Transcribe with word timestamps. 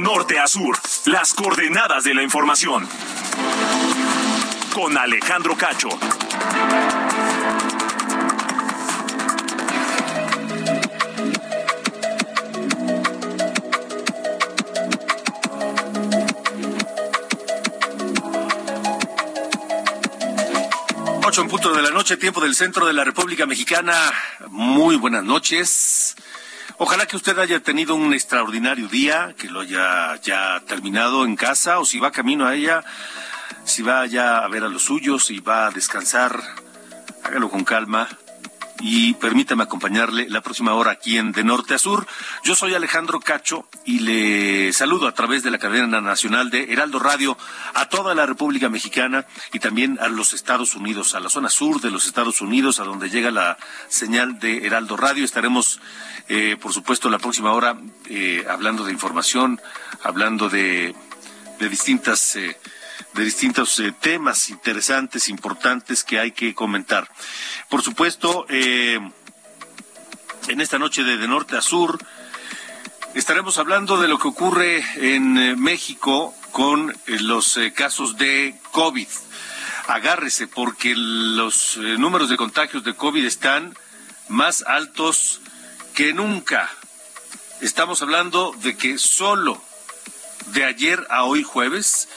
Norte 0.00 0.38
a 0.38 0.46
sur, 0.46 0.78
las 1.04 1.34
coordenadas 1.34 2.04
de 2.04 2.14
la 2.14 2.22
información. 2.22 2.88
Con 4.72 4.96
Alejandro 4.96 5.54
Cacho. 5.58 5.90
Ocho 21.26 21.42
en 21.42 21.48
punto 21.48 21.72
de 21.74 21.82
la 21.82 21.90
noche, 21.90 22.16
tiempo 22.16 22.40
del 22.40 22.54
centro 22.54 22.86
de 22.86 22.94
la 22.94 23.04
República 23.04 23.44
Mexicana. 23.44 23.94
Muy 24.48 24.96
buenas 24.96 25.24
noches. 25.24 26.16
Ojalá 26.82 27.04
que 27.04 27.16
usted 27.16 27.38
haya 27.38 27.60
tenido 27.60 27.94
un 27.94 28.14
extraordinario 28.14 28.88
día, 28.88 29.34
que 29.36 29.50
lo 29.50 29.60
haya 29.60 30.18
ya 30.22 30.62
terminado 30.66 31.26
en 31.26 31.36
casa 31.36 31.78
o 31.78 31.84
si 31.84 31.98
va 31.98 32.10
camino 32.10 32.46
a 32.46 32.54
ella, 32.54 32.82
si 33.66 33.82
va 33.82 34.06
ya 34.06 34.38
a 34.38 34.48
ver 34.48 34.64
a 34.64 34.68
los 34.70 34.84
suyos, 34.84 35.26
si 35.26 35.40
va 35.40 35.66
a 35.66 35.70
descansar, 35.72 36.40
hágalo 37.22 37.50
con 37.50 37.64
calma 37.64 38.08
y 38.80 39.14
permítame 39.14 39.62
acompañarle 39.62 40.28
la 40.28 40.40
próxima 40.40 40.74
hora 40.74 40.92
aquí 40.92 41.18
en 41.18 41.32
De 41.32 41.44
Norte 41.44 41.74
a 41.74 41.78
Sur. 41.78 42.06
Yo 42.44 42.54
soy 42.54 42.74
Alejandro 42.74 43.20
Cacho 43.20 43.68
y 43.84 44.00
le 44.00 44.72
saludo 44.72 45.06
a 45.06 45.14
través 45.14 45.42
de 45.42 45.50
la 45.50 45.58
cadena 45.58 46.00
nacional 46.00 46.50
de 46.50 46.72
Heraldo 46.72 46.98
Radio 46.98 47.36
a 47.74 47.88
toda 47.88 48.14
la 48.14 48.26
República 48.26 48.68
Mexicana 48.68 49.26
y 49.52 49.58
también 49.58 49.98
a 50.00 50.08
los 50.08 50.32
Estados 50.32 50.74
Unidos, 50.74 51.14
a 51.14 51.20
la 51.20 51.28
zona 51.28 51.50
sur 51.50 51.80
de 51.80 51.90
los 51.90 52.06
Estados 52.06 52.40
Unidos, 52.40 52.80
a 52.80 52.84
donde 52.84 53.10
llega 53.10 53.30
la 53.30 53.58
señal 53.88 54.38
de 54.38 54.66
Heraldo 54.66 54.96
Radio. 54.96 55.24
Estaremos, 55.24 55.80
eh, 56.28 56.56
por 56.60 56.72
supuesto, 56.72 57.10
la 57.10 57.18
próxima 57.18 57.52
hora 57.52 57.78
eh, 58.08 58.44
hablando 58.48 58.84
de 58.84 58.92
información, 58.92 59.60
hablando 60.02 60.48
de, 60.48 60.94
de 61.58 61.68
distintas... 61.68 62.36
Eh, 62.36 62.56
de 63.14 63.24
distintos 63.24 63.78
eh, 63.80 63.92
temas 63.92 64.50
interesantes, 64.50 65.28
importantes 65.28 66.04
que 66.04 66.18
hay 66.18 66.32
que 66.32 66.54
comentar. 66.54 67.08
Por 67.68 67.82
supuesto, 67.82 68.46
eh, 68.48 68.98
en 70.48 70.60
esta 70.60 70.78
noche 70.78 71.02
de, 71.02 71.16
de 71.16 71.28
norte 71.28 71.56
a 71.56 71.62
sur, 71.62 71.98
estaremos 73.14 73.58
hablando 73.58 74.00
de 74.00 74.08
lo 74.08 74.18
que 74.18 74.28
ocurre 74.28 74.84
en 74.96 75.36
eh, 75.36 75.56
México 75.56 76.34
con 76.52 76.94
los 77.06 77.58
casos 77.74 78.16
de 78.16 78.56
COVID. 78.72 79.06
Agárrese 79.86 80.46
porque 80.46 80.94
los 80.96 81.76
números 81.76 82.28
de 82.28 82.36
contagios 82.36 82.82
de 82.82 82.94
COVID 82.94 83.24
están 83.24 83.76
más 84.28 84.62
altos 84.66 85.40
que 85.94 86.12
nunca. 86.12 86.70
Estamos 87.60 88.02
hablando 88.02 88.52
de 88.62 88.76
que 88.76 88.98
solo 88.98 89.62
de 90.46 90.64
ayer 90.64 91.06
a 91.10 91.24
hoy 91.24 91.42
jueves 91.42 92.08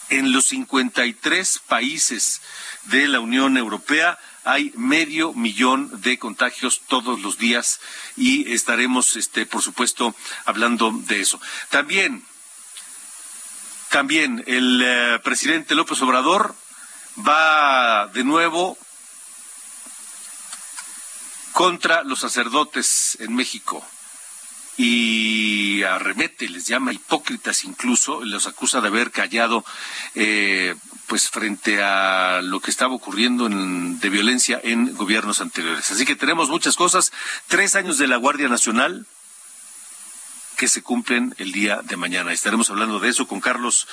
En 0.09 0.33
los 0.33 0.47
53 0.47 1.61
países 1.67 2.41
de 2.85 3.09
la 3.09 3.21
Unión 3.21 3.59
Europea 3.59 4.19
hay 4.47 4.73
medio 4.77 5.33
millón 5.33 6.01
de 6.03 6.19
contagios 6.19 6.81
todos 6.87 7.21
los 7.21 7.37
días 7.37 7.81
y 8.17 8.53
estaremos, 8.53 9.17
este, 9.17 9.45
por 9.45 9.61
supuesto, 9.61 10.15
hablando 10.45 10.93
de 10.93 11.21
eso. 11.21 11.41
También, 11.69 12.25
también 13.91 14.45
el 14.47 14.83
eh, 14.85 15.19
presidente 15.25 15.75
López 15.75 16.01
Obrador 16.01 16.55
va 17.27 18.07
de 18.15 18.23
nuevo 18.23 18.79
contra 21.53 22.05
los 22.05 22.21
sacerdotes 22.21 23.19
en 23.21 23.35
México 23.35 23.85
y 24.77 25.83
arremete, 25.83 26.49
les 26.49 26.67
llama 26.67 26.93
hipócritas 26.93 27.65
incluso, 27.65 28.23
los 28.25 28.47
acusa 28.47 28.81
de 28.81 28.89
haber 28.89 29.11
callado 29.11 29.65
eh, 30.15 30.77
pues 31.07 31.31
frente 31.31 31.83
a 31.83 32.41
lo 32.43 32.61
que 32.61 32.71
estaba 32.71 32.95
ocurriendo 32.95 33.47
en, 33.47 34.01
de 34.01 34.09
violencia 34.11 34.61
en 34.63 34.95
gobiernos 34.95 35.41
anteriores. 35.41 35.91
Así 35.91 36.05
que 36.05 36.17
tenemos 36.17 36.49
muchas 36.49 36.77
cosas, 36.77 37.13
tres 37.47 37.77
años 37.77 37.99
de 37.99 38.09
la 38.09 38.17
Guardia 38.17 38.49
Nacional 38.49 39.07
que 40.57 40.69
se 40.69 40.83
cumplen 40.83 41.35
el 41.39 41.53
día 41.53 41.81
de 41.83 41.97
mañana. 41.97 42.33
Estaremos 42.33 42.71
hablando 42.71 42.99
de 42.99 43.11
eso 43.11 43.29
con 43.29 43.41
Carlos, 43.41 43.87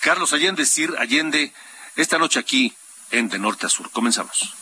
Carlos 0.00 0.32
Allende, 0.32 0.66
Sir 0.66 0.94
Allende, 0.98 1.52
esta 1.96 2.18
noche 2.18 2.38
aquí 2.38 2.72
en 3.10 3.28
De 3.28 3.38
Norte 3.38 3.66
a 3.66 3.68
Sur. 3.68 3.90
Comenzamos. 3.90 4.61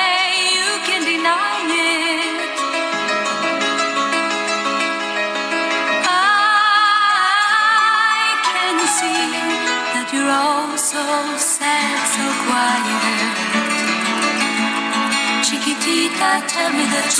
So 10.91 10.99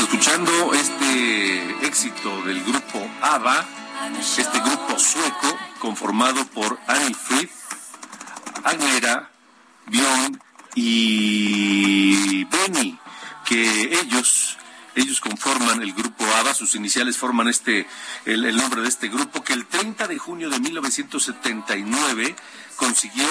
escuchando 0.03 0.73
este 0.73 1.87
éxito 1.87 2.41
del 2.41 2.61
grupo 2.65 3.09
ABBA, 3.21 3.65
este 4.37 4.59
grupo 4.59 4.99
sueco 4.99 5.57
conformado 5.79 6.45
por 6.47 6.77
Annie 6.85 7.13
Fried, 7.13 7.49
Agnera, 8.65 9.31
Björn 9.87 10.41
y 10.75 12.43
Benny, 12.43 12.99
que 13.45 13.99
ellos 14.01 14.57
ellos 14.95 15.21
conforman 15.21 15.81
el 15.81 15.93
grupo 15.93 16.25
ABBA, 16.25 16.53
sus 16.53 16.75
iniciales 16.75 17.17
forman 17.17 17.47
este 17.47 17.87
el 18.25 18.57
nombre 18.57 18.81
de 18.81 18.89
este 18.89 19.07
grupo 19.07 19.45
que 19.45 19.53
el 19.53 19.65
30 19.65 20.09
de 20.09 20.17
junio 20.17 20.49
de 20.49 20.59
1979 20.59 22.35
consiguió 22.75 23.25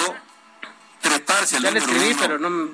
treparse 1.01 1.57
al 1.57 1.63
Ya 1.63 1.71
le 1.71 1.79
número 1.79 1.97
escribí, 1.97 2.13
uno 2.13 2.21
pero 2.21 2.39
no. 2.39 2.69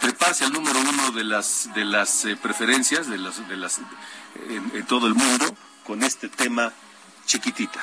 treparse 0.00 0.44
al 0.44 0.52
número 0.52 0.78
uno 0.80 1.10
de 1.12 1.24
las 1.24 1.70
de 1.74 1.84
las 1.84 2.24
eh, 2.24 2.36
preferencias 2.36 3.08
de 3.08 3.18
las 3.18 3.48
de 3.48 3.56
las 3.56 3.78
en, 4.48 4.72
en 4.74 4.86
todo 4.86 5.06
el 5.06 5.14
mundo 5.14 5.56
con 5.84 6.02
este 6.02 6.28
tema 6.28 6.72
chiquitita. 7.26 7.80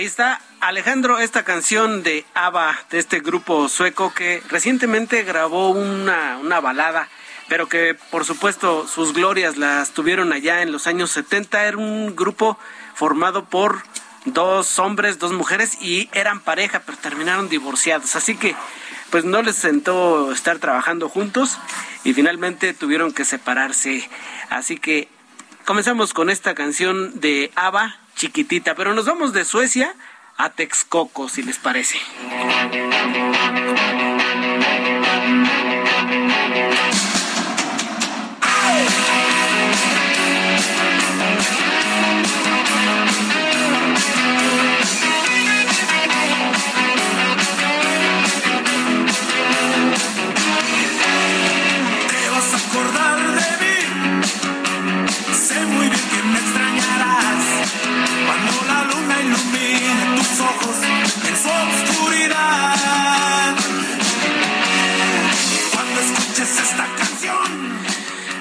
Ahí 0.00 0.06
está, 0.06 0.40
Alejandro, 0.60 1.18
esta 1.18 1.44
canción 1.44 2.02
de 2.02 2.24
ABBA, 2.32 2.78
de 2.88 2.98
este 2.98 3.20
grupo 3.20 3.68
sueco 3.68 4.14
que 4.14 4.42
recientemente 4.48 5.24
grabó 5.24 5.68
una, 5.68 6.38
una 6.38 6.58
balada, 6.58 7.06
pero 7.50 7.68
que 7.68 7.94
por 8.10 8.24
supuesto 8.24 8.88
sus 8.88 9.12
glorias 9.12 9.58
las 9.58 9.90
tuvieron 9.90 10.32
allá 10.32 10.62
en 10.62 10.72
los 10.72 10.86
años 10.86 11.10
70. 11.10 11.66
Era 11.66 11.76
un 11.76 12.16
grupo 12.16 12.58
formado 12.94 13.44
por 13.44 13.82
dos 14.24 14.78
hombres, 14.78 15.18
dos 15.18 15.32
mujeres 15.32 15.76
y 15.82 16.08
eran 16.14 16.40
pareja, 16.40 16.80
pero 16.86 16.96
terminaron 16.96 17.50
divorciados. 17.50 18.16
Así 18.16 18.36
que 18.36 18.56
pues 19.10 19.26
no 19.26 19.42
les 19.42 19.56
sentó 19.56 20.32
estar 20.32 20.60
trabajando 20.60 21.10
juntos 21.10 21.58
y 22.04 22.14
finalmente 22.14 22.72
tuvieron 22.72 23.12
que 23.12 23.26
separarse. 23.26 24.08
Así 24.48 24.78
que 24.78 25.10
comenzamos 25.66 26.14
con 26.14 26.30
esta 26.30 26.54
canción 26.54 27.20
de 27.20 27.52
ABBA, 27.54 28.00
chiquitita, 28.20 28.74
pero 28.74 28.92
nos 28.92 29.06
vamos 29.06 29.32
de 29.32 29.46
Suecia 29.46 29.94
a 30.36 30.50
Texcoco, 30.50 31.30
si 31.30 31.42
les 31.42 31.58
parece. 31.58 31.96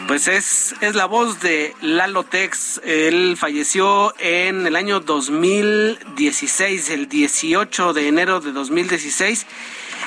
Pues 0.10 0.28
es, 0.28 0.74
es 0.82 0.96
la 0.96 1.06
voz 1.06 1.40
de 1.40 1.76
Lalo 1.82 2.24
Tex. 2.24 2.82
Él 2.84 3.38
falleció 3.38 4.12
en 4.18 4.66
el 4.66 4.76
año 4.76 5.02
2016, 5.02 6.90
el 6.90 7.08
18 7.08 7.94
de 7.94 8.08
enero 8.08 8.40
de 8.40 8.52
2016. 8.52 9.46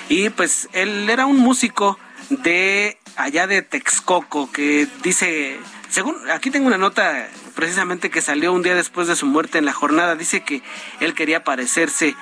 Y 0.09 0.31
pues 0.31 0.69
él 0.73 1.09
era 1.09 1.27
un 1.27 1.39
músico 1.39 2.01
de 2.31 2.99
allá 3.15 3.47
de 3.47 3.63
Texcoco 3.63 4.51
que 4.51 4.89
dice, 5.05 5.61
según 5.89 6.17
aquí 6.33 6.51
tengo 6.51 6.67
una 6.67 6.79
nota 6.79 7.29
precisamente 7.55 8.11
que 8.11 8.23
salió 8.23 8.53
un 8.53 8.65
día 8.65 8.75
después 8.75 9.07
de 9.07 9.15
su 9.15 9.27
muerte 9.27 9.59
en 9.59 9.67
la 9.67 9.73
jornada, 9.73 10.17
dice 10.17 10.43
que 10.43 10.63
él 10.99 11.15
quería 11.15 11.45
parecerse 11.45 12.17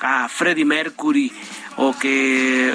a 0.00 0.30
Freddie 0.30 0.64
Mercury 0.64 1.30
o 1.76 1.94
que 1.98 2.72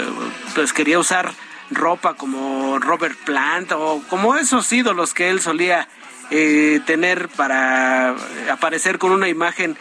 pues 0.53 0.71
quería 0.71 0.99
usar 0.99 1.33
ropa 1.71 2.13
como 2.15 2.79
Robert 2.79 3.17
Plant 3.25 3.71
o 3.71 4.03
como 4.09 4.35
esos 4.35 4.71
ídolos 4.71 5.13
que 5.13 5.29
él 5.29 5.41
solía 5.41 5.87
eh, 6.29 6.79
tener 6.85 7.29
para 7.29 8.15
aparecer 8.51 8.97
con 8.97 9.11
una 9.11 9.27
imagen 9.27 9.77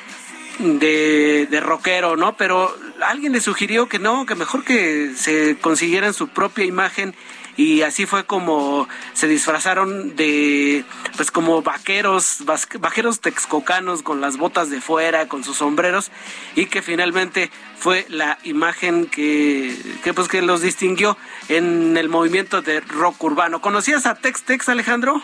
de, 0.59 1.47
de 1.51 1.61
rockero, 1.61 2.17
¿no? 2.17 2.37
Pero 2.37 2.75
alguien 3.03 3.33
le 3.33 3.41
sugirió 3.41 3.89
que 3.89 3.99
no, 3.99 4.27
que 4.27 4.35
mejor 4.35 4.65
que 4.65 5.13
se 5.17 5.57
consiguieran 5.61 6.15
su 6.15 6.29
propia 6.29 6.65
imagen 6.65 7.15
y 7.61 7.83
así 7.83 8.07
fue 8.07 8.25
como 8.25 8.89
se 9.13 9.29
disfrazaron 9.29 10.17
de 10.17 10.83
pues 11.17 11.31
como 11.31 11.61
vaqueros 11.61 12.39
vaqueros 12.79 13.21
texcocanos 13.21 14.03
con 14.03 14.23
las 14.23 14.39
botas 14.39 14.71
de 14.71 14.81
fuera 14.81 15.29
con 15.29 15.45
sus 15.45 15.59
sombreros 15.59 16.11
y 16.57 16.67
que 16.67 16.81
finalmente 16.81 17.51
fue 17.79 18.07
la 18.09 18.39
imagen 18.45 19.05
que, 19.05 19.77
que 20.03 20.15
pues 20.15 20.29
que 20.29 20.41
los 20.41 20.63
distinguió 20.63 21.19
en 21.51 21.99
el 21.99 22.09
movimiento 22.09 22.63
de 22.63 22.81
rock 22.81 23.23
urbano 23.25 23.61
¿conocías 23.61 24.07
a 24.07 24.15
Tex 24.15 24.43
Tex 24.45 24.71
Alejandro? 24.71 25.21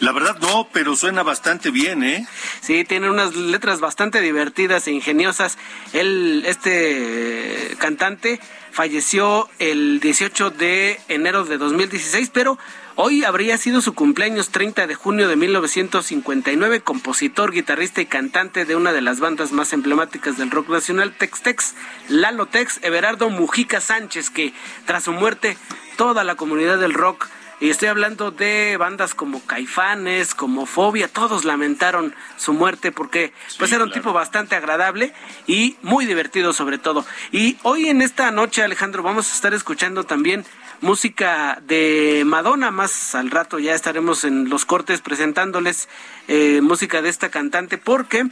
La 0.00 0.12
verdad 0.12 0.38
no, 0.40 0.66
pero 0.72 0.96
suena 0.96 1.22
bastante 1.22 1.70
bien, 1.70 2.02
¿eh? 2.02 2.26
Sí, 2.62 2.84
tiene 2.84 3.10
unas 3.10 3.36
letras 3.36 3.80
bastante 3.80 4.22
divertidas 4.22 4.86
e 4.86 4.92
ingeniosas. 4.92 5.58
Él, 5.92 6.42
este 6.46 7.76
cantante, 7.78 8.40
falleció 8.72 9.48
el 9.58 10.00
18 10.00 10.50
de 10.50 11.00
enero 11.08 11.44
de 11.44 11.58
2016, 11.58 12.30
pero 12.32 12.58
hoy 12.94 13.24
habría 13.24 13.58
sido 13.58 13.80
su 13.80 13.94
cumpleaños 13.94 14.50
30 14.50 14.86
de 14.86 14.94
junio 14.94 15.28
de 15.28 15.36
1959, 15.36 16.80
compositor, 16.80 17.52
guitarrista 17.52 18.00
y 18.00 18.06
cantante 18.06 18.64
de 18.64 18.76
una 18.76 18.92
de 18.92 19.00
las 19.00 19.20
bandas 19.20 19.52
más 19.52 19.72
emblemáticas 19.72 20.38
del 20.38 20.50
rock 20.50 20.68
nacional, 20.68 21.14
Tex 21.16 21.42
Tex, 21.42 21.74
Lalo 22.08 22.46
Tex, 22.46 22.78
Everardo 22.82 23.30
Mujica 23.30 23.80
Sánchez, 23.80 24.30
que 24.30 24.52
tras 24.86 25.04
su 25.04 25.12
muerte 25.12 25.56
toda 25.96 26.24
la 26.24 26.34
comunidad 26.34 26.78
del 26.78 26.94
rock 26.94 27.28
y 27.60 27.68
estoy 27.68 27.88
hablando 27.88 28.30
de 28.30 28.76
bandas 28.78 29.14
como 29.14 29.44
Caifanes, 29.44 30.34
como 30.34 30.64
Fobia, 30.64 31.08
todos 31.08 31.44
lamentaron 31.44 32.14
su 32.38 32.54
muerte 32.54 32.90
porque 32.90 33.34
pues 33.58 33.70
era 33.72 33.84
un 33.84 33.92
tipo 33.92 34.14
bastante 34.14 34.56
agradable 34.56 35.12
y 35.46 35.76
muy 35.82 36.06
divertido 36.06 36.54
sobre 36.54 36.78
todo. 36.78 37.04
Y 37.32 37.58
hoy 37.62 37.88
en 37.88 38.00
esta 38.00 38.30
noche, 38.30 38.62
Alejandro, 38.62 39.02
vamos 39.02 39.30
a 39.30 39.34
estar 39.34 39.52
escuchando 39.52 40.04
también 40.04 40.46
música 40.80 41.60
de 41.66 42.22
Madonna, 42.24 42.70
más 42.70 43.14
al 43.14 43.30
rato 43.30 43.58
ya 43.58 43.74
estaremos 43.74 44.24
en 44.24 44.48
los 44.48 44.64
cortes 44.64 45.02
presentándoles 45.02 45.90
eh, 46.28 46.60
música 46.62 47.02
de 47.02 47.10
esta 47.10 47.28
cantante 47.28 47.76
porque 47.76 48.26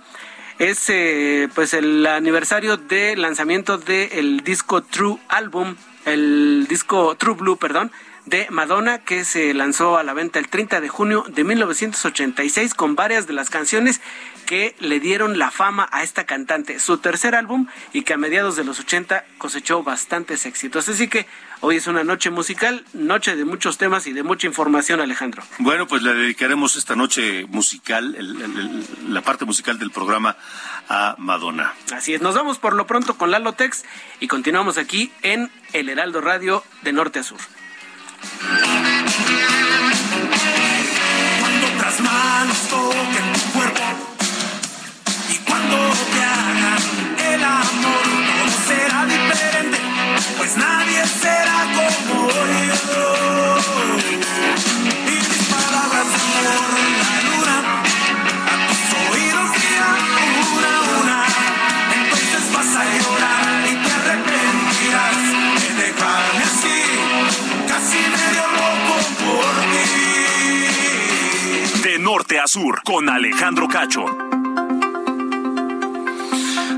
es 0.59 0.89
eh, 0.89 1.49
pues 1.55 1.75
el 1.75 2.07
aniversario 2.07 2.79
de 2.79 3.15
lanzamiento 3.17 3.77
del 3.77 4.41
disco 4.43 4.83
True 4.83 5.19
Album, 5.29 5.77
el 6.07 6.67
disco 6.69 7.15
True 7.17 7.35
Blue, 7.35 7.59
perdón, 7.59 7.93
de 8.29 8.47
Madonna 8.51 8.99
que 8.99 9.25
se 9.25 9.55
lanzó 9.55 9.97
a 9.97 10.03
la 10.03 10.13
venta 10.13 10.39
el 10.39 10.49
30 10.49 10.81
de 10.83 10.89
junio 10.89 11.25
de 11.29 11.45
1986 11.45 12.75
con 12.75 12.95
varias 12.95 13.27
de 13.27 13.33
las 13.33 13.49
canciones 13.49 14.01
que 14.45 14.75
le 14.81 14.99
dieron 15.01 15.39
la 15.39 15.51
fama 15.51 15.89
a 15.93 16.03
esta 16.03 16.25
cantante, 16.25 16.79
su 16.81 16.99
tercer 16.99 17.35
álbum 17.35 17.67
y 17.93 18.03
que 18.03 18.15
a 18.15 18.17
mediados 18.17 18.57
de 18.57 18.65
los 18.65 18.81
80 18.81 19.25
cosechó 19.39 19.83
bastantes 19.83 20.47
éxitos. 20.47 20.89
Así 20.89 21.09
que 21.09 21.27
hoy 21.61 21.77
es 21.77 21.87
una 21.87 22.03
noche 22.05 22.31
musical, 22.31 22.85
noche 22.93 23.37
de 23.37 23.45
muchos 23.45 23.79
temas 23.79 24.07
y 24.07 24.13
de 24.13 24.23
mucha 24.23 24.47
información, 24.47 25.01
Alejandro. 25.01 25.43
Bueno, 25.59 25.87
pues 25.87 26.03
le 26.03 26.13
dedicaremos 26.15 26.77
esta 26.77 26.97
noche 26.97 27.47
musical, 27.47 28.15
el- 28.17 28.43
el- 28.43 28.59
el- 28.59 29.15
la 29.15 29.23
parte 29.23 29.45
musical 29.45 29.79
del 29.79 29.91
programa 29.91 30.37
a 30.89 31.15
Madonna. 31.19 31.75
Así 31.93 32.15
es, 32.15 32.21
nos 32.23 32.35
vamos 32.35 32.59
por 32.59 32.75
lo 32.75 32.87
pronto 32.87 33.17
con 33.17 33.31
Lalo 33.31 33.53
Tex 33.53 33.85
y 34.21 34.29
continuamos 34.29 34.77
aquí 34.79 35.13
en 35.23 35.51
El 35.73 35.89
Heraldo 35.89 36.21
Radio 36.21 36.65
de 36.83 36.93
Norte 36.93 37.19
a 37.19 37.23
Sur. 37.23 37.39
Cuando 41.41 41.67
otras 41.77 42.01
manos 42.01 42.57
toquen 42.69 43.33
tu 43.33 43.41
cuerpo 43.53 43.83
y 45.31 45.37
cuando 45.39 45.77
te 46.13 46.23
hagan 46.25 46.83
el 47.33 47.45
amor, 47.45 48.03
todo 48.27 48.49
será 48.67 49.05
diferente, 49.07 49.79
pues 50.37 50.57
nadie 50.57 51.07
será 51.07 51.67
como 51.77 52.29
yo. 52.29 53.09
Norte 72.09 72.38
a 72.38 72.47
sur, 72.47 72.81
con 72.85 73.11
Alejandro 73.11 73.69
Cacho. 73.69 74.07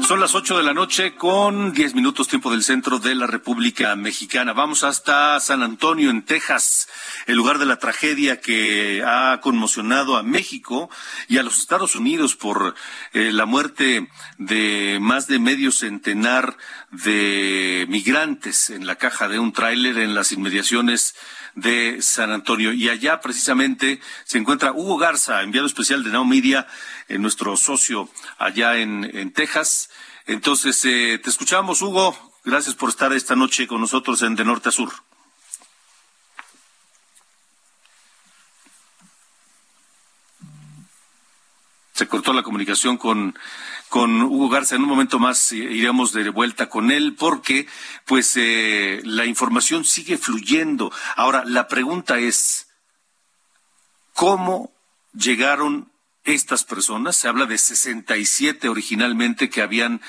Son 0.08 0.18
las 0.18 0.34
8 0.34 0.58
de 0.58 0.64
la 0.64 0.74
noche 0.74 1.14
con 1.14 1.72
10 1.72 1.94
minutos 1.94 2.26
tiempo 2.26 2.50
del 2.50 2.64
centro 2.64 2.98
de 2.98 3.14
la 3.14 3.28
República 3.28 3.94
Mexicana. 3.94 4.52
Vamos 4.54 4.82
hasta 4.82 5.38
San 5.38 5.62
Antonio, 5.62 6.10
en 6.10 6.24
Texas, 6.24 6.88
el 7.28 7.36
lugar 7.36 7.58
de 7.58 7.66
la 7.66 7.78
tragedia 7.78 8.40
que 8.40 9.04
ha 9.06 9.38
conmocionado 9.40 10.16
a 10.16 10.24
México 10.24 10.90
y 11.28 11.38
a 11.38 11.44
los 11.44 11.58
Estados 11.58 11.94
Unidos 11.94 12.34
por 12.34 12.74
eh, 13.12 13.30
la 13.32 13.46
muerte 13.46 14.08
de 14.36 14.98
más 15.00 15.28
de 15.28 15.38
medio 15.38 15.70
centenar 15.70 16.56
de 16.90 17.86
migrantes 17.88 18.70
en 18.70 18.84
la 18.88 18.96
caja 18.96 19.28
de 19.28 19.38
un 19.38 19.52
tráiler 19.52 19.96
en 19.98 20.16
las 20.16 20.32
inmediaciones 20.32 21.14
de 21.60 22.02
San 22.02 22.30
Antonio. 22.30 22.72
Y 22.72 22.88
allá 22.88 23.20
precisamente 23.20 24.00
se 24.24 24.38
encuentra 24.38 24.72
Hugo 24.72 24.98
Garza, 24.98 25.42
enviado 25.42 25.66
especial 25.66 26.02
de 26.02 26.10
Now 26.10 26.24
Media, 26.24 26.66
eh, 27.08 27.18
nuestro 27.18 27.56
socio 27.56 28.08
allá 28.38 28.76
en, 28.78 29.04
en 29.16 29.32
Texas. 29.32 29.90
Entonces, 30.26 30.84
eh, 30.84 31.20
te 31.22 31.30
escuchamos, 31.30 31.82
Hugo. 31.82 32.16
Gracias 32.44 32.74
por 32.74 32.88
estar 32.88 33.12
esta 33.12 33.36
noche 33.36 33.66
con 33.66 33.80
nosotros 33.80 34.22
en 34.22 34.34
De 34.34 34.44
Norte 34.44 34.70
a 34.70 34.72
Sur. 34.72 34.90
Se 41.92 42.08
cortó 42.08 42.32
la 42.32 42.42
comunicación 42.42 42.96
con, 42.96 43.38
con 43.90 44.22
Hugo 44.22 44.48
Garza. 44.48 44.76
En 44.76 44.82
un 44.82 44.88
momento 44.88 45.18
más 45.18 45.52
eh, 45.52 45.56
iremos 45.56 46.12
de 46.12 46.30
vuelta 46.30 46.70
con 46.70 46.90
él 46.90 47.16
porque, 47.18 47.66
pues, 48.06 48.34
eh, 48.36 49.02
la 49.04 49.26
información 49.26 49.84
sigue 49.84 50.16
fluyendo. 50.16 50.90
Ahora, 51.16 51.44
la 51.44 51.68
pregunta 51.68 52.18
es, 52.18 52.68
¿cómo 54.14 54.72
llegaron 55.12 55.89
estas 56.24 56.64
personas? 56.64 57.16
Se 57.16 57.28
habla 57.28 57.46
de 57.46 57.58
67 57.58 58.68
originalmente 58.68 59.50
que 59.50 59.62
habían 59.62 60.00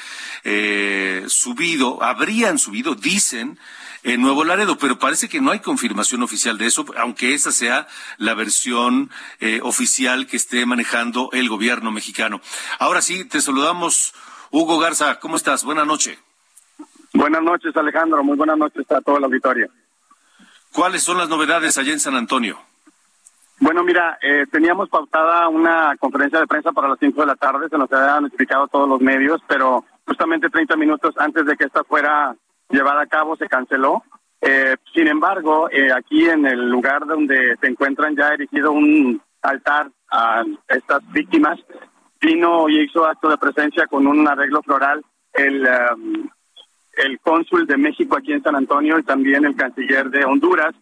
eh, 0.44 1.26
subido, 1.28 2.04
habrían 2.04 2.60
subido, 2.60 2.96
dicen, 2.96 3.60
en 4.04 4.22
Nuevo 4.22 4.44
Laredo, 4.44 4.78
pero 4.78 4.98
parece 4.98 5.30
que 5.30 5.42
no 5.42 5.52
hay 5.52 5.60
confirmación 5.60 6.24
oficial 6.24 6.58
de 6.58 6.66
eso, 6.66 6.86
aunque 6.98 7.34
esa 7.34 7.52
sea 7.52 7.88
la 8.18 8.34
versión 8.34 9.12
eh, 9.40 9.60
oficial 9.64 10.28
que 10.28 10.38
esté 10.38 10.66
manejando 10.66 11.30
el 11.34 11.50
gobierno 11.50 11.92
mexicano. 11.92 12.42
Ahora 12.80 13.02
sí, 13.02 13.26
te 13.26 13.42
saludamos, 13.42 14.14
Hugo 14.50 14.80
Garza, 14.80 15.20
¿cómo 15.20 15.36
estás? 15.36 15.64
Buenas 15.64 15.86
noches. 15.86 16.18
Buenas 17.14 17.44
noches, 17.44 17.76
Alejandro. 17.76 18.24
Muy 18.24 18.38
buenas 18.38 18.58
noches 18.58 18.90
a 18.90 19.02
toda 19.02 19.20
la 19.20 19.28
auditoria. 19.28 19.70
¿Cuáles 20.72 21.04
son 21.04 21.18
las 21.18 21.28
novedades 21.28 21.78
allá 21.78 21.92
en 21.92 22.00
San 22.00 22.16
Antonio? 22.16 22.60
Bueno, 23.62 23.84
mira, 23.84 24.18
eh, 24.24 24.48
teníamos 24.52 24.90
pautada 24.90 25.48
una 25.48 25.96
conferencia 26.00 26.40
de 26.40 26.48
prensa 26.48 26.72
para 26.72 26.90
las 26.90 26.98
5 27.00 27.22
de 27.22 27.28
la 27.28 27.36
tarde, 27.36 27.70
se 27.70 27.78
nos 27.78 27.94
había 27.94 28.20
notificado 28.20 28.68
todos 28.68 28.90
los 28.90 29.00
medios, 29.00 29.40
pero 29.48 29.86
justamente 30.04 30.50
30 30.50 30.76
minutos 30.78 31.14
antes 31.20 31.46
de 31.46 31.56
que 31.56 31.66
esta 31.66 31.84
fuera 31.84 32.36
llevada 32.70 33.04
a 33.04 33.06
cabo 33.06 33.36
se 33.36 33.48
canceló. 33.48 34.02
Eh, 34.42 34.78
sin 34.96 35.08
embargo, 35.08 35.70
eh, 35.70 35.94
aquí 35.96 36.28
en 36.28 36.48
el 36.48 36.72
lugar 36.72 37.06
donde 37.06 37.56
se 37.62 37.68
encuentran 37.68 38.16
ya 38.16 38.34
erigido 38.34 38.72
un 38.72 39.22
altar 39.44 39.92
a 40.10 40.44
estas 40.68 41.08
víctimas, 41.12 41.60
vino 42.20 42.68
y 42.68 42.82
hizo 42.82 43.06
acto 43.06 43.30
de 43.30 43.38
presencia 43.38 43.86
con 43.86 44.08
un 44.08 44.28
arreglo 44.28 44.64
floral 44.64 45.06
el, 45.34 45.68
um, 45.94 46.28
el 46.98 47.20
cónsul 47.20 47.68
de 47.68 47.78
México 47.78 48.18
aquí 48.18 48.34
en 48.34 48.42
San 48.42 48.56
Antonio 48.56 48.98
y 48.98 49.04
también 49.04 49.46
el 49.46 49.56
canciller 49.56 50.10
de 50.10 50.26
Honduras. 50.26 50.74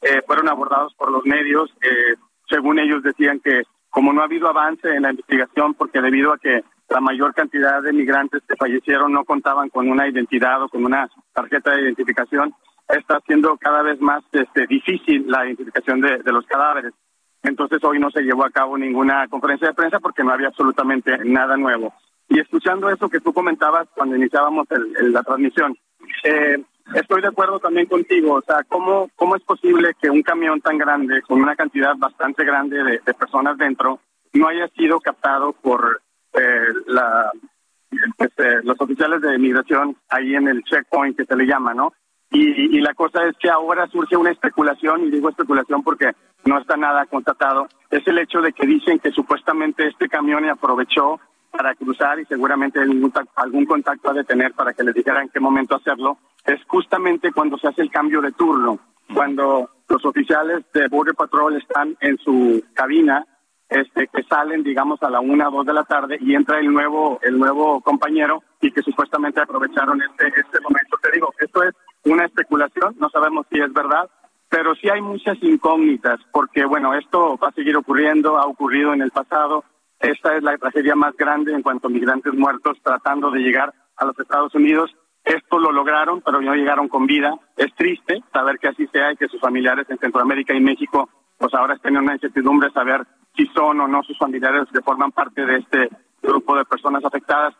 Eh, 0.00 0.22
fueron 0.24 0.48
abordados 0.48 0.94
por 0.94 1.10
los 1.10 1.24
medios. 1.24 1.68
eh, 1.82 2.14
según 2.48 2.78
ellos 2.78 3.02
decían 3.02 3.40
que 3.40 3.62
como 3.90 4.12
no 4.12 4.20
ha 4.20 4.24
habido 4.24 4.48
avance 4.48 4.88
en 4.88 5.02
la 5.02 5.10
investigación, 5.10 5.74
porque 5.74 6.00
debido 6.00 6.32
a 6.32 6.38
que 6.38 6.62
la 6.90 7.00
mayor 7.00 7.34
cantidad 7.34 7.82
de 7.82 7.92
migrantes 7.92 8.42
que 8.48 8.56
fallecieron 8.56 9.12
no 9.12 9.24
contaban 9.24 9.68
con 9.70 9.88
una 9.90 10.06
identidad 10.08 10.62
o 10.62 10.68
con 10.68 10.84
una 10.84 11.08
tarjeta 11.32 11.72
de 11.72 11.82
identificación, 11.82 12.54
está 12.88 13.16
haciendo 13.16 13.56
cada 13.58 13.82
vez 13.82 14.00
más 14.00 14.22
este, 14.32 14.66
difícil 14.66 15.24
la 15.26 15.44
identificación 15.46 16.00
de, 16.00 16.18
de 16.18 16.32
los 16.32 16.46
cadáveres. 16.46 16.92
Entonces 17.42 17.82
hoy 17.84 17.98
no 17.98 18.10
se 18.10 18.22
llevó 18.22 18.44
a 18.44 18.50
cabo 18.50 18.76
ninguna 18.78 19.26
conferencia 19.28 19.68
de 19.68 19.74
prensa 19.74 20.00
porque 20.00 20.24
no 20.24 20.32
había 20.32 20.48
absolutamente 20.48 21.16
nada 21.24 21.56
nuevo. 21.56 21.92
Y 22.28 22.40
escuchando 22.40 22.90
eso 22.90 23.08
que 23.08 23.20
tú 23.20 23.32
comentabas 23.32 23.88
cuando 23.94 24.16
iniciábamos 24.16 24.66
el- 24.70 24.96
el- 24.98 25.12
la 25.12 25.22
transmisión, 25.22 25.76
eh, 26.24 26.62
estoy 26.94 27.22
de 27.22 27.28
acuerdo 27.28 27.58
también 27.58 27.86
contigo. 27.86 28.34
O 28.34 28.42
sea, 28.42 28.62
¿cómo, 28.68 29.10
¿cómo 29.16 29.36
es 29.36 29.42
posible 29.42 29.94
que 30.00 30.10
un 30.10 30.22
camión 30.22 30.60
tan 30.60 30.78
grande, 30.78 31.22
con 31.22 31.40
una 31.40 31.56
cantidad 31.56 31.96
bastante 31.96 32.44
grande 32.44 32.82
de, 32.82 33.14
personas 33.14 33.56
dentro, 33.58 34.00
no 34.32 34.48
haya 34.48 34.68
sido 34.68 35.00
captado 35.00 35.52
por 35.52 36.00
eh, 36.34 36.72
la, 36.86 37.32
eh, 38.18 38.60
los 38.62 38.80
oficiales 38.80 39.20
de 39.20 39.38
migración 39.38 39.96
ahí 40.08 40.34
en 40.34 40.48
el 40.48 40.62
checkpoint 40.62 41.16
que 41.16 41.24
se 41.24 41.36
le 41.36 41.46
llama, 41.46 41.74
¿no? 41.74 41.92
Y, 42.30 42.76
y 42.76 42.80
la 42.80 42.92
cosa 42.92 43.24
es 43.24 43.36
que 43.38 43.48
ahora 43.48 43.86
surge 43.86 44.16
una 44.16 44.30
especulación, 44.30 45.04
y 45.04 45.10
digo 45.10 45.30
especulación 45.30 45.82
porque 45.82 46.12
no 46.44 46.58
está 46.58 46.76
nada 46.76 47.06
constatado, 47.06 47.68
es 47.90 48.06
el 48.06 48.18
hecho 48.18 48.40
de 48.40 48.52
que 48.52 48.66
dicen 48.66 48.98
que 48.98 49.10
supuestamente 49.12 49.86
este 49.86 50.08
camión 50.08 50.48
aprovechó 50.48 51.20
para 51.50 51.74
cruzar 51.74 52.20
y 52.20 52.24
seguramente 52.26 52.80
algún, 52.80 53.12
algún 53.36 53.66
contacto 53.66 54.10
ha 54.10 54.14
de 54.14 54.24
tener 54.24 54.52
para 54.52 54.72
que 54.72 54.84
les 54.84 54.94
dijera 54.94 55.22
en 55.22 55.28
qué 55.28 55.40
momento 55.40 55.76
hacerlo, 55.76 56.18
es 56.44 56.60
justamente 56.66 57.32
cuando 57.32 57.58
se 57.58 57.68
hace 57.68 57.82
el 57.82 57.90
cambio 57.90 58.20
de 58.20 58.32
turno, 58.32 58.78
cuando 59.12 59.70
los 59.88 60.04
oficiales 60.04 60.64
de 60.72 60.88
Border 60.88 61.14
Patrol 61.14 61.56
están 61.56 61.96
en 62.00 62.18
su 62.18 62.62
cabina, 62.74 63.24
este, 63.68 64.08
que 64.08 64.22
salen, 64.24 64.62
digamos, 64.62 65.02
a 65.02 65.10
la 65.10 65.20
una, 65.20 65.50
dos 65.50 65.66
de 65.66 65.74
la 65.74 65.84
tarde 65.84 66.16
y 66.20 66.34
entra 66.34 66.58
el 66.58 66.72
nuevo, 66.72 67.18
el 67.22 67.38
nuevo 67.38 67.80
compañero 67.82 68.42
y 68.60 68.70
que 68.70 68.82
supuestamente 68.82 69.40
aprovecharon 69.40 70.00
este, 70.02 70.28
este 70.28 70.60
momento. 70.60 70.96
Te 71.02 71.10
digo, 71.12 71.32
esto 71.38 71.62
es 71.62 71.74
una 72.04 72.24
especulación, 72.24 72.96
no 72.98 73.10
sabemos 73.10 73.46
si 73.50 73.60
es 73.60 73.72
verdad, 73.72 74.08
pero 74.48 74.74
sí 74.74 74.88
hay 74.88 75.02
muchas 75.02 75.36
incógnitas, 75.42 76.18
porque 76.32 76.64
bueno, 76.64 76.94
esto 76.94 77.36
va 77.36 77.48
a 77.48 77.52
seguir 77.52 77.76
ocurriendo, 77.76 78.38
ha 78.38 78.46
ocurrido 78.46 78.94
en 78.94 79.02
el 79.02 79.10
pasado. 79.10 79.64
Esta 80.00 80.36
es 80.36 80.42
la 80.42 80.56
tragedia 80.58 80.94
más 80.94 81.16
grande 81.16 81.52
en 81.52 81.62
cuanto 81.62 81.88
a 81.88 81.90
migrantes 81.90 82.32
muertos 82.34 82.78
tratando 82.82 83.30
de 83.30 83.40
llegar 83.40 83.72
a 83.96 84.04
los 84.04 84.18
Estados 84.18 84.54
Unidos. 84.54 84.94
Esto 85.24 85.58
lo 85.58 85.72
lograron, 85.72 86.22
pero 86.22 86.40
no 86.40 86.54
llegaron 86.54 86.88
con 86.88 87.06
vida. 87.06 87.34
Es 87.56 87.74
triste 87.74 88.22
saber 88.32 88.58
que 88.58 88.68
así 88.68 88.86
sea 88.88 89.12
y 89.12 89.16
que 89.16 89.28
sus 89.28 89.40
familiares 89.40 89.86
en 89.90 89.98
Centroamérica 89.98 90.54
y 90.54 90.60
México, 90.60 91.08
pues 91.36 91.52
ahora 91.54 91.74
estén 91.74 91.96
en 91.96 92.04
una 92.04 92.14
incertidumbre 92.14 92.70
saber 92.70 93.06
si 93.36 93.46
son 93.48 93.80
o 93.80 93.88
no 93.88 94.02
sus 94.02 94.16
familiares 94.16 94.68
que 94.72 94.80
forman 94.80 95.12
parte 95.12 95.44
de 95.44 95.56
este 95.58 95.88
grupo 96.22 96.56
de 96.56 96.64
personas 96.64 97.04
afectadas. 97.04 97.54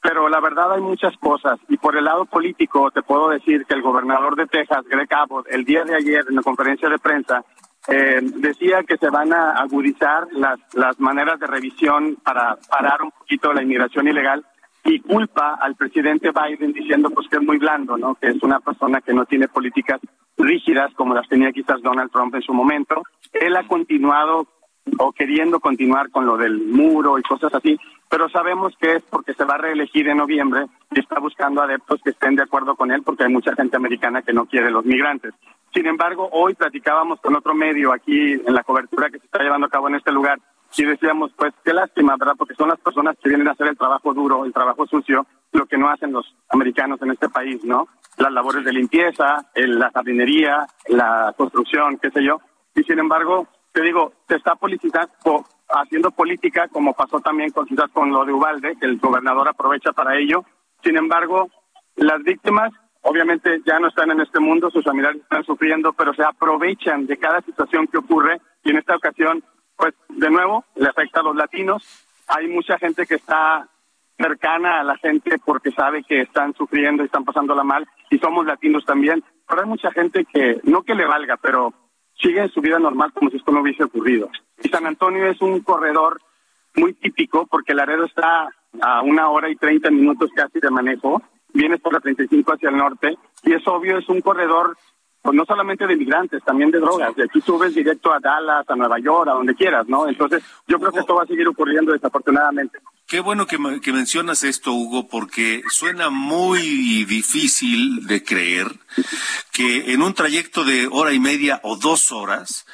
Pero 0.00 0.28
la 0.28 0.40
verdad 0.40 0.72
hay 0.72 0.80
muchas 0.80 1.16
cosas. 1.18 1.60
Y 1.68 1.76
por 1.76 1.96
el 1.96 2.04
lado 2.04 2.24
político 2.24 2.90
te 2.90 3.02
puedo 3.02 3.28
decir 3.28 3.66
que 3.66 3.74
el 3.74 3.82
gobernador 3.82 4.34
de 4.34 4.46
Texas, 4.46 4.84
Greg 4.88 5.08
Abbott, 5.14 5.46
el 5.48 5.64
día 5.64 5.84
de 5.84 5.94
ayer 5.94 6.24
en 6.28 6.36
la 6.36 6.42
conferencia 6.42 6.88
de 6.88 6.98
prensa, 6.98 7.44
eh, 7.88 8.20
decía 8.22 8.82
que 8.84 8.96
se 8.96 9.10
van 9.10 9.32
a 9.32 9.52
agudizar 9.52 10.28
las, 10.32 10.60
las 10.74 10.98
maneras 11.00 11.40
de 11.40 11.46
revisión 11.46 12.16
para 12.22 12.56
parar 12.70 13.02
un 13.02 13.10
poquito 13.10 13.52
la 13.52 13.62
inmigración 13.62 14.06
ilegal 14.08 14.44
y 14.84 15.00
culpa 15.00 15.58
al 15.60 15.76
presidente 15.76 16.30
Biden 16.30 16.72
diciendo 16.72 17.10
pues 17.10 17.28
que 17.28 17.36
es 17.36 17.42
muy 17.42 17.58
blando, 17.58 17.96
¿no? 17.96 18.14
Que 18.16 18.28
es 18.28 18.42
una 18.42 18.60
persona 18.60 19.00
que 19.00 19.14
no 19.14 19.24
tiene 19.24 19.48
políticas 19.48 20.00
rígidas 20.36 20.92
como 20.94 21.14
las 21.14 21.28
tenía 21.28 21.52
quizás 21.52 21.80
Donald 21.82 22.10
Trump 22.10 22.34
en 22.34 22.42
su 22.42 22.52
momento. 22.52 23.02
Él 23.32 23.56
ha 23.56 23.66
continuado 23.66 24.46
o 24.98 25.12
queriendo 25.12 25.60
continuar 25.60 26.10
con 26.10 26.26
lo 26.26 26.36
del 26.36 26.58
muro 26.66 27.18
y 27.18 27.22
cosas 27.22 27.54
así, 27.54 27.78
pero 28.08 28.28
sabemos 28.28 28.76
que 28.80 28.96
es 28.96 29.02
porque 29.04 29.32
se 29.34 29.44
va 29.44 29.54
a 29.54 29.58
reelegir 29.58 30.08
en 30.08 30.18
noviembre 30.18 30.66
y 30.90 31.00
está 31.00 31.18
buscando 31.18 31.62
adeptos 31.62 32.00
que 32.02 32.10
estén 32.10 32.34
de 32.36 32.42
acuerdo 32.42 32.74
con 32.76 32.90
él 32.90 33.02
porque 33.02 33.24
hay 33.24 33.32
mucha 33.32 33.54
gente 33.54 33.76
americana 33.76 34.22
que 34.22 34.32
no 34.32 34.46
quiere 34.46 34.70
los 34.70 34.84
migrantes. 34.84 35.32
Sin 35.72 35.86
embargo, 35.86 36.28
hoy 36.32 36.54
platicábamos 36.54 37.20
con 37.20 37.34
otro 37.34 37.54
medio 37.54 37.92
aquí 37.92 38.32
en 38.32 38.54
la 38.54 38.62
cobertura 38.64 39.08
que 39.08 39.18
se 39.18 39.24
está 39.24 39.42
llevando 39.42 39.66
a 39.66 39.70
cabo 39.70 39.88
en 39.88 39.94
este 39.94 40.12
lugar 40.12 40.38
y 40.76 40.84
decíamos, 40.84 41.32
pues 41.36 41.52
qué 41.64 41.72
lástima, 41.72 42.16
¿verdad? 42.18 42.34
Porque 42.36 42.54
son 42.54 42.68
las 42.68 42.80
personas 42.80 43.16
que 43.22 43.28
vienen 43.28 43.48
a 43.48 43.52
hacer 43.52 43.68
el 43.68 43.76
trabajo 43.78 44.12
duro, 44.12 44.44
el 44.44 44.52
trabajo 44.52 44.86
sucio, 44.86 45.26
lo 45.52 45.66
que 45.66 45.78
no 45.78 45.88
hacen 45.88 46.12
los 46.12 46.34
americanos 46.50 47.00
en 47.02 47.10
este 47.12 47.28
país, 47.28 47.62
¿no? 47.64 47.88
Las 48.18 48.32
labores 48.32 48.64
de 48.64 48.72
limpieza, 48.72 49.46
el- 49.54 49.78
la 49.78 49.90
jardinería, 49.90 50.66
la 50.88 51.34
construcción, 51.36 51.98
qué 51.98 52.10
sé 52.10 52.22
yo. 52.24 52.40
Y 52.74 52.82
sin 52.84 52.98
embargo, 52.98 53.46
te 53.72 53.82
digo, 53.82 54.12
se 54.28 54.36
está 54.36 54.54
politizando, 54.54 55.46
haciendo 55.68 56.10
política, 56.10 56.68
como 56.68 56.92
pasó 56.92 57.20
también 57.20 57.50
con, 57.50 57.66
quizás 57.66 57.90
con 57.90 58.10
lo 58.10 58.24
de 58.24 58.32
Ubalde, 58.32 58.76
que 58.78 58.86
el 58.86 58.98
gobernador 58.98 59.48
aprovecha 59.48 59.92
para 59.92 60.16
ello. 60.16 60.44
Sin 60.82 60.96
embargo, 60.96 61.48
las 61.96 62.22
víctimas 62.22 62.72
obviamente 63.02 63.60
ya 63.66 63.78
no 63.78 63.88
están 63.88 64.10
en 64.10 64.20
este 64.20 64.40
mundo, 64.40 64.70
sus 64.70 64.84
familiares 64.84 65.20
están 65.22 65.44
sufriendo, 65.44 65.92
pero 65.92 66.14
se 66.14 66.24
aprovechan 66.24 67.06
de 67.06 67.16
cada 67.18 67.40
situación 67.42 67.86
que 67.86 67.98
ocurre 67.98 68.40
y 68.64 68.70
en 68.70 68.78
esta 68.78 68.96
ocasión, 68.96 69.42
pues 69.76 69.94
de 70.08 70.30
nuevo, 70.30 70.64
le 70.76 70.88
afecta 70.88 71.20
a 71.20 71.24
los 71.24 71.36
latinos. 71.36 71.82
Hay 72.28 72.48
mucha 72.48 72.78
gente 72.78 73.06
que 73.06 73.16
está 73.16 73.68
cercana 74.16 74.80
a 74.80 74.84
la 74.84 74.96
gente 74.98 75.38
porque 75.44 75.72
sabe 75.72 76.04
que 76.04 76.20
están 76.20 76.54
sufriendo 76.54 77.02
y 77.02 77.06
están 77.06 77.24
pasándola 77.24 77.64
mal 77.64 77.88
y 78.10 78.18
somos 78.18 78.46
latinos 78.46 78.84
también, 78.84 79.24
pero 79.48 79.62
hay 79.62 79.68
mucha 79.68 79.90
gente 79.90 80.24
que 80.24 80.60
no 80.64 80.82
que 80.82 80.94
le 80.94 81.06
valga, 81.06 81.36
pero 81.38 81.72
sigue 82.20 82.48
su 82.48 82.60
vida 82.60 82.78
normal 82.78 83.12
como 83.12 83.30
si 83.30 83.36
esto 83.36 83.52
no 83.52 83.60
hubiese 83.60 83.84
ocurrido. 83.84 84.30
Y 84.62 84.68
San 84.68 84.86
Antonio 84.86 85.26
es 85.26 85.40
un 85.40 85.60
corredor 85.60 86.20
muy 86.76 86.94
típico 86.94 87.46
porque 87.46 87.74
Laredo 87.74 88.04
está 88.04 88.48
a 88.80 89.02
una 89.02 89.28
hora 89.28 89.50
y 89.50 89.56
treinta 89.56 89.90
minutos 89.90 90.30
casi 90.34 90.58
de 90.60 90.70
manejo, 90.70 91.22
vienes 91.52 91.80
por 91.80 91.92
la 91.92 92.00
35 92.00 92.52
hacia 92.52 92.70
el 92.70 92.76
norte 92.76 93.18
y 93.42 93.52
es 93.52 93.66
obvio, 93.66 93.98
es 93.98 94.08
un 94.08 94.20
corredor 94.20 94.76
pues 95.22 95.36
no 95.36 95.44
solamente 95.44 95.86
de 95.86 95.96
migrantes, 95.96 96.42
también 96.42 96.72
de 96.72 96.80
drogas. 96.80 97.14
De 97.14 97.24
aquí 97.24 97.40
subes 97.40 97.74
directo 97.74 98.12
a 98.12 98.18
Dallas, 98.18 98.68
a 98.68 98.74
Nueva 98.74 98.98
York, 98.98 99.28
a 99.28 99.34
donde 99.34 99.54
quieras, 99.54 99.86
¿no? 99.86 100.08
Entonces, 100.08 100.42
yo 100.66 100.80
creo 100.80 100.90
que 100.90 100.98
esto 100.98 101.14
va 101.14 101.22
a 101.22 101.26
seguir 101.26 101.46
ocurriendo 101.46 101.92
desafortunadamente. 101.92 102.80
Qué 103.12 103.20
bueno 103.20 103.46
que, 103.46 103.58
me- 103.58 103.78
que 103.82 103.92
mencionas 103.92 104.42
esto, 104.42 104.72
Hugo, 104.72 105.06
porque 105.06 105.62
suena 105.68 106.08
muy 106.08 107.04
difícil 107.04 108.06
de 108.06 108.24
creer 108.24 108.72
que 109.52 109.92
en 109.92 110.00
un 110.00 110.14
trayecto 110.14 110.64
de 110.64 110.88
hora 110.90 111.12
y 111.12 111.20
media 111.20 111.60
o 111.62 111.76
dos 111.76 112.10
horas 112.10 112.64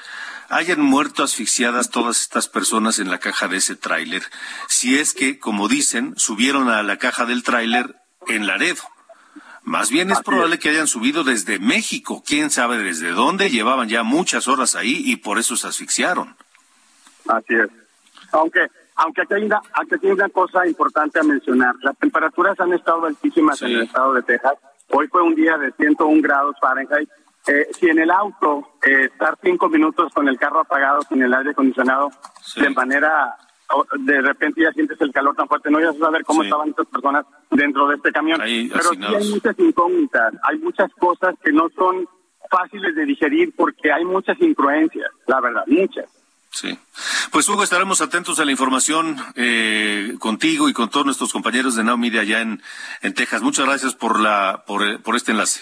hayan 0.49 0.80
muerto 0.80 1.25
asfixiadas 1.25 1.90
todas 1.90 2.21
estas 2.21 2.47
personas 2.49 3.00
en 3.00 3.11
la 3.11 3.18
caja 3.18 3.49
de 3.49 3.57
ese 3.57 3.75
tráiler. 3.75 4.23
Si 4.68 4.97
es 4.97 5.12
que, 5.12 5.40
como 5.40 5.66
dicen, 5.66 6.14
subieron 6.16 6.68
a 6.68 6.85
la 6.85 6.99
caja 6.99 7.26
del 7.26 7.42
tráiler 7.42 7.97
en 8.28 8.47
Laredo. 8.47 8.85
Más 9.64 9.90
bien 9.90 10.12
es 10.12 10.21
probable 10.21 10.61
que 10.61 10.68
hayan 10.68 10.87
subido 10.87 11.25
desde 11.25 11.59
México, 11.59 12.23
quién 12.25 12.52
sabe 12.52 12.78
desde 12.78 13.11
dónde, 13.11 13.50
llevaban 13.50 13.88
ya 13.88 14.04
muchas 14.04 14.47
horas 14.47 14.76
ahí 14.76 15.02
y 15.04 15.16
por 15.16 15.40
eso 15.40 15.57
se 15.57 15.66
asfixiaron. 15.66 16.37
Así 17.26 17.54
es. 17.54 17.68
Aunque, 18.30 18.61
aunque 18.98 19.22
aquí 19.22 19.34
hay 19.34 19.44
una, 19.44 19.60
aunque 19.74 19.94
aquí 19.96 20.06
hay 20.06 20.12
una 20.12 20.28
cosa 20.28 20.66
importante 20.66 21.18
a 21.18 21.22
mencionar. 21.22 21.74
Las 21.82 21.96
temperaturas 21.98 22.58
han 22.60 22.72
estado 22.72 23.06
altísimas 23.06 23.60
en 23.62 23.68
el 23.68 23.82
estado 23.82 24.12
de 24.14 24.22
Texas. 24.22 24.54
Hoy 24.90 25.06
fue 25.08 25.22
un 25.22 25.34
día 25.34 25.56
de 25.56 25.72
101 25.72 26.20
grados 26.22 26.56
Fahrenheit. 26.61 27.08
Eh, 27.46 27.68
si 27.72 27.88
en 27.88 27.98
el 28.00 28.11
auto 28.11 28.68
eh, 28.84 29.04
estar 29.12 29.38
cinco 29.42 29.68
minutos 29.68 30.12
con 30.12 30.28
el 30.28 30.38
carro 30.38 30.61
apagado, 30.61 31.00
sin 31.08 31.22
el 31.22 31.32
aire 31.32 31.50
acondicionado, 31.50 32.11
de 32.56 32.70
manera, 32.70 33.37
de 34.00 34.20
repente 34.20 34.62
ya 34.62 34.72
sientes 34.72 35.00
el 35.00 35.12
calor 35.12 35.34
tan 35.37 35.48
fuerte, 35.48 35.70
no 35.70 35.80
ya 35.80 35.90
a 35.90 35.92
saber 35.94 36.24
cómo 36.24 36.42
Sí. 36.42 36.48
estaban 36.48 36.68
estas 36.70 36.87
personas 36.88 37.24
dentro 37.50 37.88
de 37.88 37.96
este 37.96 38.12
camión. 38.12 38.40
Ahí, 38.40 38.68
Pero 38.68 38.90
sí 38.90 38.98
hay 39.02 39.30
muchas 39.30 39.58
incógnitas, 39.58 40.34
hay 40.42 40.58
muchas 40.58 40.92
cosas 40.94 41.34
que 41.42 41.52
no 41.52 41.68
son 41.74 42.06
fáciles 42.50 42.94
de 42.94 43.04
digerir 43.04 43.54
porque 43.56 43.92
hay 43.92 44.04
muchas 44.04 44.38
influencias, 44.40 45.11
la 45.26 45.40
verdad, 45.40 45.62
muchas. 45.68 46.06
Sí. 46.61 46.77
Pues 47.31 47.49
Hugo, 47.49 47.62
estaremos 47.62 48.01
atentos 48.01 48.40
a 48.40 48.44
la 48.44 48.51
información 48.51 49.16
eh, 49.37 50.16
contigo 50.18 50.68
y 50.68 50.73
con 50.73 50.90
todos 50.90 51.07
nuestros 51.07 51.33
compañeros 51.33 51.77
de 51.77 51.85
Now 51.85 51.97
Media 51.97 52.23
allá 52.23 52.40
en, 52.40 52.61
en 53.01 53.14
Texas. 53.14 53.42
Muchas 53.42 53.64
gracias 53.66 53.94
por 53.94 54.18
la 54.18 54.64
por, 54.66 55.01
por 55.03 55.14
este 55.14 55.31
enlace. 55.31 55.61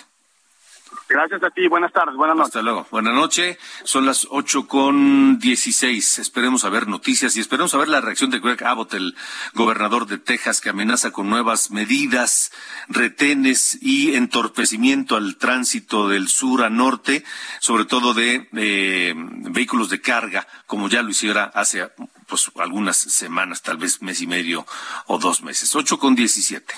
Gracias 1.09 1.41
a 1.45 1.51
ti, 1.51 1.69
buenas 1.69 1.93
tardes, 1.93 2.17
buenas 2.17 2.37
noches. 2.37 2.49
Hasta 2.49 2.63
luego. 2.63 2.87
Buenas 2.91 3.15
noches. 3.15 3.59
Son 3.85 4.07
las 4.07 4.27
ocho 4.29 4.67
con 4.67 5.39
dieciséis. 5.39 6.19
Esperemos 6.19 6.65
a 6.65 6.69
ver 6.69 6.89
noticias 6.89 7.37
y 7.37 7.41
esperemos 7.41 7.75
a 7.75 7.79
ver 7.79 7.89
la 7.89 8.01
reacción 8.01 8.31
de 8.31 8.41
Greg 8.41 8.65
Abbott, 8.65 8.95
el 8.95 9.15
gobernador 9.55 10.07
de 10.07 10.19
Texas, 10.19 10.61
que 10.61 10.71
amenaza 10.71 11.13
con 11.13 11.31
nuevas 11.31 11.71
medidas, 11.71 12.51
retenes 12.89 13.79
y 13.81 14.17
entorpecimiento 14.17 15.15
al 15.15 15.37
tránsito 15.37 16.09
del 16.09 16.27
sur 16.29 16.65
a 16.65 16.71
norte, 16.71 17.25
sobre 17.61 17.85
todo 17.85 18.13
de 18.13 18.49
eh, 18.57 19.15
vehículos 19.17 19.91
de 19.91 20.01
carga, 20.01 20.49
como 20.67 20.89
ya 20.89 21.03
lo 21.03 21.11
hiciera 21.11 21.45
hace 21.55 21.89
pues 22.27 22.51
algunas 22.57 22.97
semanas, 22.97 23.63
tal 23.63 23.77
vez 23.77 24.03
mes 24.03 24.21
y 24.21 24.27
medio 24.27 24.67
o 25.07 25.19
dos 25.19 25.43
meses. 25.43 25.73
Ocho 25.77 26.01
con 26.01 26.17
diecisiete. 26.17 26.75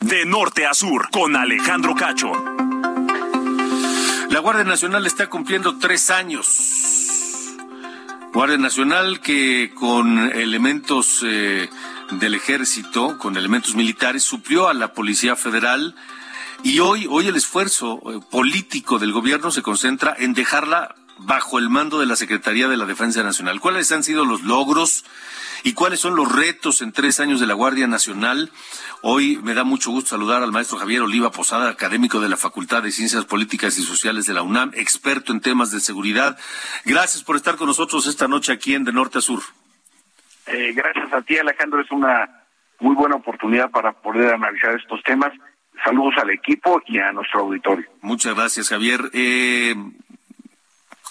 De 0.00 0.24
norte 0.24 0.66
a 0.66 0.74
sur, 0.74 1.10
con 1.10 1.36
Alejandro 1.36 1.94
Cacho. 1.94 2.32
La 4.38 4.42
Guardia 4.42 4.62
Nacional 4.62 5.04
está 5.04 5.28
cumpliendo 5.28 5.78
tres 5.78 6.10
años. 6.10 6.46
Guardia 8.32 8.56
Nacional 8.56 9.18
que 9.18 9.72
con 9.74 10.30
elementos 10.30 11.24
eh, 11.26 11.68
del 12.12 12.36
ejército, 12.36 13.18
con 13.18 13.36
elementos 13.36 13.74
militares, 13.74 14.22
suplió 14.22 14.68
a 14.68 14.74
la 14.74 14.92
Policía 14.92 15.34
Federal 15.34 15.96
y 16.62 16.78
hoy, 16.78 17.08
hoy 17.10 17.26
el 17.26 17.34
esfuerzo 17.34 18.00
eh, 18.06 18.20
político 18.30 19.00
del 19.00 19.10
gobierno 19.10 19.50
se 19.50 19.62
concentra 19.62 20.14
en 20.16 20.34
dejarla 20.34 20.94
bajo 21.18 21.58
el 21.58 21.68
mando 21.68 21.98
de 22.00 22.06
la 22.06 22.16
Secretaría 22.16 22.68
de 22.68 22.76
la 22.76 22.86
Defensa 22.86 23.22
Nacional. 23.22 23.60
¿Cuáles 23.60 23.90
han 23.92 24.02
sido 24.02 24.24
los 24.24 24.42
logros 24.42 25.04
y 25.64 25.74
cuáles 25.74 26.00
son 26.00 26.16
los 26.16 26.30
retos 26.34 26.82
en 26.82 26.92
tres 26.92 27.20
años 27.20 27.40
de 27.40 27.46
la 27.46 27.54
Guardia 27.54 27.86
Nacional? 27.86 28.50
Hoy 29.02 29.38
me 29.42 29.54
da 29.54 29.64
mucho 29.64 29.90
gusto 29.90 30.10
saludar 30.10 30.42
al 30.42 30.52
maestro 30.52 30.78
Javier 30.78 31.02
Oliva 31.02 31.30
Posada, 31.30 31.70
académico 31.70 32.20
de 32.20 32.28
la 32.28 32.36
Facultad 32.36 32.82
de 32.82 32.90
Ciencias 32.90 33.24
Políticas 33.24 33.78
y 33.78 33.82
Sociales 33.82 34.26
de 34.26 34.34
la 34.34 34.42
UNAM, 34.42 34.72
experto 34.74 35.32
en 35.32 35.40
temas 35.40 35.70
de 35.70 35.80
seguridad. 35.80 36.38
Gracias 36.84 37.22
por 37.22 37.36
estar 37.36 37.56
con 37.56 37.66
nosotros 37.66 38.06
esta 38.06 38.28
noche 38.28 38.52
aquí 38.52 38.74
en 38.74 38.84
De 38.84 38.92
Norte 38.92 39.18
a 39.18 39.20
Sur. 39.20 39.42
Eh, 40.46 40.72
gracias 40.72 41.12
a 41.12 41.22
ti, 41.22 41.36
Alejandro. 41.36 41.80
Es 41.80 41.90
una 41.90 42.44
muy 42.80 42.94
buena 42.94 43.16
oportunidad 43.16 43.70
para 43.70 43.92
poder 43.92 44.34
analizar 44.34 44.74
estos 44.74 45.02
temas. 45.02 45.32
Saludos 45.84 46.14
al 46.18 46.30
equipo 46.30 46.82
y 46.86 46.98
a 46.98 47.12
nuestro 47.12 47.40
auditorio. 47.40 47.86
Muchas 48.00 48.34
gracias, 48.34 48.68
Javier. 48.68 49.10
Eh, 49.12 49.74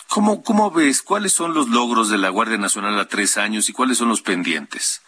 ¿cómo, 0.10 0.44
¿Cómo 0.44 0.72
ves? 0.72 1.02
¿Cuáles 1.02 1.34
son 1.34 1.54
los 1.54 1.70
logros 1.70 2.10
de 2.10 2.18
la 2.18 2.30
Guardia 2.30 2.58
Nacional 2.58 3.00
a 3.00 3.08
tres 3.08 3.38
años 3.38 3.70
y 3.70 3.74
cuáles 3.74 3.98
son 3.98 4.10
los 4.10 4.22
pendientes? 4.22 5.02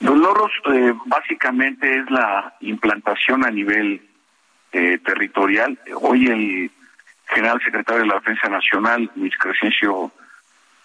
Los 0.00 0.18
logros 0.18 0.50
eh, 0.72 0.92
básicamente 1.06 1.98
es 1.98 2.10
la 2.10 2.54
implantación 2.60 3.44
a 3.44 3.50
nivel 3.50 4.02
eh, 4.72 4.98
territorial. 4.98 5.78
Hoy 6.00 6.26
el 6.26 6.70
general 7.28 7.60
secretario 7.64 8.02
de 8.02 8.08
la 8.08 8.14
Defensa 8.14 8.48
Nacional, 8.48 9.10
Luis 9.14 9.36
Crescencio 9.38 10.10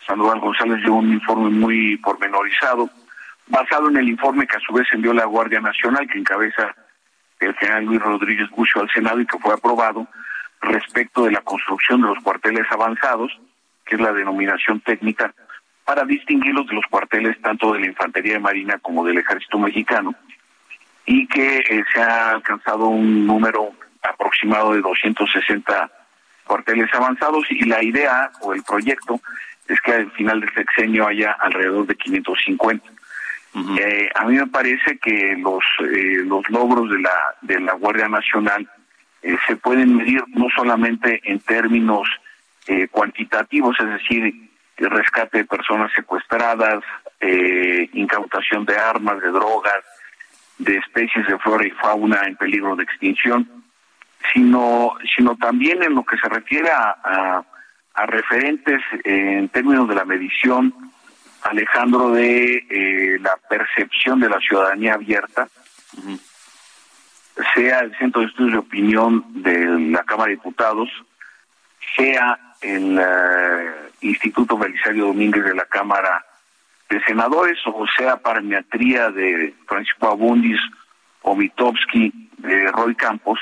Sandoval 0.06 0.40
González, 0.40 0.82
dio 0.82 0.94
un 0.94 1.12
informe 1.12 1.50
muy 1.50 1.98
pormenorizado, 1.98 2.90
basado 3.48 3.90
en 3.90 3.98
el 3.98 4.08
informe 4.08 4.46
que 4.46 4.58
a 4.58 4.60
su 4.60 4.74
vez 4.74 4.88
envió 4.92 5.14
la 5.14 5.26
Guardia 5.26 5.62
Nacional, 5.62 6.08
que 6.08 6.20
encabeza 6.20 6.76
el 7.40 7.56
general 7.56 7.86
Luis 7.86 8.02
Rodríguez 8.02 8.50
Bucio 8.52 8.82
al 8.82 8.90
Senado 8.92 9.20
y 9.20 9.26
que 9.26 9.40
fue 9.40 9.54
aprobado 9.54 10.08
respecto 10.62 11.26
de 11.26 11.32
la 11.32 11.42
construcción 11.42 12.02
de 12.02 12.08
los 12.08 12.24
cuarteles 12.24 12.66
avanzados, 12.72 13.32
que 13.86 13.96
es 13.96 14.02
la 14.02 14.14
denominación 14.14 14.80
técnica, 14.82 15.34
para 15.86 16.04
distinguirlos 16.04 16.68
de 16.68 16.76
los 16.76 16.86
cuarteles 16.90 17.40
tanto 17.42 17.74
de 17.74 17.80
la 17.80 17.88
Infantería 17.88 18.34
de 18.34 18.40
Marina 18.40 18.78
como 18.80 19.06
del 19.06 19.20
Ejército 19.20 19.58
Mexicano, 19.58 20.14
y 21.06 21.26
que 21.28 21.60
eh, 21.60 21.84
se 21.94 22.02
ha 22.02 22.32
alcanzado 22.32 22.88
un 22.88 23.26
número 23.26 23.72
aproximado 24.02 24.74
de 24.74 24.82
260 24.82 25.90
cuarteles 26.46 26.94
avanzados 26.94 27.46
y 27.50 27.66
la 27.66 27.84
idea 27.84 28.32
o 28.42 28.54
el 28.54 28.64
proyecto 28.64 29.20
es 29.68 29.80
que 29.82 29.94
al 29.94 30.12
final 30.12 30.40
del 30.40 30.54
sexenio 30.54 31.08
haya 31.08 31.32
alrededor 31.32 31.86
de 31.88 31.96
550. 31.96 32.90
Eh, 33.80 34.10
a 34.14 34.26
mí 34.26 34.36
me 34.36 34.48
parece 34.48 34.98
que 35.00 35.36
los 35.40 35.64
eh, 35.80 36.22
los 36.26 36.48
logros 36.50 36.92
de 36.92 37.00
la 37.00 37.36
de 37.42 37.60
la 37.60 37.74
Guardia 37.74 38.08
Nacional 38.08 38.70
eh, 39.22 39.38
se 39.48 39.56
pueden 39.56 39.96
medir 39.96 40.24
no 40.30 40.48
solamente 40.56 41.22
en 41.24 41.40
términos 41.40 42.08
eh, 42.68 42.88
cuantitativos, 42.90 43.76
es 43.80 43.90
decir, 43.90 44.34
rescate 44.78 45.40
de 45.40 45.46
personas 45.46 45.92
secuestradas, 45.96 46.84
eh, 47.20 47.90
incautación 47.94 48.66
de 48.66 48.78
armas, 48.78 49.22
de 49.22 49.30
drogas, 49.30 49.84
de 50.60 50.78
especies 50.78 51.26
de 51.28 51.38
flora 51.40 51.66
y 51.66 51.72
fauna 51.72 52.22
en 52.26 52.36
peligro 52.36 52.76
de 52.76 52.84
extinción, 52.84 53.50
sino, 54.34 54.94
sino 55.16 55.36
también 55.38 55.82
en 55.84 55.96
lo 55.96 56.04
que 56.04 56.18
se 56.18 56.30
refiere 56.30 56.70
a 56.72 57.44
referentes 58.06 58.82
en 59.04 59.50
términos 59.50 59.88
de 59.90 59.96
la 59.96 60.06
medición, 60.06 60.74
Alejandro, 61.44 62.12
de 62.12 62.66
eh, 62.70 63.20
la 63.20 63.38
percepción 63.50 64.20
de 64.20 64.30
la 64.30 64.40
ciudadanía 64.40 64.96
abierta, 64.96 65.48
sea 67.54 67.80
el 67.80 67.96
Centro 67.98 68.22
de 68.22 68.28
Estudios 68.28 68.54
de 68.54 68.60
Opinión 68.60 69.24
de 69.42 69.66
la 69.92 70.04
Cámara 70.04 70.30
de 70.30 70.36
Diputados, 70.36 70.90
sea 71.96 72.40
el 72.62 73.00
eh, 73.00 73.72
Instituto 74.02 74.58
Belisario 74.58 75.08
Domínguez 75.08 75.44
de 75.44 75.56
la 75.56 75.66
Cámara 75.66 76.26
de 76.90 77.02
Senadores, 77.04 77.58
o 77.66 77.86
sea 77.98 78.18
Parametría 78.18 79.12
de 79.12 79.54
Francisco 79.68 80.08
Abundis 80.08 80.60
o 81.22 81.36
Vitovsky 81.36 82.30
de 82.38 82.72
Roy 82.72 82.96
Campos, 82.96 83.40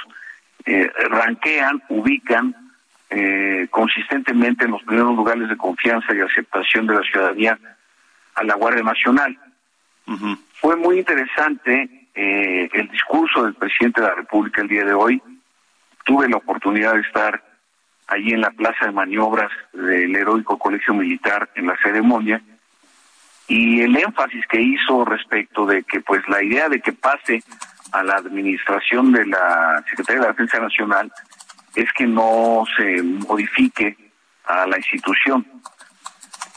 eh, 0.65 0.91
ranquean, 1.09 1.81
ubican 1.89 2.55
eh, 3.09 3.67
consistentemente 3.69 4.65
en 4.65 4.71
los 4.71 4.83
primeros 4.83 5.15
lugares 5.15 5.47
de 5.47 5.57
confianza 5.57 6.13
y 6.13 6.21
aceptación 6.21 6.87
de 6.87 6.95
la 6.95 7.01
ciudadanía 7.03 7.59
a 8.33 8.43
la 8.43 8.55
Guardia 8.55 8.83
Nacional. 8.83 9.37
Fue 10.59 10.75
muy 10.75 10.99
interesante 10.99 12.04
eh, 12.15 12.69
el 12.71 12.89
discurso 12.89 13.43
del 13.43 13.55
presidente 13.55 14.01
de 14.01 14.07
la 14.07 14.15
República 14.15 14.61
el 14.61 14.67
día 14.67 14.85
de 14.85 14.93
hoy. 14.93 15.21
Tuve 16.05 16.29
la 16.29 16.37
oportunidad 16.37 16.93
de 16.93 17.01
estar 17.01 17.43
allí 18.07 18.31
en 18.31 18.41
la 18.41 18.51
plaza 18.51 18.85
de 18.85 18.91
maniobras 18.91 19.51
del 19.73 20.15
heroico 20.15 20.57
Colegio 20.57 20.93
Militar 20.93 21.49
en 21.55 21.67
la 21.67 21.77
ceremonia 21.83 22.41
y 23.47 23.81
el 23.81 23.95
énfasis 23.95 24.45
que 24.47 24.61
hizo 24.61 25.05
respecto 25.05 25.65
de 25.65 25.83
que 25.83 26.01
pues 26.01 26.27
la 26.27 26.43
idea 26.43 26.69
de 26.69 26.79
que 26.81 26.93
pase 26.93 27.43
a 27.91 28.03
la 28.03 28.15
administración 28.15 29.11
de 29.11 29.25
la 29.25 29.83
Secretaría 29.89 30.21
de 30.21 30.27
la 30.27 30.31
Defensa 30.33 30.59
Nacional 30.59 31.11
es 31.75 31.91
que 31.93 32.07
no 32.07 32.63
se 32.77 33.03
modifique 33.03 33.97
a 34.45 34.65
la 34.65 34.77
institución. 34.77 35.45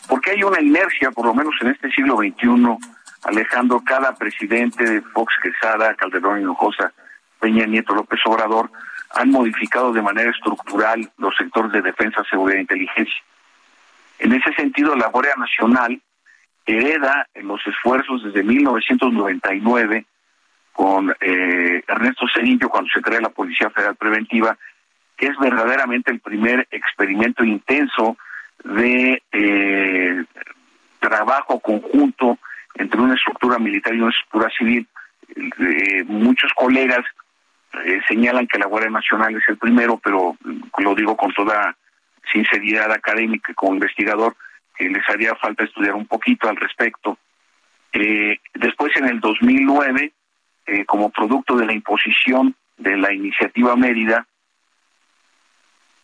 Porque 0.09 0.31
hay 0.31 0.43
una 0.43 0.61
inercia, 0.61 1.11
por 1.11 1.27
lo 1.27 1.35
menos 1.35 1.55
en 1.61 1.69
este 1.69 1.91
siglo 1.91 2.17
XXI, 2.17 2.79
Alejandro, 3.25 3.83
cada 3.85 4.15
presidente 4.15 4.85
de 4.85 5.01
Fox 5.01 5.35
Quesada, 5.43 5.95
Calderón 5.95 6.41
Hinojosa, 6.41 6.93
Peña 7.41 7.67
Nieto, 7.67 7.95
López 7.95 8.21
Obrador, 8.25 8.71
han 9.11 9.31
modificado 9.31 9.93
de 9.93 10.03
manera 10.03 10.31
estructural 10.31 11.11
los 11.19 11.35
sectores 11.37 11.73
de 11.73 11.83
defensa, 11.83 12.23
seguridad 12.29 12.59
e 12.59 12.63
inteligencia. 12.63 13.23
En 14.19 14.33
ese 14.33 14.53
sentido, 14.55 14.95
la 14.97 15.09
Guardia 15.09 15.35
Nacional 15.37 16.01
hereda 16.67 17.27
en 17.35 17.49
los 17.49 17.67
esfuerzos 17.67 18.23
desde 18.25 18.43
1999 18.43 20.05
con 20.73 21.11
eh, 21.21 21.83
Ernesto 21.89 22.27
Cedillo 22.33 22.69
cuando 22.69 22.91
se 22.91 23.01
crea 23.01 23.21
la 23.21 23.31
Policía 23.31 23.71
Federal 23.71 23.97
Preventiva, 23.97 24.57
que 25.17 25.27
es 25.27 25.39
verdaderamente 25.39 26.13
el 26.13 26.21
primer 26.21 26.69
experimento 26.71 27.43
intenso 27.43 28.17
de 28.65 29.23
eh, 29.33 30.25
trabajo 31.01 31.59
conjunto 31.61 32.39
entre 32.75 33.01
una 33.01 33.15
estructura 33.15 33.59
militar 33.59 33.95
y 33.95 34.01
una 34.01 34.11
estructura 34.11 34.51
civil. 34.57 34.87
Eh, 35.37 36.05
muchos 36.05 36.53
colegas 36.55 37.05
eh, 37.85 38.01
señalan 38.09 38.47
que 38.47 38.59
la 38.59 38.67
Guardia 38.67 38.91
Nacional 38.91 39.37
es 39.37 39.47
el 39.49 39.59
primero, 39.59 39.99
pero 39.99 40.37
lo 40.79 40.95
digo 40.95 41.17
con 41.17 41.33
toda 41.35 41.77
sinceridad 42.33 42.91
académica 42.91 43.53
y 43.53 43.55
como 43.55 43.75
investigador, 43.75 44.37
que 44.77 44.89
les 44.89 45.07
haría 45.09 45.35
falta 45.35 45.65
estudiar 45.65 45.95
un 45.95 46.07
poquito 46.07 46.49
al 46.49 46.57
respecto. 46.57 47.19
Eh, 47.93 48.39
después, 48.55 48.97
en 48.97 49.07
el 49.07 49.21
2009, 49.21 50.13
eh, 50.67 50.85
como 50.87 51.11
producto 51.11 51.57
de 51.57 51.67
la 51.67 51.73
imposición 51.73 52.55
de 52.77 52.97
la 52.97 53.13
iniciativa 53.13 53.77
Mérida, 53.77 54.27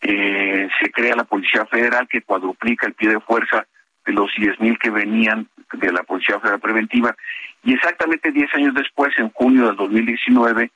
se 0.01 0.91
crea 0.91 1.15
la 1.15 1.23
Policía 1.23 1.65
Federal 1.65 2.07
que 2.07 2.21
cuadruplica 2.21 2.85
el 2.85 2.93
pie 2.93 3.09
de 3.09 3.19
fuerza 3.19 3.65
de 4.05 4.13
los 4.13 4.29
10.000 4.37 4.77
que 4.77 4.89
venían 4.89 5.47
de 5.73 5.91
la 5.91 6.03
Policía 6.03 6.39
Federal 6.39 6.59
Preventiva. 6.59 7.15
Y 7.63 7.73
exactamente 7.73 8.31
10 8.31 8.53
años 8.55 8.73
después, 8.73 9.13
en 9.17 9.29
junio 9.29 9.67
del 9.67 9.75
2019, 9.75 10.71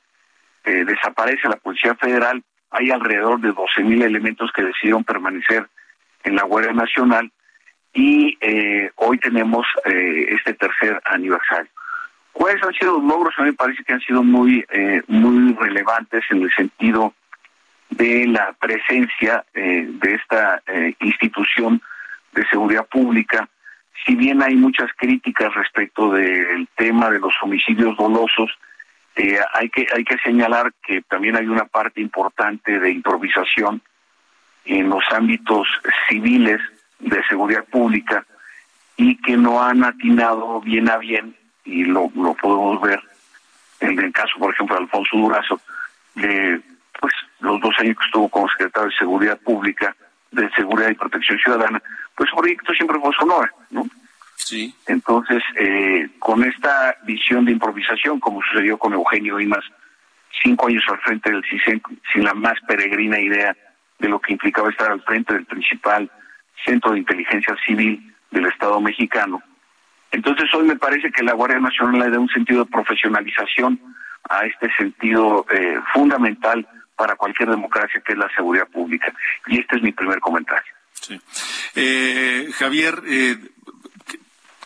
eh, 0.64 0.84
desaparece 0.84 1.48
la 1.48 1.56
Policía 1.56 1.94
Federal. 1.94 2.42
Hay 2.70 2.90
alrededor 2.90 3.40
de 3.40 3.52
12.000 3.52 4.02
elementos 4.04 4.50
que 4.52 4.64
decidieron 4.64 5.04
permanecer 5.04 5.66
en 6.24 6.36
la 6.36 6.44
Guardia 6.44 6.72
Nacional 6.72 7.30
y 7.92 8.38
eh, 8.40 8.90
hoy 8.96 9.18
tenemos 9.18 9.66
eh, 9.84 10.26
este 10.30 10.54
tercer 10.54 11.00
aniversario. 11.04 11.70
¿Cuáles 12.32 12.62
han 12.62 12.72
sido 12.74 12.98
los 12.98 13.04
logros? 13.04 13.34
A 13.36 13.42
mí 13.42 13.48
me 13.48 13.54
parece 13.54 13.82
que 13.84 13.92
han 13.92 14.00
sido 14.00 14.22
muy, 14.22 14.64
eh, 14.70 15.02
muy 15.08 15.54
relevantes 15.54 16.24
en 16.30 16.42
el 16.42 16.50
sentido 16.52 17.14
de 17.90 18.26
la 18.28 18.52
presencia 18.52 19.44
eh, 19.52 19.88
de 19.88 20.14
esta 20.14 20.62
eh, 20.66 20.94
institución 21.00 21.82
de 22.32 22.46
seguridad 22.48 22.86
pública. 22.86 23.48
Si 24.06 24.14
bien 24.14 24.42
hay 24.42 24.54
muchas 24.56 24.90
críticas 24.96 25.54
respecto 25.54 26.12
del 26.12 26.68
tema 26.76 27.10
de 27.10 27.18
los 27.18 27.34
homicidios 27.42 27.96
dolosos, 27.96 28.50
eh, 29.16 29.38
hay 29.54 29.68
que 29.68 29.86
hay 29.94 30.04
que 30.04 30.16
señalar 30.18 30.72
que 30.82 31.02
también 31.02 31.36
hay 31.36 31.46
una 31.46 31.64
parte 31.64 32.00
importante 32.00 32.78
de 32.78 32.90
improvisación 32.90 33.82
en 34.64 34.88
los 34.88 35.02
ámbitos 35.10 35.66
civiles 36.08 36.60
de 37.00 37.22
seguridad 37.28 37.64
pública 37.64 38.24
y 38.96 39.16
que 39.16 39.36
no 39.36 39.62
han 39.62 39.82
atinado 39.84 40.60
bien 40.60 40.88
a 40.88 40.98
bien 40.98 41.34
y 41.64 41.84
lo, 41.84 42.10
lo 42.14 42.34
podemos 42.34 42.80
ver 42.80 43.02
en 43.80 43.98
el 43.98 44.12
caso, 44.12 44.38
por 44.38 44.52
ejemplo, 44.52 44.76
de 44.76 44.82
Alfonso 44.82 45.16
Durazo, 45.16 45.60
de 46.14 46.60
pues 47.00 47.14
los 47.40 47.60
dos 47.60 47.74
años 47.78 47.96
que 47.98 48.04
estuvo 48.04 48.28
como 48.28 48.48
secretario 48.50 48.90
de 48.90 48.96
Seguridad 48.96 49.38
Pública, 49.40 49.96
de 50.30 50.50
Seguridad 50.50 50.90
y 50.90 50.94
Protección 50.94 51.38
Ciudadana, 51.38 51.82
pues 52.14 52.30
su 52.30 52.36
proyecto 52.36 52.72
siempre 52.74 52.98
fue 53.00 53.12
Sonora, 53.14 53.52
¿no? 53.70 53.86
Sí. 54.36 54.74
Entonces, 54.86 55.42
eh, 55.56 56.08
con 56.18 56.42
esta 56.44 56.96
visión 57.04 57.44
de 57.44 57.52
improvisación, 57.52 58.20
como 58.20 58.42
sucedió 58.42 58.78
con 58.78 58.92
Eugenio 58.92 59.38
Imas, 59.38 59.64
cinco 60.42 60.68
años 60.68 60.84
al 60.88 60.98
frente 61.00 61.30
del 61.30 61.44
CISEN, 61.44 61.82
sin 62.12 62.24
la 62.24 62.34
más 62.34 62.58
peregrina 62.66 63.20
idea 63.20 63.54
de 63.98 64.08
lo 64.08 64.18
que 64.20 64.32
implicaba 64.32 64.70
estar 64.70 64.90
al 64.90 65.02
frente 65.02 65.34
del 65.34 65.44
principal 65.44 66.10
centro 66.64 66.92
de 66.92 67.00
inteligencia 67.00 67.56
civil 67.66 68.14
del 68.30 68.46
Estado 68.46 68.80
mexicano. 68.80 69.42
Entonces, 70.10 70.52
hoy 70.54 70.66
me 70.66 70.76
parece 70.76 71.10
que 71.12 71.22
la 71.22 71.34
Guardia 71.34 71.60
Nacional 71.60 72.00
le 72.00 72.10
da 72.10 72.18
un 72.18 72.28
sentido 72.28 72.64
de 72.64 72.70
profesionalización 72.70 73.80
a 74.28 74.46
este 74.46 74.70
sentido 74.76 75.46
eh, 75.50 75.78
fundamental 75.92 76.66
para 77.00 77.16
cualquier 77.16 77.48
democracia, 77.48 78.02
que 78.04 78.12
es 78.12 78.18
la 78.18 78.28
seguridad 78.36 78.68
pública. 78.68 79.10
Y 79.46 79.58
este 79.58 79.76
es 79.76 79.82
mi 79.82 79.90
primer 79.90 80.20
comentario. 80.20 80.70
Eh, 81.74 82.50
Javier, 82.58 83.02
eh, 83.06 83.38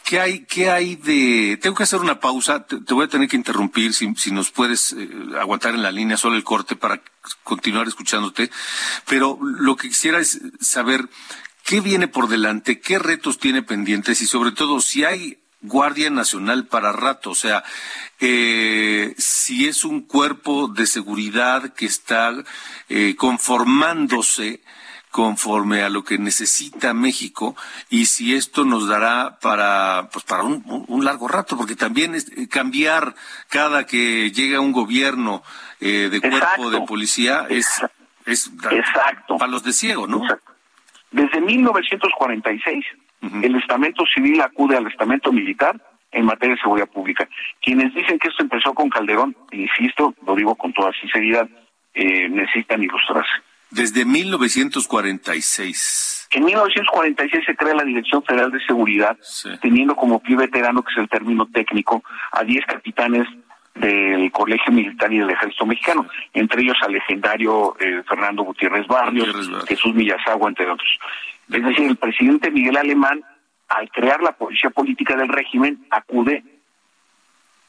¿qué 0.05 0.19
hay, 0.19 0.45
¿qué 0.45 0.69
hay 0.69 0.97
de...? 0.97 1.57
Tengo 1.63 1.77
que 1.77 1.85
hacer 1.85 2.01
una 2.01 2.19
pausa, 2.19 2.67
te, 2.67 2.81
te 2.81 2.93
voy 2.93 3.05
a 3.05 3.09
tener 3.09 3.29
que 3.29 3.37
interrumpir 3.37 3.95
si, 3.95 4.13
si 4.17 4.33
nos 4.33 4.51
puedes 4.51 4.95
eh, 4.95 5.09
aguantar 5.39 5.77
en 5.77 5.85
la 5.85 5.93
línea 5.93 6.17
solo 6.17 6.35
el 6.35 6.43
corte 6.43 6.75
para 6.75 7.01
continuar 7.45 7.87
escuchándote, 7.87 8.51
pero 9.09 9.39
lo 9.41 9.77
que 9.77 9.87
quisiera 9.87 10.19
es 10.19 10.41
saber 10.59 11.09
qué 11.65 11.81
viene 11.81 12.09
por 12.09 12.27
delante, 12.27 12.81
qué 12.81 12.99
retos 12.99 13.39
tiene 13.39 13.63
pendientes 13.63 14.21
y 14.23 14.27
sobre 14.27 14.51
todo 14.51 14.81
si 14.81 15.05
hay 15.05 15.39
Guardia 15.65 16.11
Nacional 16.11 16.67
para 16.67 16.93
rato, 16.93 17.31
o 17.31 17.35
sea, 17.35 17.65
eh, 18.21 19.15
si 19.19 19.67
es 19.67 19.85
un 19.85 20.03
cuerpo 20.03 20.69
de 20.69 20.87
seguridad 20.87 21.75
que 21.75 21.87
está 21.87 22.33
eh, 22.89 23.17
conformándose 23.17 24.61
conforme 25.11 25.83
a 25.83 25.89
lo 25.89 26.03
que 26.03 26.19
necesita 26.19 26.93
México 26.93 27.55
y 27.89 28.07
si 28.07 28.35
esto 28.35 28.65
nos 28.65 28.89
dará 28.89 29.39
para 29.41 30.09
pues 30.13 30.25
para 30.25 30.43
un, 30.43 31.05
largo 31.05 31.29
rato 31.29 31.57
porque 31.57 31.77
también 31.77 32.17
es 32.17 32.33
eh, 32.37 32.49
cambiar 32.49 33.15
cada 33.49 33.87
que 33.87 34.33
llega 34.33 34.59
un 34.59 34.73
gobierno 34.73 35.45
eh, 35.81 36.09
de 36.11 36.21
cuerpo 36.21 36.37
Exacto. 36.37 36.71
de 36.71 36.81
policía 36.81 37.47
es 37.49 37.81
es 38.27 38.51
Exacto. 38.71 39.37
para 39.39 39.53
los 39.53 39.63
de 39.63 39.73
ciego, 39.73 40.09
¿no? 40.09 40.21
Desde 41.13 41.41
1946, 41.41 42.85
el 43.43 43.57
estamento 43.57 44.05
civil 44.07 44.41
acude 44.41 44.77
al 44.77 44.87
estamento 44.87 45.33
militar 45.33 45.81
en 46.13 46.25
materia 46.25 46.55
de 46.55 46.61
seguridad 46.61 46.89
pública. 46.89 47.29
Quienes 47.61 47.93
dicen 47.95 48.19
que 48.19 48.29
esto 48.29 48.43
empezó 48.43 48.73
con 48.73 48.89
Calderón, 48.89 49.37
insisto, 49.53 50.15
lo 50.27 50.35
digo 50.35 50.55
con 50.55 50.73
toda 50.73 50.93
sinceridad, 50.93 51.47
eh, 51.93 52.29
necesitan 52.29 52.83
ilustrarse. 52.83 53.33
Desde 53.71 54.05
1946. 54.05 56.29
En 56.31 56.45
1946 56.45 57.45
se 57.45 57.57
crea 57.57 57.75
la 57.75 57.85
Dirección 57.85 58.23
Federal 58.23 58.53
de 58.53 58.65
Seguridad, 58.65 59.19
teniendo 59.61 59.97
como 59.97 60.21
pie 60.21 60.37
veterano, 60.37 60.83
que 60.83 60.93
es 60.93 60.99
el 60.99 61.09
término 61.09 61.47
técnico, 61.47 62.05
a 62.33 62.45
10 62.45 62.67
capitanes 62.67 63.27
del 63.75 64.31
Colegio 64.31 64.73
Militar 64.73 65.13
y 65.13 65.19
del 65.19 65.31
Ejército 65.31 65.67
Mexicano, 65.67 66.07
entre 66.33 66.63
ellos 66.63 66.77
al 66.83 66.93
legendario 66.93 67.77
eh, 67.81 68.03
Fernando 68.09 68.45
Gutiérrez 68.45 68.87
Barrios, 68.87 69.27
Gutiérrez 69.27 69.49
Barrios. 69.49 69.69
Jesús 69.69 69.95
Millazagua, 69.95 70.49
entre 70.49 70.71
otros. 70.71 70.89
Es 71.53 71.63
decir, 71.65 71.87
el 71.89 71.97
presidente 71.97 72.51
Miguel 72.51 72.77
Alemán, 72.77 73.23
al 73.69 73.91
crear 73.91 74.23
la 74.23 74.33
policía 74.33 74.71
política 74.71 75.17
del 75.17 75.29
régimen, 75.29 75.87
acude 75.91 76.43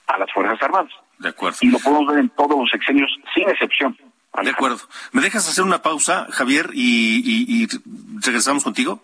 a 0.08 0.18
las 0.18 0.32
Fuerzas 0.32 0.62
Armadas. 0.62 0.92
De 1.20 1.30
acuerdo. 1.30 1.58
Y 1.62 1.70
lo 1.70 1.80
podemos 1.80 2.08
ver 2.08 2.20
en 2.20 2.30
todos 2.30 2.58
los 2.58 2.70
sexenios, 2.70 3.10
sin 3.34 3.50
excepción. 3.50 3.98
De 4.44 4.50
acuerdo. 4.50 4.80
¿Me 5.14 5.22
dejas 5.22 5.48
hacer 5.48 5.64
una 5.64 5.82
pausa, 5.82 6.28
Javier, 6.30 6.70
y, 6.74 7.22
y- 7.24 7.64
y 7.64 7.68
regresamos 8.22 8.64
contigo? 8.66 9.02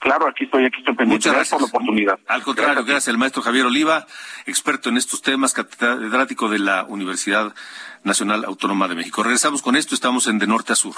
Claro, 0.00 0.26
aquí 0.26 0.44
estoy, 0.44 0.64
aquí 0.64 0.78
estoy 0.80 0.96
pendiente. 0.96 1.28
Muchas 1.28 1.32
Gracias 1.34 1.52
por 1.52 1.60
la 1.60 1.66
oportunidad. 1.68 2.18
Al 2.26 2.42
contrario, 2.42 2.84
gracias 2.84 3.06
al 3.08 3.18
maestro 3.18 3.40
Javier 3.42 3.66
Oliva, 3.66 4.04
experto 4.46 4.88
en 4.88 4.96
estos 4.96 5.22
temas, 5.22 5.54
catedrático 5.54 6.48
de 6.48 6.58
la 6.58 6.82
Universidad 6.84 7.54
Nacional 8.02 8.44
Autónoma 8.44 8.88
de 8.88 8.96
México. 8.96 9.22
Regresamos 9.22 9.62
con 9.62 9.76
esto, 9.76 9.94
estamos 9.94 10.26
en 10.26 10.40
De 10.40 10.48
Norte 10.48 10.72
a 10.72 10.76
Sur. 10.76 10.96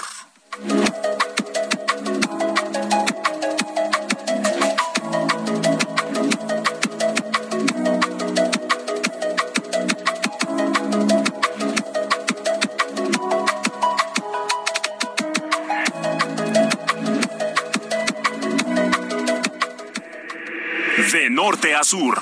Sur. 21.83 22.21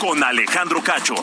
Con 0.00 0.22
Alejandro 0.24 0.82
Cacho. 0.82 1.14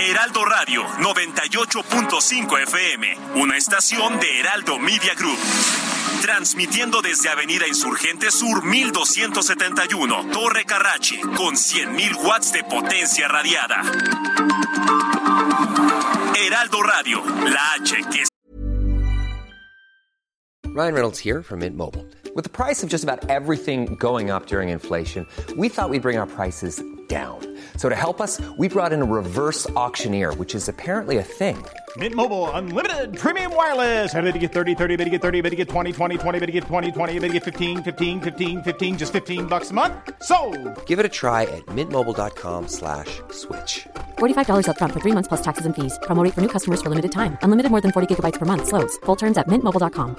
Heraldo 0.00 0.44
Radio 0.44 0.86
98.5 0.98 2.62
FM, 2.62 3.18
una 3.36 3.56
estación 3.56 4.20
de 4.20 4.40
Heraldo 4.40 4.78
Media 4.78 5.14
Group. 5.14 5.38
Transmitiendo 6.22 7.02
desde 7.02 7.28
Avenida 7.28 7.66
Insurgente 7.66 8.30
Sur 8.30 8.62
1271, 8.64 10.30
Torre 10.30 10.64
Carrachi, 10.64 11.20
con 11.20 11.56
100.000 11.56 12.24
watts 12.24 12.52
de 12.52 12.62
potencia 12.62 13.26
radiada. 13.26 13.82
Heraldo 16.36 16.80
Radio, 16.80 17.24
la 17.24 17.74
H 17.74 18.28
Ryan 20.68 20.94
Reynolds 20.94 21.18
here 21.18 21.42
from 21.42 21.58
Mint 21.58 21.76
Mobile. 21.76 22.06
With 22.36 22.44
the 22.44 22.50
price 22.50 22.84
of 22.84 22.88
just 22.88 23.02
about 23.02 23.28
everything 23.28 23.96
going 23.96 24.30
up 24.30 24.46
during 24.46 24.68
inflation, 24.68 25.26
we 25.56 25.68
thought 25.68 25.90
we'd 25.90 26.02
bring 26.02 26.18
our 26.18 26.28
prices 26.28 26.80
down. 27.08 27.40
So 27.76 27.88
to 27.88 27.96
help 27.96 28.20
us, 28.20 28.40
we 28.56 28.68
brought 28.68 28.92
in 28.92 29.02
a 29.02 29.04
reverse 29.04 29.68
auctioneer, 29.70 30.32
which 30.34 30.54
is 30.54 30.68
apparently 30.68 31.18
a 31.18 31.22
thing. 31.24 31.58
Mint 31.96 32.14
Mobile 32.14 32.50
unlimited 32.52 33.18
premium 33.18 33.54
wireless. 33.54 34.14
Ready 34.14 34.32
to 34.32 34.38
get 34.38 34.52
30, 34.52 34.74
30, 34.74 34.96
bit 34.96 35.04
to 35.04 35.10
get 35.10 35.20
30, 35.20 35.40
bit 35.42 35.50
to 35.50 35.56
get 35.56 35.68
20, 35.68 35.92
20, 35.92 36.16
20, 36.16 36.38
bit 36.38 36.46
to 36.46 36.52
get 36.52 36.64
20, 36.64 36.90
20, 36.92 37.18
bit 37.18 37.28
to 37.28 37.32
get 37.34 37.44
15, 37.44 37.82
15, 37.82 38.20
15, 38.22 38.62
15 38.62 38.96
just 38.98 39.12
15 39.12 39.46
bucks 39.46 39.70
a 39.70 39.74
month. 39.74 39.92
So, 40.22 40.36
Give 40.86 40.98
it 40.98 41.04
a 41.04 41.10
try 41.10 41.42
at 41.42 41.66
mintmobile.com 41.76 42.68
slash 42.68 43.20
switch. 43.30 43.86
$45 44.18 44.64
upfront 44.68 44.92
for 44.94 45.00
three 45.00 45.12
months 45.12 45.28
plus 45.28 45.42
taxes 45.42 45.66
and 45.66 45.74
fees. 45.76 45.98
Promo 46.04 46.24
rate 46.24 46.32
for 46.32 46.40
new 46.40 46.48
customers 46.48 46.80
for 46.80 46.88
limited 46.88 47.12
time. 47.12 47.36
Unlimited 47.42 47.70
more 47.70 47.82
than 47.82 47.92
40 47.92 48.08
gigabytes 48.08 48.38
per 48.38 48.46
month. 48.46 48.68
Slows. 48.68 48.96
Full 49.04 49.16
terms 49.16 49.36
at 49.36 49.46
mintmobile.com. 49.48 50.16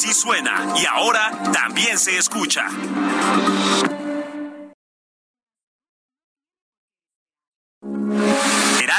sí 0.00 0.14
suena 0.14 0.74
y 0.76 0.86
ahora 0.86 1.30
también 1.52 1.98
se 1.98 2.16
escucha. 2.16 2.66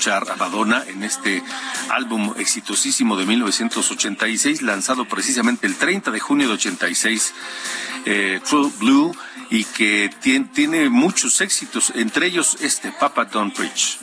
Escuchar 0.00 0.30
a 0.30 0.36
Madonna 0.36 0.82
en 0.86 1.02
este 1.02 1.42
álbum 1.90 2.32
exitosísimo 2.38 3.18
de 3.18 3.26
1986, 3.26 4.62
lanzado 4.62 5.04
precisamente 5.04 5.66
el 5.66 5.76
30 5.76 6.10
de 6.10 6.18
junio 6.20 6.48
de 6.48 6.54
86, 6.54 7.34
eh, 8.06 8.40
True 8.48 8.72
Blue, 8.78 9.14
y 9.50 9.64
que 9.64 10.10
tien- 10.22 10.50
tiene 10.52 10.88
muchos 10.88 11.42
éxitos, 11.42 11.92
entre 11.94 12.28
ellos 12.28 12.56
este, 12.62 12.92
Papa 12.92 13.26
Don't 13.26 13.54
Preach. 13.54 13.98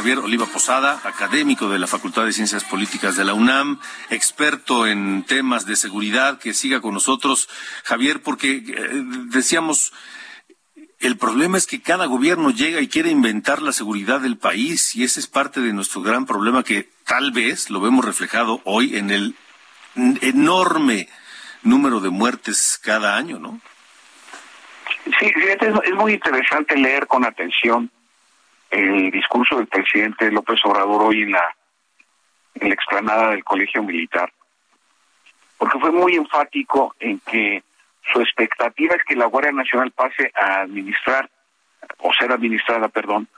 Javier 0.00 0.20
Oliva 0.20 0.46
Posada, 0.46 0.98
académico 1.04 1.68
de 1.68 1.78
la 1.78 1.86
Facultad 1.86 2.24
de 2.24 2.32
Ciencias 2.32 2.64
Políticas 2.64 3.16
de 3.16 3.24
la 3.26 3.34
UNAM, 3.34 3.78
experto 4.08 4.86
en 4.86 5.24
temas 5.24 5.66
de 5.66 5.76
seguridad, 5.76 6.38
que 6.38 6.54
siga 6.54 6.80
con 6.80 6.94
nosotros. 6.94 7.50
Javier, 7.84 8.22
porque 8.22 8.64
eh, 8.66 9.02
decíamos, 9.26 9.92
el 11.00 11.18
problema 11.18 11.58
es 11.58 11.66
que 11.66 11.82
cada 11.82 12.06
gobierno 12.06 12.48
llega 12.48 12.80
y 12.80 12.88
quiere 12.88 13.10
inventar 13.10 13.60
la 13.60 13.72
seguridad 13.72 14.22
del 14.22 14.38
país 14.38 14.96
y 14.96 15.04
ese 15.04 15.20
es 15.20 15.26
parte 15.26 15.60
de 15.60 15.74
nuestro 15.74 16.00
gran 16.00 16.24
problema 16.24 16.64
que 16.64 16.88
tal 17.04 17.30
vez 17.30 17.68
lo 17.68 17.82
vemos 17.82 18.02
reflejado 18.02 18.62
hoy 18.64 18.96
en 18.96 19.10
el 19.10 19.34
enorme 20.22 21.10
número 21.62 22.00
de 22.00 22.08
muertes 22.08 22.80
cada 22.82 23.18
año, 23.18 23.38
¿no? 23.38 23.60
Sí, 25.18 25.26
es, 25.26 25.58
es 25.60 25.94
muy 25.94 26.14
interesante 26.14 26.74
leer 26.74 27.06
con 27.06 27.22
atención 27.26 27.90
el 28.70 29.10
discurso 29.10 29.56
del 29.56 29.66
presidente 29.66 30.30
López 30.30 30.60
Obrador 30.64 31.02
hoy 31.02 31.22
en 31.22 31.32
la, 31.32 31.54
explanada 32.54 33.30
del 33.30 33.44
Colegio 33.44 33.82
Militar, 33.82 34.32
porque 35.58 35.78
fue 35.78 35.90
muy 35.90 36.14
enfático 36.14 36.94
en 37.00 37.18
que 37.20 37.62
su 38.12 38.20
expectativa 38.20 38.94
es 38.94 39.04
que 39.04 39.16
la 39.16 39.26
Guardia 39.26 39.52
Nacional 39.52 39.90
pase 39.92 40.30
a 40.34 40.62
administrar, 40.62 41.28
o 41.98 42.12
ser 42.12 42.32
administrada, 42.32 42.88
perdón, 42.88 43.28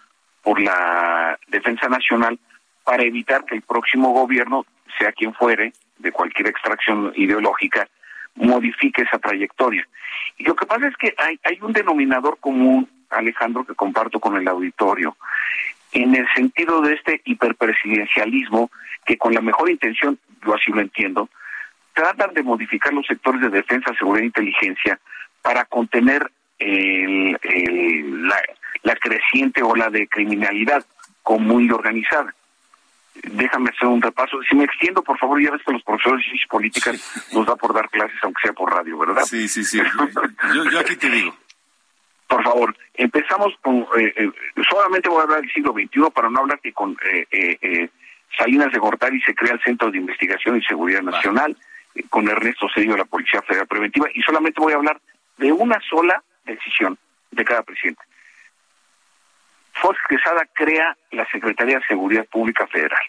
por 0.43 0.61
la 0.61 1.39
Defensa 1.47 1.89
Nacional 1.89 2.39
para 2.85 3.05
evitar 3.05 3.45
que 3.45 3.55
el 3.55 3.63
próximo 3.63 4.13
gobierno, 4.13 4.67
sea 4.99 5.13
quien 5.13 5.33
fuere, 5.35 5.73
de 5.99 6.13
cualquier 6.13 6.49
extracción 6.49 7.13
ideológica, 7.17 7.89
modifique 8.35 9.03
esa 9.03 9.19
trayectoria. 9.19 9.87
Y 10.37 10.45
lo 10.45 10.57
que 10.57 10.67
pasa 10.67 10.89
es 10.89 10.97
que 10.97 11.15
hay 11.19 11.59
un 11.61 11.73
denominador 11.73 12.39
común, 12.41 12.89
Alejandro, 13.13 13.65
que 13.65 13.75
comparto 13.75 14.21
con 14.21 14.37
el 14.37 14.47
auditorio, 14.49 15.17
en 15.93 16.15
el 16.15 16.27
sentido 16.35 16.81
de 16.81 16.95
este 16.95 17.21
hiperpresidencialismo 17.25 18.71
que 19.05 19.19
con 19.19 19.35
la 19.35 19.41
mejor 19.41 19.71
intención, 19.71 20.19
yo 20.45 20.55
así 20.55 20.71
lo 20.73 20.81
entiendo, 20.81 21.29
tratan 21.93 22.33
de 22.35 22.43
modificar 22.43 22.93
los 22.93 23.07
sectores 23.07 23.41
de 23.43 23.51
defensa, 23.51 23.93
seguridad 23.99 24.23
e 24.23 24.27
inteligencia 24.27 24.99
para 25.43 25.65
contener 25.65 26.31
el- 26.59 27.39
el- 27.43 28.29
la, 28.29 28.37
la 28.85 28.97
creciente 28.97 29.63
ola 29.63 29.91
de 29.91 30.07
criminalidad 30.09 30.85
común 31.23 31.67
y 31.67 31.71
organizada. 31.71 32.35
Déjame 33.25 33.69
hacer 33.71 33.89
un 33.89 34.01
repaso. 34.01 34.39
Si 34.49 34.57
me 34.57 34.65
extiendo, 34.65 35.03
por 35.03 35.19
favor, 35.19 35.41
ya 35.43 35.51
ves 35.51 35.61
que 35.67 35.73
los 35.73 35.83
profesores 35.83 36.21
de 36.21 36.25
ciencias 36.31 36.49
políticas 36.49 37.29
nos 37.35 37.45
da 37.47 37.57
por 37.57 37.75
dar 37.75 37.91
clases, 37.91 38.17
aunque 38.23 38.41
sea 38.43 38.53
por 38.55 38.73
radio, 38.73 38.97
¿verdad? 38.99 39.23
Sí, 39.25 39.49
sí, 39.49 39.63
sí. 39.65 39.79
Yo, 40.55 40.65
yo 40.71 40.79
aquí 40.81 40.97
te 40.97 41.11
digo. 41.11 41.37
Por 42.33 42.45
favor, 42.45 42.75
empezamos 42.95 43.53
con, 43.61 43.87
eh, 43.95 44.15
eh, 44.17 44.31
solamente 44.67 45.11
voy 45.11 45.21
a 45.21 45.25
hablar 45.25 45.43
del 45.43 45.53
siglo 45.53 45.75
XXI 45.75 46.11
para 46.15 46.31
no 46.31 46.41
hablar 46.41 46.61
que 46.61 46.73
con 46.73 46.97
eh, 47.05 47.91
Salinas 48.39 48.73
de 48.73 48.79
Gortari 48.79 49.21
se 49.21 49.35
crea 49.35 49.53
el 49.53 49.61
Centro 49.61 49.91
de 49.91 49.99
Investigación 49.99 50.57
y 50.57 50.63
Seguridad 50.63 51.03
Nacional, 51.03 51.55
con 52.09 52.27
Ernesto 52.27 52.69
Cedillo 52.75 52.97
la 52.97 53.05
Policía 53.05 53.43
Federal 53.43 53.67
Preventiva, 53.67 54.09
y 54.15 54.23
solamente 54.23 54.63
voy 54.63 54.73
a 54.73 54.77
hablar 54.77 54.99
de 55.37 55.53
una 55.53 55.79
sola 55.91 56.23
decisión 56.47 56.97
de 57.33 57.45
cada 57.45 57.63
presidente. 57.65 58.03
Fox 59.75 59.99
Quesada 60.09 60.49
crea 60.55 60.97
la 61.11 61.27
Secretaría 61.27 61.81
de 61.81 61.85
Seguridad 61.85 62.25
Pública 62.25 62.67
Federal. 62.67 63.03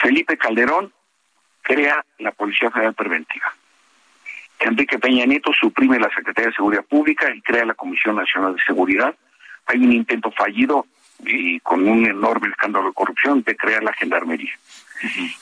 Felipe 0.00 0.38
Calderón 0.38 0.94
crea 1.60 2.02
la 2.20 2.32
Policía 2.32 2.70
Federal 2.70 2.94
Preventiva. 2.94 3.52
Enrique 4.60 4.98
Peña 4.98 5.26
Nieto 5.26 5.52
suprime 5.52 5.98
la 5.98 6.08
Secretaría 6.08 6.48
de 6.48 6.56
Seguridad 6.56 6.84
Pública 6.84 7.34
y 7.34 7.40
crea 7.42 7.64
la 7.64 7.74
Comisión 7.74 8.16
Nacional 8.16 8.56
de 8.56 8.62
Seguridad. 8.62 9.14
Hay 9.66 9.78
un 9.78 9.92
intento 9.92 10.30
fallido 10.30 10.86
y 11.20 11.60
con 11.60 11.86
un 11.86 12.06
enorme 12.06 12.48
escándalo 12.48 12.88
de 12.88 12.94
corrupción 12.94 13.42
de 13.42 13.56
crear 13.56 13.82
la 13.82 13.92
Gendarmería. 13.92 14.52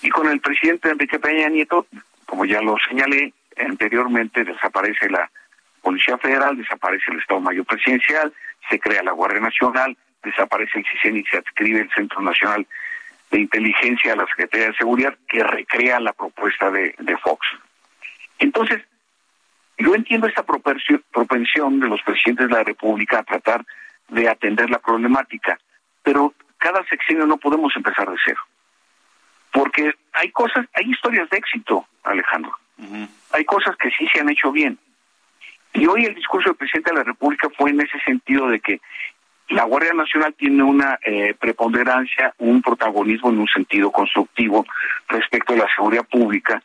Y 0.03 0.09
con 0.11 0.29
el 0.29 0.41
presidente 0.41 0.91
Enrique 0.91 1.19
Peña 1.19 1.49
Nieto, 1.49 1.87
como 2.27 2.45
ya 2.45 2.61
lo 2.61 2.77
señalé 2.89 3.33
anteriormente, 3.57 4.45
desaparece 4.45 5.09
la 5.09 5.31
Policía 5.83 6.17
Federal, 6.19 6.57
desaparece 6.57 7.11
el 7.11 7.19
Estado 7.19 7.41
Mayor 7.41 7.67
Presidencial, 7.67 8.33
se 8.69 8.79
crea 8.79 9.03
la 9.03 9.13
Guardia 9.13 9.41
Nacional, 9.41 9.97
desaparece 10.23 10.79
el 10.79 10.87
CISEN 10.87 11.17
y 11.17 11.25
se 11.25 11.39
adscribe 11.39 11.81
el 11.81 11.91
Centro 11.91 12.21
Nacional 12.21 12.67
de 13.31 13.41
Inteligencia 13.41 14.13
a 14.13 14.17
la 14.17 14.27
Secretaría 14.27 14.69
de 14.69 14.77
Seguridad, 14.77 15.17
que 15.29 15.43
recrea 15.43 15.99
la 16.01 16.13
propuesta 16.13 16.71
de, 16.71 16.95
de 16.99 17.17
Fox. 17.19 17.47
Entonces, 18.39 18.83
yo 19.83 19.95
entiendo 19.95 20.27
esta 20.27 20.45
propensión, 20.45 21.81
de 21.81 21.89
los 21.89 22.03
presidentes 22.03 22.49
de 22.49 22.55
la 22.55 22.65
República 22.65 23.19
a 23.19 23.25
tratar 23.25 23.65
de 24.09 24.29
atender 24.29 24.71
la 24.71 24.79
problemática, 24.79 25.59
pero 26.03 26.35
cada 26.59 26.85
sexenio 26.87 27.27
no 27.27 27.39
podemos 27.39 27.75
empezar 27.75 28.09
de 28.09 28.17
cero. 28.25 28.41
Porque 29.53 29.93
hay 30.13 30.31
cosas, 30.31 30.67
hay 30.75 30.91
historias 30.91 31.29
de 31.31 31.39
éxito, 31.39 31.87
Alejandro. 32.05 32.53
Hay 33.33 33.45
cosas 33.45 33.77
que 33.77 33.91
sí 33.91 34.07
se 34.13 34.21
han 34.21 34.31
hecho 34.31 34.51
bien. 34.51 34.79
Y 35.75 35.87
hoy 35.87 36.05
el 36.05 36.15
discurso 36.15 36.51
del 36.51 36.57
presidente 36.57 36.91
de 36.91 36.99
la 36.99 37.05
República 37.05 37.49
fue 37.57 37.71
en 37.71 37.81
ese 37.81 37.99
sentido 38.05 38.49
de 38.49 38.61
que 38.61 38.81
la 39.49 39.65
Guardia 39.65 39.93
Nacional 39.93 40.35
tiene 40.35 40.63
una 40.63 40.99
eh, 41.03 41.35
preponderancia, 41.39 42.35
un 42.39 42.63
protagonismo 42.63 43.31
en 43.31 43.39
un 43.41 43.49
sentido 43.49 43.91
constructivo 43.91 44.65
respecto 45.09 45.53
a 45.53 45.57
la 45.57 45.69
seguridad 45.75 46.05
pública 46.05 46.63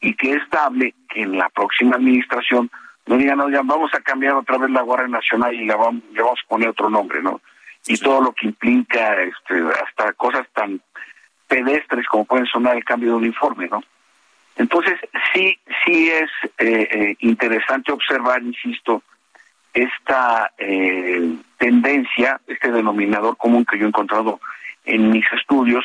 y 0.00 0.14
que 0.14 0.32
es 0.32 0.50
dable 0.50 0.94
que 1.08 1.22
en 1.22 1.38
la 1.38 1.48
próxima 1.48 1.96
administración 1.96 2.70
no 3.06 3.16
digan, 3.16 3.38
no, 3.38 3.50
ya 3.50 3.62
vamos 3.62 3.92
a 3.94 4.00
cambiar 4.00 4.34
otra 4.34 4.58
vez 4.58 4.70
la 4.70 4.82
Guardia 4.82 5.08
Nacional 5.08 5.54
y 5.54 5.66
la 5.66 5.76
vamos, 5.76 6.02
le 6.12 6.22
vamos 6.22 6.40
a 6.42 6.48
poner 6.48 6.68
otro 6.68 6.88
nombre, 6.88 7.22
¿no? 7.22 7.40
Y 7.86 7.98
todo 7.98 8.22
lo 8.22 8.32
que 8.32 8.46
implica 8.46 9.22
este, 9.22 9.62
hasta 9.84 10.12
cosas 10.14 10.46
tan 10.54 10.80
pedestres 11.46 12.06
como 12.06 12.24
pueden 12.24 12.46
sonar 12.46 12.76
el 12.76 12.84
cambio 12.84 13.10
de 13.10 13.16
uniforme, 13.16 13.68
¿no? 13.68 13.82
Entonces, 14.56 14.94
sí, 15.32 15.58
sí 15.84 16.10
es 16.10 16.30
eh, 16.58 16.88
eh, 16.90 17.16
interesante 17.20 17.92
observar, 17.92 18.42
insisto, 18.42 19.02
esta 19.74 20.52
eh, 20.56 21.34
tendencia, 21.58 22.40
este 22.46 22.70
denominador 22.70 23.36
común 23.36 23.64
que 23.64 23.76
yo 23.76 23.84
he 23.84 23.88
encontrado 23.88 24.40
en 24.84 25.10
mis 25.10 25.24
estudios, 25.32 25.84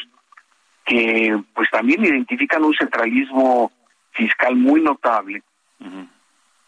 que 0.86 1.38
pues 1.54 1.69
también 1.72 2.06
identifican 2.06 2.63
un 2.63 2.76
centralismo 2.76 3.72
fiscal 4.20 4.56
muy 4.56 4.82
notable, 4.82 5.42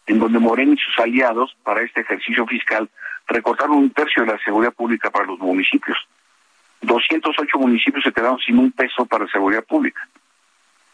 en 0.07 0.19
donde 0.19 0.39
Moreno 0.39 0.73
y 0.73 0.77
sus 0.77 0.97
aliados 0.99 1.55
para 1.63 1.81
este 1.81 1.99
ejercicio 2.01 2.47
fiscal 2.47 2.89
recortaron 3.27 3.75
un 3.75 3.91
tercio 3.91 4.23
de 4.23 4.31
la 4.31 4.39
seguridad 4.39 4.73
pública 4.73 5.11
para 5.11 5.25
los 5.25 5.37
municipios. 5.39 5.97
208 6.81 7.57
municipios 7.59 8.03
se 8.03 8.13
quedaron 8.13 8.39
sin 8.39 8.57
un 8.57 8.71
peso 8.71 9.05
para 9.05 9.27
seguridad 9.27 9.65
pública. 9.65 10.07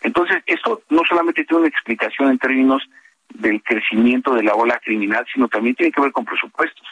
Entonces, 0.02 0.38
esto 0.48 0.82
no 0.90 1.04
solamente 1.08 1.46
tiene 1.46 1.62
una 1.62 1.70
explicación 1.70 2.32
en 2.32 2.40
términos 2.40 2.82
del 3.30 3.62
crecimiento 3.62 4.34
de 4.34 4.44
la 4.44 4.56
ola 4.56 4.80
criminal, 4.84 5.26
sino 5.32 5.48
también 5.48 5.76
tiene 5.76 5.92
que 5.92 6.02
ver 6.02 6.12
con 6.12 6.26
presupuestos, 6.26 6.88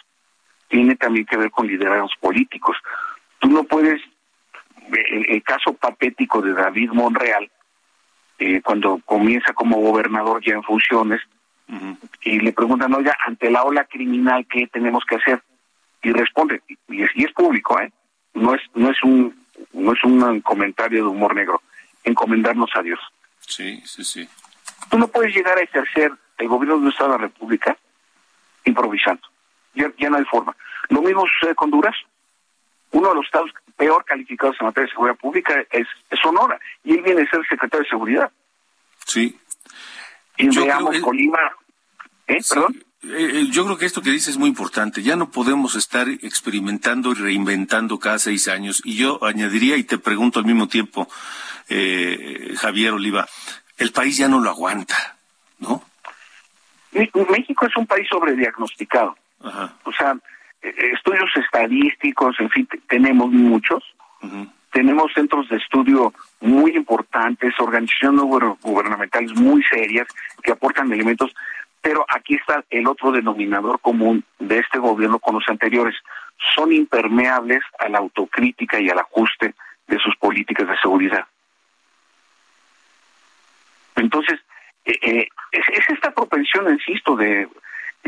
tiene 0.68 0.96
también 0.96 1.26
que 1.26 1.38
ver 1.38 1.50
con 1.50 1.68
liderazgos 1.68 2.14
políticos. 2.20 2.78
Tú 3.40 3.50
no 3.50 3.64
puedes, 3.64 4.00
el, 4.92 5.26
el 5.28 5.44
caso 5.44 5.74
patético 5.74 6.42
de 6.42 6.54
David 6.54 6.92
Monreal, 6.92 7.50
eh, 8.40 8.62
cuando 8.62 9.00
comienza 9.06 9.54
como 9.54 9.78
gobernador 9.78 10.44
ya 10.44 10.54
en 10.54 10.64
funciones, 10.64 11.22
y 12.22 12.40
le 12.40 12.54
preguntan, 12.54 12.94
oiga, 12.94 13.18
ante 13.26 13.50
la 13.50 13.64
ola 13.64 13.86
criminal, 13.86 14.46
¿qué 14.48 14.68
tenemos 14.68 15.04
que 15.04 15.16
hacer? 15.16 15.42
Y 16.04 16.12
responde, 16.12 16.62
y 16.88 17.02
es, 17.02 17.10
y 17.16 17.24
es 17.24 17.32
público, 17.34 17.80
¿eh? 17.80 17.92
No 18.36 18.54
es, 18.54 18.62
no 18.76 18.92
es 18.92 19.04
un, 19.04 19.36
no 19.74 19.94
es 19.94 20.04
un 20.04 20.42
comentario 20.42 21.04
de 21.04 21.10
humor 21.10 21.36
negro, 21.36 21.62
encomendarnos 22.04 22.70
a 22.76 22.84
Dios. 22.84 23.00
Sí, 23.40 23.82
sí, 23.86 24.04
sí. 24.04 24.30
Tú 24.90 25.00
no 25.00 25.08
puedes 25.08 25.34
llegar 25.34 25.58
a 25.58 25.62
ejercer 25.62 26.12
el 26.38 26.48
gobierno 26.48 26.80
de 26.80 26.90
Estado 26.90 27.14
de 27.14 27.18
la 27.18 27.24
República 27.24 27.76
improvisando. 28.66 29.28
Ya, 29.74 29.92
ya 29.98 30.10
no 30.10 30.18
hay 30.18 30.26
forma. 30.26 30.56
Lo 30.90 31.02
mismo 31.02 31.26
sucede 31.28 31.56
con 31.56 31.72
Durazno. 31.72 32.08
Uno 32.92 33.10
de 33.10 33.16
los 33.16 33.26
estados 33.26 33.52
peor 33.76 34.06
calificados 34.06 34.56
en 34.60 34.68
materia 34.68 34.88
de 34.88 34.92
seguridad 34.94 35.18
pública 35.18 35.54
es, 35.72 35.88
es 36.10 36.20
Sonora, 36.22 36.60
y 36.84 36.94
él 36.94 37.02
viene 37.02 37.24
a 37.24 37.30
ser 37.30 37.42
secretario 37.48 37.84
de 37.84 37.90
Seguridad. 37.90 38.32
Sí. 39.06 39.38
Y 40.38 40.50
Yo 40.50 40.66
veamos 40.66 40.90
creo- 40.92 41.02
Colima. 41.04 41.40
¿Eh? 42.28 42.42
Sí, 42.42 42.54
¿Perdón? 42.54 42.84
eh, 43.04 43.32
eh, 43.34 43.48
yo 43.52 43.66
creo 43.66 43.78
que 43.78 43.86
esto 43.86 44.02
que 44.02 44.10
dices 44.12 44.30
es 44.30 44.38
muy 44.38 44.50
importante. 44.50 45.04
Ya 45.04 45.16
no 45.16 45.30
podemos 45.30 45.76
estar 45.76 46.08
experimentando 46.10 47.12
y 47.12 47.16
reinventando 47.16 48.00
cada 48.00 48.18
seis 48.18 48.48
años. 48.48 48.82
Y 48.86 48.96
yo 48.96 49.24
añadiría 49.24 49.78
y 49.78 49.84
te 49.84 49.98
pregunto 50.00 50.40
al 50.40 50.46
mismo 50.46 50.68
tiempo, 50.68 51.08
eh, 51.70 52.54
Javier 52.58 52.94
Oliva, 52.94 53.28
el 53.78 53.92
país 53.92 54.18
ya 54.18 54.28
no 54.28 54.40
lo 54.40 54.50
aguanta, 54.50 55.18
¿no? 55.60 55.84
México 56.92 57.66
es 57.66 57.76
un 57.76 57.86
país 57.86 58.08
sobrediagnosticado. 58.10 59.18
Ajá. 59.44 59.74
O 59.84 59.92
sea, 59.92 60.16
estudios 60.94 61.30
estadísticos, 61.36 62.40
en 62.40 62.50
fin, 62.50 62.66
te- 62.68 62.80
tenemos 62.88 63.30
muchos. 63.32 63.84
Tenemos 64.72 65.14
centros 65.14 65.48
de 65.50 65.58
estudio 65.58 66.14
muy 66.42 66.76
importantes, 66.76 67.54
organizaciones 67.60 68.20
no 68.20 68.58
gubernamentales 68.62 69.34
muy 69.36 69.64
serias 69.64 70.08
que 70.44 70.52
aportan 70.52 70.92
elementos, 70.92 71.34
pero 71.82 72.06
aquí 72.10 72.36
está 72.36 72.64
el 72.70 72.88
otro 72.88 73.12
denominador 73.12 73.80
común 73.80 74.24
de 74.40 74.60
este 74.60 74.80
gobierno 74.80 75.20
con 75.20 75.36
los 75.36 75.48
anteriores. 75.48 75.96
Son 76.56 76.74
impermeables 76.74 77.62
a 77.80 77.88
la 77.88 78.00
autocrítica 78.00 78.80
y 78.80 78.90
al 78.90 79.00
ajuste 79.00 79.54
de 79.88 80.00
sus 80.00 80.16
políticas 80.18 80.68
de 80.68 80.78
seguridad. 80.80 81.26
Entonces, 83.96 84.40
eh, 84.84 85.00
eh, 85.02 85.28
es, 85.52 85.66
es 85.70 85.90
esta 85.90 86.12
propensión, 86.12 86.70
insisto, 86.70 87.16
de 87.16 87.48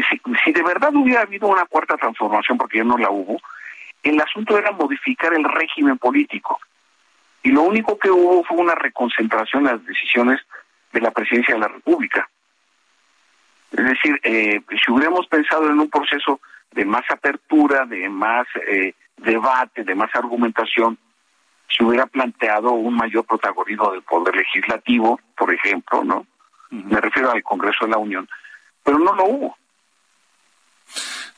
si, 0.09 0.21
si 0.43 0.51
de 0.51 0.63
verdad 0.63 0.95
hubiera 0.95 1.21
habido 1.21 1.47
una 1.47 1.65
cuarta 1.65 1.97
transformación, 1.97 2.57
porque 2.57 2.77
ya 2.77 2.83
no 2.83 2.97
la 2.97 3.09
hubo, 3.09 3.39
el 4.03 4.19
asunto 4.21 4.57
era 4.57 4.71
modificar 4.71 5.33
el 5.33 5.43
régimen 5.43 5.97
político. 5.97 6.59
Y 7.43 7.49
lo 7.49 7.63
único 7.63 7.97
que 7.97 8.09
hubo 8.09 8.43
fue 8.43 8.57
una 8.57 8.75
reconcentración 8.75 9.63
de 9.63 9.71
las 9.71 9.85
decisiones 9.85 10.39
de 10.91 11.01
la 11.01 11.11
presidencia 11.11 11.55
de 11.55 11.61
la 11.61 11.67
República. 11.67 12.29
Es 13.71 13.85
decir, 13.85 14.19
eh, 14.23 14.61
si 14.83 14.91
hubiéramos 14.91 15.27
pensado 15.27 15.69
en 15.69 15.79
un 15.79 15.89
proceso 15.89 16.39
de 16.71 16.85
más 16.85 17.03
apertura, 17.09 17.85
de 17.85 18.09
más 18.09 18.47
eh, 18.67 18.93
debate, 19.17 19.83
de 19.83 19.95
más 19.95 20.13
argumentación, 20.15 20.97
se 21.69 21.83
hubiera 21.83 22.05
planteado 22.05 22.71
un 22.71 22.95
mayor 22.95 23.25
protagonismo 23.25 23.91
del 23.91 24.01
poder 24.03 24.35
legislativo, 24.35 25.19
por 25.35 25.53
ejemplo, 25.53 26.03
¿no? 26.03 26.25
Me 26.69 26.99
refiero 26.99 27.31
al 27.31 27.43
Congreso 27.43 27.85
de 27.85 27.91
la 27.91 27.97
Unión, 27.97 28.27
pero 28.83 28.99
no 28.99 29.13
lo 29.13 29.25
hubo. 29.25 29.57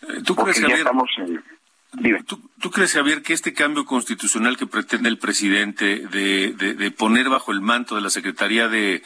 Eh, 0.07 0.21
¿Tú 0.25 0.35
porque 0.35 0.51
crees, 0.51 0.57
ya 0.57 0.67
Javier, 0.67 0.79
estamos 0.79 1.09
en... 1.17 1.43
Dime. 1.91 2.23
¿tú, 2.23 2.39
tú 2.61 2.69
crees, 2.69 2.93
Javier, 2.93 3.23
que 3.23 3.33
este 3.33 3.51
cambio 3.53 3.83
constitucional 3.83 4.57
que 4.57 4.67
pretende 4.67 5.09
el 5.09 5.17
presidente 5.17 6.07
de, 6.07 6.53
de- 6.53 6.75
de 6.75 6.91
poner 6.91 7.29
bajo 7.29 7.51
el 7.51 7.61
manto 7.61 7.95
de 7.95 8.01
la 8.01 8.11
Secretaría 8.11 8.67
de, 8.67 9.01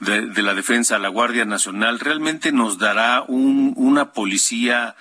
de- 0.00 0.26
de 0.26 0.42
la 0.42 0.52
Defensa 0.54 0.96
a 0.96 0.98
la 0.98 1.08
Guardia 1.08 1.46
Nacional 1.46 1.98
realmente 1.98 2.52
nos 2.52 2.76
dará 2.78 3.22
un- 3.26 3.72
una 3.76 4.12
policía 4.12 4.94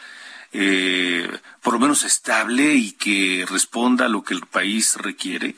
eh, 0.54 1.30
por 1.62 1.74
lo 1.74 1.80
menos 1.82 2.04
estable 2.06 2.74
y 2.76 2.94
que 2.94 3.46
responda 3.52 4.06
a 4.06 4.10
lo 4.10 4.24
que 4.24 4.34
el 4.34 4.46
país 4.46 4.96
requiere? 4.96 5.56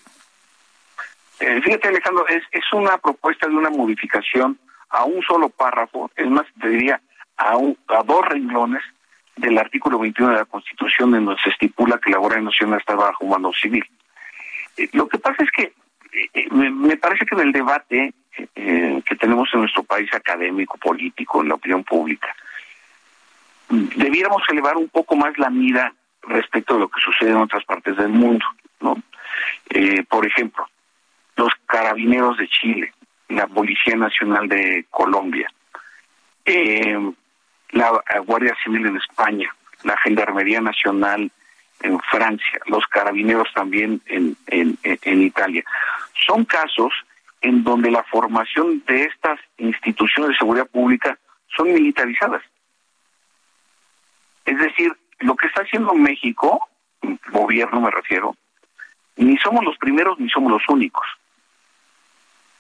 Eh, 1.40 1.62
fíjate, 1.62 1.90
Alejandro, 1.90 2.28
es, 2.28 2.42
es 2.52 2.64
una 2.74 2.98
propuesta 2.98 3.48
de 3.48 3.54
una 3.56 3.70
modificación 3.70 4.58
a 4.90 5.04
un 5.04 5.22
solo 5.22 5.50
párrafo, 5.50 6.10
es 6.16 6.28
más, 6.28 6.46
te 6.60 6.70
diría, 6.70 7.00
a, 7.38 7.56
un- 7.58 7.78
a 7.90 8.02
dos 8.02 8.26
renglones 8.26 8.82
del 9.38 9.58
artículo 9.58 10.00
21 10.00 10.32
de 10.32 10.38
la 10.40 10.46
Constitución 10.46 11.16
en 11.16 11.26
donde 11.26 11.42
se 11.42 11.50
estipula 11.50 12.00
que 12.00 12.12
la 12.12 12.18
Guardia 12.18 12.42
Nacional 12.42 12.80
está 12.80 12.96
bajo 12.96 13.26
mando 13.26 13.54
civil. 13.54 13.86
Eh, 14.78 14.90
lo 14.94 15.08
que 15.08 15.20
pasa 15.20 15.44
es 15.44 15.52
que 15.52 15.74
eh, 16.34 16.48
me, 16.52 16.70
me 16.70 16.98
parece 16.98 17.26
que 17.26 17.36
en 17.36 17.42
el 17.42 17.52
debate 17.52 18.14
eh, 18.56 19.02
que 19.06 19.16
tenemos 19.16 19.50
en 19.54 19.62
nuestro 19.62 19.84
país 19.84 20.14
académico, 20.14 20.78
político, 20.78 21.42
en 21.42 21.50
la 21.50 21.56
opinión 21.56 21.84
pública, 21.84 22.36
debiéramos 23.70 24.44
elevar 24.50 24.78
un 24.78 24.90
poco 24.90 25.16
más 25.16 25.38
la 25.38 25.50
mira 25.50 25.94
respecto 26.22 26.76
a 26.76 26.80
lo 26.80 26.88
que 26.88 27.02
sucede 27.02 27.32
en 27.32 27.38
otras 27.38 27.64
partes 27.66 27.98
del 27.98 28.10
mundo, 28.10 28.46
¿no? 28.80 28.96
Eh, 29.70 30.04
por 30.04 30.26
ejemplo, 30.26 30.68
los 31.36 31.52
carabineros 31.66 32.38
de 32.38 32.48
Chile, 32.48 32.94
la 33.30 33.48
Policía 33.48 33.96
Nacional 33.96 34.48
de 34.48 34.86
Colombia, 34.90 35.52
eh, 36.46 36.98
la 37.72 37.90
eh, 38.14 38.20
Guardia 38.20 38.56
Civil 38.64 38.86
en 38.86 38.98
España, 38.98 39.50
la 39.84 39.98
Gendarmería 39.98 40.62
Nacional 40.62 41.32
en 41.82 42.00
Francia, 42.00 42.60
los 42.66 42.86
carabineros 42.88 43.48
también 43.54 44.02
en, 44.08 44.36
en, 44.48 44.78
en- 44.84 45.22
Italia. 45.22 45.64
Son 46.26 46.44
casos 46.46 46.92
en 47.42 47.64
donde 47.64 47.92
la 47.92 48.04
formación 48.04 48.84
de 48.88 49.04
estas 49.04 49.40
instituciones 49.58 50.32
de 50.32 50.38
seguridad 50.38 50.68
pública 50.68 51.18
son 51.56 51.72
militarizadas. 51.72 52.42
Es 54.46 54.58
decir, 54.58 54.92
lo 55.20 55.36
que 55.36 55.48
está 55.48 55.62
haciendo 55.62 55.94
México, 55.94 56.68
gobierno 57.32 57.82
me 57.82 57.92
refiero, 57.92 58.36
ni 59.18 59.38
somos 59.38 59.64
los 59.64 59.78
primeros 59.78 60.20
ni 60.20 60.30
somos 60.30 60.52
los 60.52 60.68
únicos. 60.70 61.06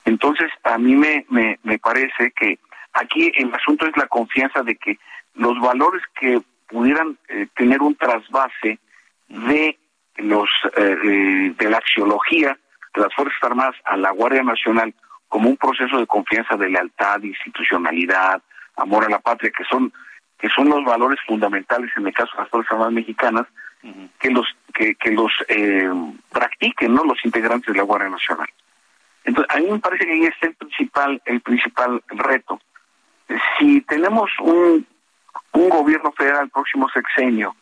Entonces, 0.05 0.51
a 0.63 0.77
mí 0.77 0.95
me, 0.95 1.25
me, 1.29 1.59
me 1.63 1.79
parece 1.79 2.31
que 2.31 2.59
aquí 2.99 3.31
el 3.35 3.53
asunto 3.53 3.85
es 3.85 3.95
la 3.97 4.07
confianza 4.07 4.61
de 4.63 4.75
que 4.75 4.97
los 5.35 5.59
valores 5.59 6.01
que 6.19 6.41
pudieran 6.67 7.17
eh, 7.29 7.47
tener 7.55 7.81
un 7.81 7.95
trasvase 7.95 8.79
de 9.27 9.77
los 10.17 10.49
eh, 10.75 10.97
eh, 11.03 11.53
de 11.57 11.69
la 11.69 11.77
axiología 11.77 12.57
de 12.93 13.01
las 13.01 13.13
Fuerzas 13.13 13.37
Armadas 13.43 13.75
a 13.85 13.97
la 13.97 14.11
Guardia 14.11 14.43
Nacional 14.43 14.93
como 15.27 15.49
un 15.49 15.57
proceso 15.57 15.99
de 15.99 16.07
confianza, 16.07 16.55
de 16.55 16.69
lealtad, 16.69 17.21
institucionalidad, 17.21 18.41
amor 18.75 19.05
a 19.05 19.09
la 19.09 19.19
patria, 19.19 19.51
que 19.55 19.63
son 19.65 19.93
que 20.39 20.49
son 20.49 20.69
los 20.69 20.83
valores 20.83 21.19
fundamentales 21.25 21.91
en 21.97 22.07
el 22.07 22.13
caso 22.13 22.31
de 22.35 22.43
las 22.43 22.49
Fuerzas 22.49 22.71
Armadas 22.71 22.93
mexicanas, 22.93 23.47
que 24.19 24.29
los 24.29 24.45
que, 24.73 24.95
que 24.95 25.11
los 25.11 25.31
eh, 25.47 25.89
practiquen 26.31 26.93
no 26.93 27.03
los 27.03 27.23
integrantes 27.23 27.73
de 27.73 27.77
la 27.77 27.83
Guardia 27.83 28.09
Nacional. 28.09 28.47
Entonces, 29.23 29.55
a 29.55 29.59
mí 29.59 29.67
me 29.69 29.79
parece 29.79 30.05
que 30.05 30.13
ahí 30.13 30.23
está 30.23 30.47
el 30.47 30.55
principal 30.55 31.21
el 31.25 31.41
principal 31.41 32.01
reto. 32.09 32.59
Si 33.59 33.81
tenemos 33.81 34.29
un 34.39 34.85
un 35.53 35.69
gobierno 35.69 36.11
federal 36.11 36.43
el 36.45 36.49
próximo 36.49 36.87
sexenio 36.89 37.55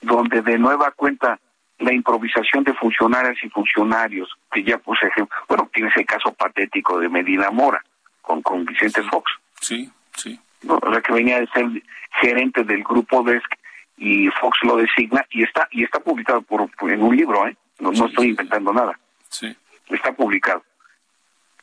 donde 0.00 0.42
de 0.42 0.58
nueva 0.58 0.90
cuenta 0.92 1.38
la 1.78 1.92
improvisación 1.92 2.64
de 2.64 2.72
funcionarias 2.74 3.36
y 3.42 3.48
funcionarios, 3.50 4.28
que 4.52 4.62
ya 4.62 4.78
puse 4.78 5.06
ejemplo, 5.06 5.36
bueno, 5.48 5.68
tienes 5.72 5.94
el 5.96 6.06
caso 6.06 6.32
patético 6.32 6.98
de 6.98 7.08
Medina 7.08 7.50
Mora 7.50 7.82
con, 8.22 8.42
con 8.42 8.64
Vicente 8.64 9.02
Fox, 9.02 9.30
Sí, 9.60 9.90
sí. 10.14 10.38
¿no? 10.62 10.78
o 10.80 10.90
sea 10.92 11.00
que 11.02 11.12
venía 11.12 11.40
de 11.40 11.46
ser 11.48 11.66
gerente 12.20 12.64
del 12.64 12.82
grupo 12.84 13.22
DESC 13.22 13.58
y 13.98 14.28
Fox 14.28 14.58
lo 14.62 14.76
designa 14.76 15.24
y 15.30 15.42
está 15.42 15.68
y 15.70 15.84
está 15.84 16.00
publicado 16.00 16.40
por, 16.42 16.68
en 16.82 17.02
un 17.02 17.16
libro, 17.16 17.46
¿eh? 17.46 17.56
No, 17.80 17.92
no 17.92 18.06
estoy 18.06 18.28
inventando 18.28 18.72
nada, 18.72 18.98
Sí. 19.28 19.54
está 19.90 20.12
publicado. 20.12 20.62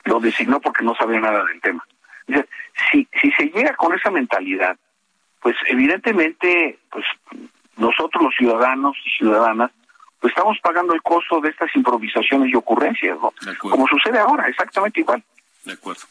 Lo 0.06 0.20
designó 0.20 0.60
porque 0.60 0.84
no 0.84 0.96
sabía 0.96 1.20
nada 1.20 1.44
del 1.46 1.62
tema. 1.62 1.86
Si, 2.92 3.08
si 3.22 3.32
se 3.32 3.46
llega 3.46 3.76
con 3.76 3.94
esa 3.94 4.12
mentalidad, 4.12 4.78
pues 5.42 5.56
evidentemente, 5.68 6.78
pues 6.92 7.06
nosotros 7.78 8.24
los 8.24 8.36
ciudadanos 8.36 8.96
y 9.06 9.10
ciudadanas, 9.18 9.72
pues 10.20 10.32
estamos 10.32 10.58
pagando 10.62 10.94
el 10.94 11.02
costo 11.02 11.40
de 11.42 11.50
estas 11.50 11.74
improvisaciones 11.76 12.52
y 12.52 12.56
ocurrencias, 12.56 13.18
¿no? 13.20 13.34
Como 13.60 13.88
sucede 13.88 14.20
ahora, 14.20 14.48
exactamente 14.48 15.00
igual. 15.00 15.24
De 15.64 15.74
acuerdo. 15.74 16.02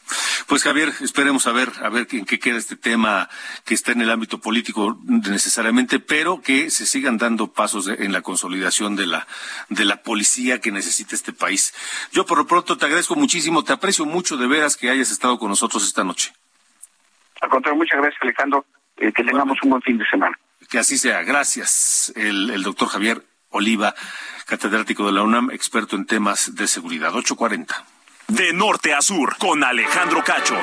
Pues 0.47 0.63
Javier, 0.63 0.93
esperemos 1.01 1.45
a 1.45 1.51
ver, 1.51 1.69
a 1.81 1.89
ver 1.89 2.07
en 2.11 2.25
qué 2.25 2.39
queda 2.39 2.57
este 2.57 2.77
tema 2.77 3.29
que 3.65 3.73
está 3.73 3.91
en 3.91 4.01
el 4.01 4.09
ámbito 4.09 4.39
político 4.39 4.97
necesariamente, 5.03 5.99
pero 5.99 6.41
que 6.41 6.69
se 6.69 6.85
sigan 6.85 7.17
dando 7.17 7.51
pasos 7.51 7.85
de- 7.85 7.95
en 8.05 8.13
la 8.13 8.21
consolidación 8.21 8.95
de 8.95 9.07
la 9.07 9.27
de 9.67 9.83
la 9.83 10.01
policía 10.03 10.61
que 10.61 10.71
necesita 10.71 11.15
este 11.15 11.33
país. 11.33 11.73
Yo 12.13 12.25
por 12.25 12.37
lo 12.37 12.47
pronto 12.47 12.77
te 12.77 12.85
agradezco 12.85 13.15
muchísimo, 13.15 13.65
te 13.65 13.73
aprecio 13.73 14.05
mucho 14.05 14.37
de 14.37 14.47
veras 14.47 14.77
que 14.77 14.89
hayas 14.89 15.11
estado 15.11 15.37
con 15.37 15.49
nosotros 15.49 15.83
esta 15.83 16.05
noche. 16.05 16.31
Al 17.41 17.49
contrario, 17.49 17.77
muchas 17.77 17.99
gracias, 17.99 18.21
Alejandro. 18.21 18.65
Eh, 18.95 19.11
que 19.13 19.23
tengamos 19.25 19.57
un 19.63 19.69
buen 19.71 19.81
fin 19.81 19.97
de 19.97 20.05
semana. 20.09 20.39
Que 20.69 20.79
así 20.79 20.97
sea. 20.97 21.23
Gracias. 21.23 22.11
El, 22.15 22.49
el 22.51 22.63
doctor 22.63 22.87
Javier 22.87 23.21
Oliva, 23.49 23.93
catedrático 24.45 25.05
de 25.05 25.11
la 25.11 25.23
UNAM, 25.23 25.51
experto 25.51 25.97
en 25.97 26.05
temas 26.05 26.55
de 26.55 26.67
seguridad. 26.67 27.13
840. 27.13 27.85
De 28.27 28.53
norte 28.53 28.93
a 28.93 29.01
sur, 29.01 29.37
con 29.37 29.63
Alejandro 29.63 30.23
Cacho. 30.23 30.57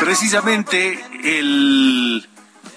Precisamente 0.00 1.04
el 1.24 2.28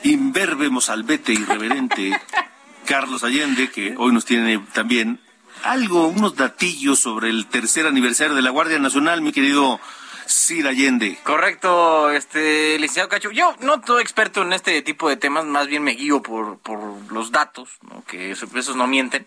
imberbe 0.04 0.70
mozalbete 0.70 1.34
irreverente 1.34 2.20
Carlos 2.86 3.24
Allende, 3.24 3.70
que 3.70 3.96
hoy 3.98 4.14
nos 4.14 4.26
tiene 4.26 4.60
también 4.74 5.20
algo, 5.64 6.08
unos 6.08 6.36
datillos 6.36 7.00
sobre 7.00 7.30
el 7.30 7.46
tercer 7.48 7.86
aniversario 7.86 8.36
de 8.36 8.42
la 8.42 8.50
Guardia 8.50 8.80
Nacional, 8.80 9.22
mi 9.22 9.32
querido 9.32 9.80
Sir 10.28 10.68
Allende. 10.68 11.18
Correcto, 11.24 12.12
este 12.12 12.78
licenciado 12.80 13.10
Cacho. 13.10 13.32
Yo 13.32 13.56
no 13.62 13.82
soy 13.86 14.02
experto 14.02 14.42
en 14.42 14.54
este 14.54 14.82
tipo 14.82 15.10
de 15.10 15.18
temas, 15.18 15.46
más 15.46 15.68
bien 15.68 15.84
me 15.84 15.92
guío 15.92 16.22
por, 16.22 16.60
por 16.60 16.80
los 17.12 17.32
datos, 17.32 17.70
que 18.08 18.32
eso- 18.32 18.48
esos 18.56 18.76
no 18.76 18.88
mienten. 18.88 19.26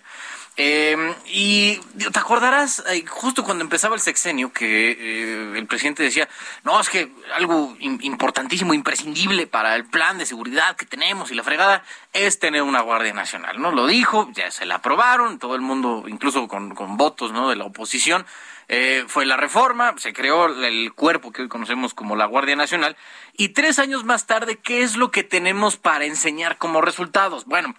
Eh, 0.57 1.15
y 1.27 1.77
te 2.13 2.19
acordarás, 2.19 2.85
justo 3.09 3.45
cuando 3.45 3.65
empezaba 3.65 3.95
el 3.95 4.01
sexenio, 4.01 4.53
que 4.53 4.91
eh, 4.91 5.53
el 5.59 5.67
presidente 5.67 6.03
decía, 6.03 6.29
no, 6.65 6.79
es 6.79 6.91
que 6.91 7.11
algo 7.35 7.75
im- 7.79 7.99
importantísimo, 8.03 8.75
imprescindible 8.75 9.47
para 9.47 9.75
el 9.77 9.87
plan 9.87 10.19
de 10.19 10.27
seguridad 10.27 10.77
que 10.77 10.85
tenemos 10.85 11.31
y 11.31 11.35
la 11.35 11.45
fregada 11.45 11.83
es 12.13 12.39
tener 12.41 12.63
una 12.63 12.81
Guardia 12.83 13.15
Nacional, 13.15 13.61
¿no? 13.63 13.71
Lo 13.71 13.87
dijo, 13.87 14.29
ya 14.35 14.51
se 14.51 14.67
la 14.67 14.77
aprobaron, 14.77 15.39
todo 15.39 15.55
el 15.55 15.63
mundo, 15.63 16.05
incluso 16.09 16.47
con, 16.47 16.75
con 16.75 16.99
votos, 16.99 17.33
¿no? 17.33 17.49
De 17.49 17.57
la 17.57 17.65
oposición. 17.65 18.27
Eh, 18.73 19.03
fue 19.09 19.27
la 19.27 19.37
reforma, 19.37 19.95
se 19.99 20.13
creó 20.13 20.47
el 20.47 20.93
cuerpo 20.93 21.33
que 21.33 21.43
hoy 21.43 21.49
conocemos 21.49 21.93
como 21.93 22.15
la 22.15 22.27
Guardia 22.27 22.55
Nacional, 22.55 22.97
y 23.37 23.49
tres 23.49 23.81
años 23.81 24.05
más 24.05 24.29
tarde, 24.29 24.61
¿qué 24.63 24.83
es 24.83 24.95
lo 24.97 25.11
que 25.11 25.25
tenemos 25.25 25.77
para 25.77 26.05
enseñar 26.05 26.57
como 26.57 26.81
resultados? 26.81 27.47
Bueno, 27.47 27.75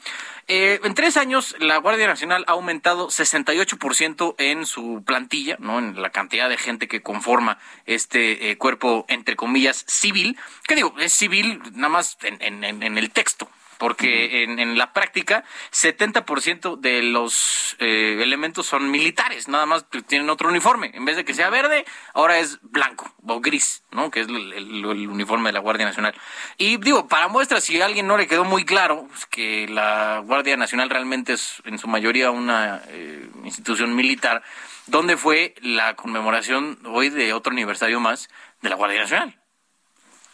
eh, 0.50 0.82
en 0.84 0.94
tres 0.94 1.16
años 1.16 1.56
la 1.60 1.78
Guardia 1.78 2.08
Nacional 2.08 2.44
ha 2.46 2.52
aumentado 2.52 3.08
68% 3.08 4.36
en 4.38 4.66
su 4.66 5.02
plantilla, 5.06 5.56
¿no? 5.60 5.80
En 5.80 6.02
la 6.02 6.10
cantidad 6.10 6.50
de 6.50 6.58
gente 6.58 6.90
que 6.90 7.02
conforma 7.02 7.58
este 7.86 8.52
eh, 8.52 8.58
cuerpo, 8.58 9.06
entre 9.08 9.38
comillas, 9.38 9.86
civil. 9.88 10.38
¿Qué 10.68 10.76
digo? 10.76 10.94
Es 11.00 11.14
civil 11.14 11.62
nada 11.74 11.88
más 11.88 12.18
en- 12.22 12.64
en- 12.66 12.84
en 12.84 12.98
el 12.98 13.12
texto, 13.12 13.50
porque 13.82 14.44
en, 14.44 14.60
en 14.60 14.78
la 14.78 14.94
práctica 14.94 15.44
70% 15.74 16.78
de 16.80 17.02
los 17.02 17.76
eh, 17.80 18.20
elementos 18.22 18.68
son 18.68 18.92
militares, 18.92 19.48
nada 19.48 19.66
más 19.66 19.88
tienen 20.06 20.30
otro 20.30 20.50
uniforme. 20.50 20.92
En 20.94 21.04
vez 21.04 21.16
de 21.16 21.26
que 21.26 21.34
sea 21.34 21.50
verde, 21.50 21.84
ahora 22.14 22.38
es 22.38 22.60
blanco 22.62 23.12
o 23.26 23.42
gris, 23.42 23.82
¿no? 23.90 24.12
Que 24.12 24.20
es 24.20 24.28
el, 24.28 24.54
el- 24.54 24.86
el 24.86 25.08
uniforme 25.10 25.50
de 25.50 25.54
la 25.54 25.62
Guardia 25.62 25.88
Nacional. 25.88 26.14
Y 26.60 26.78
digo, 26.78 27.08
para 27.08 27.28
muestra, 27.28 27.60
si 27.60 27.82
a 27.82 27.86
alguien 27.88 28.06
no 28.06 28.18
le 28.18 28.28
quedó 28.28 28.44
muy 28.44 28.66
claro 28.66 29.08
pues, 29.10 29.26
que 29.26 29.68
la 29.68 30.20
Guardia 30.24 30.56
Nacional 30.58 30.92
realmente 30.92 31.34
es 31.34 31.64
en 31.66 31.80
su 31.80 31.88
mayoría 31.88 32.30
una 32.30 32.84
eh, 32.90 33.28
institución 33.46 33.96
militar, 33.96 34.44
¿dónde 34.86 35.18
fue 35.18 35.56
la 35.62 35.96
conmemoración 35.96 36.78
hoy 36.86 37.10
de 37.10 37.34
otro 37.34 37.52
aniversario 37.52 38.00
más 38.00 38.30
de 38.62 38.70
la 38.70 38.76
Guardia 38.76 39.02
Nacional? 39.02 39.40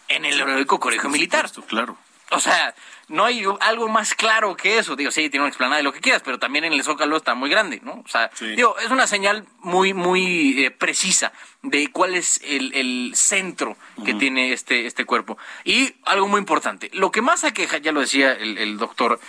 En 0.10 0.26
el 0.26 0.38
heroico 0.42 0.82
colegio 0.82 1.10
militar. 1.10 1.50
Claro. 1.68 1.98
O 2.32 2.40
sea, 2.42 2.76
no 3.08 3.24
hay 3.24 3.44
algo 3.62 3.88
más 3.88 4.14
claro 4.14 4.56
que 4.58 4.78
eso. 4.78 4.96
Digo, 4.98 5.12
sí, 5.12 5.30
tiene 5.30 5.44
una 5.44 5.48
explanada 5.50 5.78
de 5.78 5.84
lo 5.84 5.94
que 5.94 6.02
quieras, 6.02 6.22
pero 6.26 6.40
también 6.40 6.66
en 6.66 6.74
el 6.74 6.84
Zócalo 6.84 7.16
está 7.16 7.36
muy 7.36 7.50
grande, 7.50 7.80
¿no? 7.84 8.04
O 8.06 8.08
sea, 8.08 8.30
Sí. 8.34 8.48
digo, 8.48 8.78
es 8.80 8.92
una 8.92 9.08
señal 9.08 9.46
muy, 9.60 9.94
muy 9.94 10.66
eh, 10.66 10.72
precisa 10.72 11.32
de 11.64 11.90
cuál 11.92 12.16
es 12.16 12.42
el, 12.44 12.74
el 12.74 13.14
centro 13.16 13.78
que 14.04 14.14
tiene 14.14 14.52
este, 14.52 14.86
este 14.88 15.06
cuerpo. 15.06 15.38
Y 15.64 15.96
algo 16.04 16.28
muy 16.28 16.40
importante, 16.40 16.90
lo 16.94 17.12
que 17.12 17.22
más 17.22 17.46
aqueja, 17.46 17.78
ya 17.78 17.92
lo 17.94 18.02
decía 18.02 18.34
el, 18.34 18.58
el 18.58 18.78
doctor, 18.78 19.20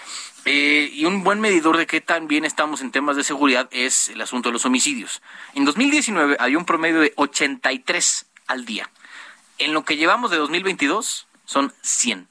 eh, 0.44 0.90
y 0.92 1.04
un 1.04 1.22
buen 1.24 1.40
medidor 1.40 1.76
de 1.76 1.86
qué 1.86 2.00
tan 2.00 2.26
bien 2.26 2.44
estamos 2.44 2.80
en 2.80 2.90
temas 2.90 3.16
de 3.16 3.22
seguridad 3.24 3.68
es 3.70 4.08
el 4.08 4.20
asunto 4.20 4.48
de 4.48 4.54
los 4.54 4.64
homicidios. 4.64 5.22
En 5.54 5.64
2019 5.64 6.36
había 6.40 6.58
un 6.58 6.64
promedio 6.64 7.00
de 7.00 7.12
83 7.16 8.26
al 8.46 8.64
día. 8.64 8.90
En 9.58 9.72
lo 9.74 9.84
que 9.84 9.96
llevamos 9.96 10.30
de 10.30 10.36
2022 10.38 11.26
son 11.44 11.72
100. 11.82 12.28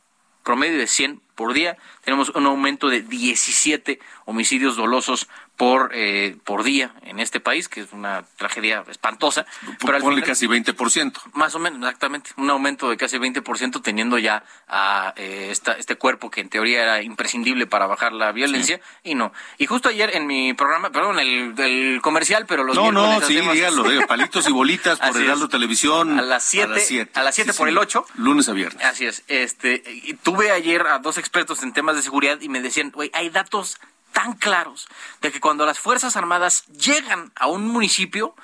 Promedio 0.47 0.77
de 0.77 0.87
100 0.87 1.21
por 1.35 1.51
día. 1.51 1.77
Tenemos 2.05 2.29
un 2.29 2.45
aumento 2.45 2.87
de 2.87 3.01
17 3.01 3.99
homicidios 4.23 4.77
dolosos 4.77 5.27
por, 5.57 5.89
eh, 5.93 6.37
por 6.43 6.63
día 6.63 6.93
en 7.01 7.19
este 7.19 7.39
país, 7.39 7.67
que 7.67 7.81
es 7.81 7.91
una 7.91 8.23
tragedia 8.37 8.83
espantosa. 8.89 9.45
Pero 9.79 9.95
al 9.95 10.01
Ponle 10.01 10.17
final- 10.21 10.29
casi 10.29 10.45
20%. 10.47 11.19
más 11.33 11.55
o 11.55 11.59
menos, 11.59 11.79
exactamente. 11.79 12.29
Un 12.37 12.49
aumento 12.49 12.89
de 12.89 12.95
casi 12.97 13.17
20% 13.17 13.81
teniendo 13.81 14.17
ya 14.19 14.43
a 14.67 15.13
eh, 15.17 15.47
esta, 15.51 15.73
este 15.73 15.95
cuerpo 15.95 16.29
que 16.29 16.41
en 16.41 16.49
teoría 16.49 16.83
era 16.83 17.01
imprescindible 17.01 17.65
para 17.65 17.87
bajar 17.87 18.13
la 18.13 18.31
violencia 18.31 18.79
y 19.03 19.15
no. 19.15 19.33
Y 19.57 19.65
justo 19.65 19.89
ayer 19.89 20.15
en 20.15 20.27
mi 20.27 20.53
programa, 20.53 20.91
perdón, 20.91 21.19
el, 21.19 21.53
el 21.59 22.01
comercial, 22.03 22.45
pero 22.47 22.63
los 22.63 22.75
No, 22.75 22.91
no, 22.91 23.19
sí, 23.21 23.37
hacemos- 23.37 23.55
dígalo, 23.55 23.83
diga, 23.89 24.05
palitos 24.07 24.47
y 24.47 24.51
bolitas 24.51 24.99
por 24.99 25.17
Heraldo. 25.21 25.49
Televisión. 25.49 26.19
A 26.19 26.21
las 26.21 26.43
siete, 26.43 26.79
siete. 26.81 27.19
a 27.19 27.23
las 27.23 27.33
siete 27.33 27.51
Sí, 27.51 27.57
por 27.57 27.67
sí. 27.67 27.71
el 27.71 27.77
ocho. 27.79 28.05
Lunes 28.15 28.47
a 28.47 28.53
viernes. 28.53 28.83
Así 28.85 29.05
es. 29.07 29.23
Este, 29.27 29.81
y 29.87 30.13
tuve 30.13 30.51
ayer 30.51 30.85
a 30.85 30.99
dos 30.99 31.17
expertos 31.17 31.63
en 31.63 31.73
temas 31.73 31.95
de 31.95 32.03
seguridad 32.03 32.39
y 32.41 32.49
me 32.49 32.61
decían, 32.61 32.91
güey, 32.91 33.09
hay 33.15 33.29
datos 33.29 33.79
tan 34.13 34.33
claros 34.33 34.87
de 35.21 35.31
que 35.31 35.39
cuando 35.39 35.65
las 35.65 35.79
Fuerzas 35.79 36.15
Armadas 36.15 36.65
llegan 36.67 37.31
a 37.35 37.47
un 37.47 37.67
municipio, 37.67 38.35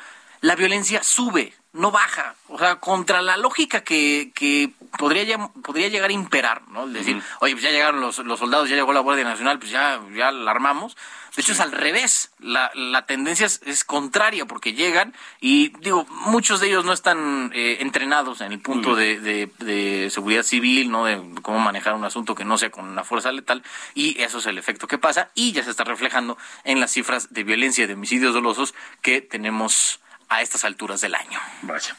la 0.44 0.56
violencia 0.58 1.02
sube, 1.04 1.54
no 1.72 1.90
baja. 1.90 2.36
O 2.50 2.60
sea, 2.60 2.76
contra 2.76 3.22
la 3.22 3.38
lógica 3.38 3.82
que, 3.82 4.32
que 4.36 4.72
podría, 5.00 5.38
podría 5.64 5.88
llegar 5.88 6.10
a 6.10 6.14
imperar, 6.14 6.68
¿no? 6.68 6.86
Es 6.88 6.94
decir, 6.94 7.22
oye, 7.40 7.54
pues 7.54 7.64
ya 7.64 7.72
llegaron 7.72 8.02
los, 8.02 8.18
los 8.20 8.40
soldados, 8.40 8.68
ya 8.70 8.76
llegó 8.76 8.92
la 8.92 9.00
Guardia 9.00 9.24
Nacional, 9.24 9.58
pues 9.58 9.72
ya, 9.72 10.02
ya 10.14 10.32
la 10.34 10.52
armamos. 10.52 10.98
De 11.36 11.42
hecho, 11.42 11.54
es 11.54 11.62
al 11.62 11.72
revés. 11.72 12.32
La, 12.40 12.70
la 12.76 13.06
tendencia 13.06 13.46
es, 13.46 13.62
es 13.66 13.86
contraria 13.86 14.46
porque 14.46 14.74
llegan 14.74 15.16
y, 15.40 15.70
digo, 15.80 16.06
muchos 16.10 16.60
de 16.60 16.68
ellos 16.68 16.84
no 16.84 16.92
están 16.92 17.52
eh, 17.56 17.78
entrenados 17.80 18.42
en 18.42 18.52
el 18.52 18.60
punto 18.60 18.96
de, 18.96 19.20
de- 19.22 19.50
de 19.60 20.10
seguridad 20.12 20.44
civil, 20.44 20.92
¿no? 20.92 21.06
De 21.06 21.20
cómo 21.42 21.58
manejar 21.60 21.94
un 21.96 22.04
asunto 22.04 22.36
que 22.36 22.44
no 22.46 22.58
sea 22.58 22.70
con 22.70 22.86
una 22.86 23.06
fuerza 23.06 23.32
letal 23.32 23.64
y 23.96 24.22
eso 24.22 24.40
es 24.40 24.46
el 24.46 24.58
efecto 24.58 24.88
que 24.88 24.98
pasa 25.00 25.32
y 25.36 25.54
ya 25.54 25.64
se 25.64 25.72
está 25.72 25.86
reflejando 25.86 26.38
en 26.66 26.82
las 26.82 26.92
cifras 26.92 27.34
de 27.34 27.44
violencia 27.46 27.86
y 27.86 27.88
de 27.88 27.94
homicidios 27.94 28.34
dolosos 28.36 28.76
que 29.02 29.22
tenemos 29.22 30.02
a 30.36 30.42
estas 30.42 30.64
alturas 30.66 31.02
del 31.02 31.16
año. 31.16 31.40
Vaya. 31.64 31.96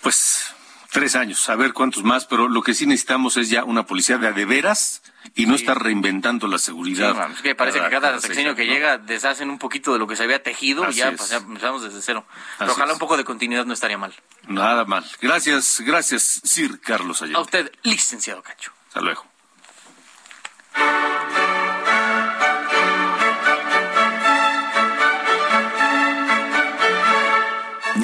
Pues 0.00 0.54
tres 0.90 1.16
años, 1.16 1.48
a 1.48 1.56
ver 1.56 1.72
cuántos 1.72 2.04
más, 2.04 2.24
pero 2.26 2.48
lo 2.48 2.62
que 2.62 2.72
sí 2.74 2.86
necesitamos 2.86 3.36
es 3.36 3.50
ya 3.50 3.64
una 3.64 3.84
policía 3.84 4.16
de 4.18 4.28
a 4.28 4.32
de 4.32 4.44
veras 4.44 5.02
y 5.34 5.46
no 5.46 5.54
estar 5.56 5.82
reinventando 5.82 6.46
la 6.46 6.58
Sí, 6.58 6.66
seguridad. 6.66 7.14
man, 7.16 7.32
es 7.32 7.42
que 7.42 7.54
parece 7.56 7.78
cada- 7.78 7.88
que 7.90 7.94
cada 7.96 8.10
seis 8.12 8.22
sexenio 8.22 8.54
que 8.54 8.66
llega 8.66 8.98
deshacen 8.98 9.50
un 9.50 9.58
poquito 9.58 9.92
de 9.92 9.98
lo 9.98 10.06
que 10.06 10.14
se 10.14 10.22
había 10.22 10.40
tejido 10.42 10.84
Así 10.84 10.92
y 10.92 11.02
ya 11.02 11.10
pues, 11.12 11.32
empezamos 11.32 11.82
desde 11.82 12.00
cero. 12.00 12.24
Pero 12.58 12.72
ojalá 12.72 12.92
es. 12.92 12.94
un 12.94 12.98
poco 13.00 13.16
de 13.16 13.24
continuidad 13.24 13.64
no 13.64 13.72
estaría 13.74 13.98
mal. 13.98 14.14
Nada 14.46 14.84
mal. 14.84 15.04
Gracias, 15.20 15.80
gracias, 15.80 16.22
Sir 16.44 16.80
Carlos 16.80 17.22
A 17.22 17.24
Ayala. 17.24 17.40
usted, 17.40 17.72
licenciado 17.82 18.42
Cacho. 18.42 18.70
Hasta 18.88 19.00
luego. 19.00 19.24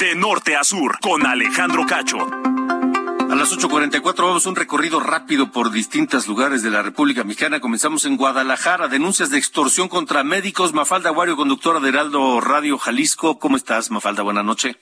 De 0.00 0.14
norte 0.14 0.56
a 0.56 0.64
sur, 0.64 0.98
con 0.98 1.26
Alejandro 1.26 1.84
Cacho. 1.86 2.16
A 2.16 3.34
las 3.34 3.52
8.44 3.54 4.16
vamos 4.16 4.46
a 4.46 4.48
un 4.48 4.56
recorrido 4.56 4.98
rápido 4.98 5.52
por 5.52 5.70
distintos 5.70 6.26
lugares 6.26 6.62
de 6.62 6.70
la 6.70 6.80
República 6.80 7.22
Mexicana. 7.22 7.60
Comenzamos 7.60 8.06
en 8.06 8.16
Guadalajara. 8.16 8.88
Denuncias 8.88 9.28
de 9.28 9.36
extorsión 9.36 9.88
contra 9.88 10.24
médicos. 10.24 10.72
Mafalda 10.72 11.10
Aguario, 11.10 11.36
conductora 11.36 11.80
de 11.80 11.90
Heraldo 11.90 12.40
Radio 12.40 12.78
Jalisco. 12.78 13.38
¿Cómo 13.38 13.58
estás, 13.58 13.90
Mafalda? 13.90 14.22
Buenas 14.22 14.46
noches. 14.46 14.74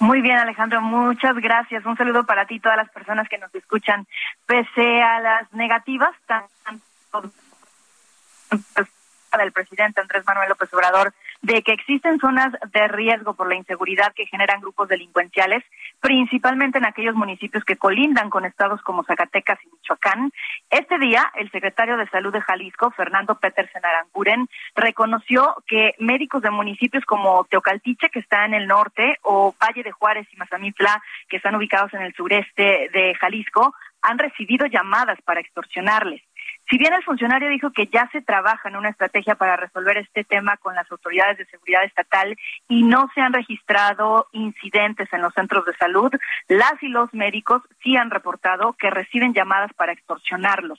Muy 0.00 0.22
bien, 0.22 0.38
Alejandro, 0.38 0.80
muchas 0.80 1.36
gracias. 1.36 1.86
Un 1.86 1.96
saludo 1.96 2.26
para 2.26 2.44
ti 2.46 2.56
y 2.56 2.60
todas 2.60 2.78
las 2.78 2.90
personas 2.90 3.28
que 3.28 3.38
nos 3.38 3.54
escuchan. 3.54 4.08
Pese 4.44 5.02
a 5.02 5.20
las 5.20 5.52
negativas, 5.52 6.10
tanto 6.26 7.30
del 9.38 9.52
presidente 9.52 10.00
Andrés 10.00 10.24
Manuel 10.26 10.48
López 10.48 10.72
Obrador 10.74 11.14
de 11.42 11.62
que 11.62 11.72
existen 11.72 12.18
zonas 12.18 12.52
de 12.72 12.88
riesgo 12.88 13.34
por 13.34 13.48
la 13.48 13.54
inseguridad 13.54 14.12
que 14.14 14.26
generan 14.26 14.60
grupos 14.60 14.88
delincuenciales, 14.88 15.64
principalmente 16.00 16.78
en 16.78 16.84
aquellos 16.84 17.14
municipios 17.14 17.64
que 17.64 17.76
colindan 17.76 18.28
con 18.28 18.44
estados 18.44 18.82
como 18.82 19.04
Zacatecas 19.04 19.58
y 19.64 19.68
Michoacán. 19.68 20.32
Este 20.70 20.98
día, 20.98 21.30
el 21.36 21.50
secretario 21.50 21.96
de 21.96 22.08
Salud 22.08 22.32
de 22.32 22.40
Jalisco, 22.40 22.90
Fernando 22.90 23.36
Petersen 23.36 23.84
Aranguren, 23.84 24.48
reconoció 24.74 25.56
que 25.66 25.94
médicos 25.98 26.42
de 26.42 26.50
municipios 26.50 27.04
como 27.04 27.44
Teocaltiche, 27.44 28.10
que 28.10 28.18
está 28.18 28.44
en 28.44 28.54
el 28.54 28.66
norte, 28.66 29.18
o 29.22 29.54
Valle 29.62 29.82
de 29.82 29.92
Juárez 29.92 30.26
y 30.32 30.36
Mazamitla, 30.36 31.02
que 31.28 31.36
están 31.36 31.54
ubicados 31.54 31.94
en 31.94 32.02
el 32.02 32.14
sureste 32.14 32.90
de 32.92 33.14
Jalisco, 33.14 33.74
han 34.02 34.18
recibido 34.18 34.66
llamadas 34.66 35.20
para 35.22 35.40
extorsionarles. 35.40 36.22
Si 36.68 36.76
bien 36.76 36.92
el 36.92 37.02
funcionario 37.02 37.48
dijo 37.48 37.70
que 37.70 37.86
ya 37.86 38.10
se 38.12 38.20
trabaja 38.20 38.68
en 38.68 38.76
una 38.76 38.90
estrategia 38.90 39.36
para 39.36 39.56
resolver 39.56 39.96
este 39.96 40.22
tema 40.24 40.58
con 40.58 40.74
las 40.74 40.90
autoridades 40.92 41.38
de 41.38 41.46
seguridad 41.46 41.84
estatal 41.84 42.36
y 42.68 42.82
no 42.82 43.10
se 43.14 43.22
han 43.22 43.32
registrado 43.32 44.26
incidentes 44.32 45.10
en 45.12 45.22
los 45.22 45.32
centros 45.32 45.64
de 45.64 45.72
salud, 45.76 46.12
las 46.48 46.74
y 46.82 46.88
los 46.88 47.12
médicos 47.14 47.62
sí 47.82 47.96
han 47.96 48.10
reportado 48.10 48.74
que 48.74 48.90
reciben 48.90 49.32
llamadas 49.32 49.72
para 49.74 49.92
extorsionarlos. 49.92 50.78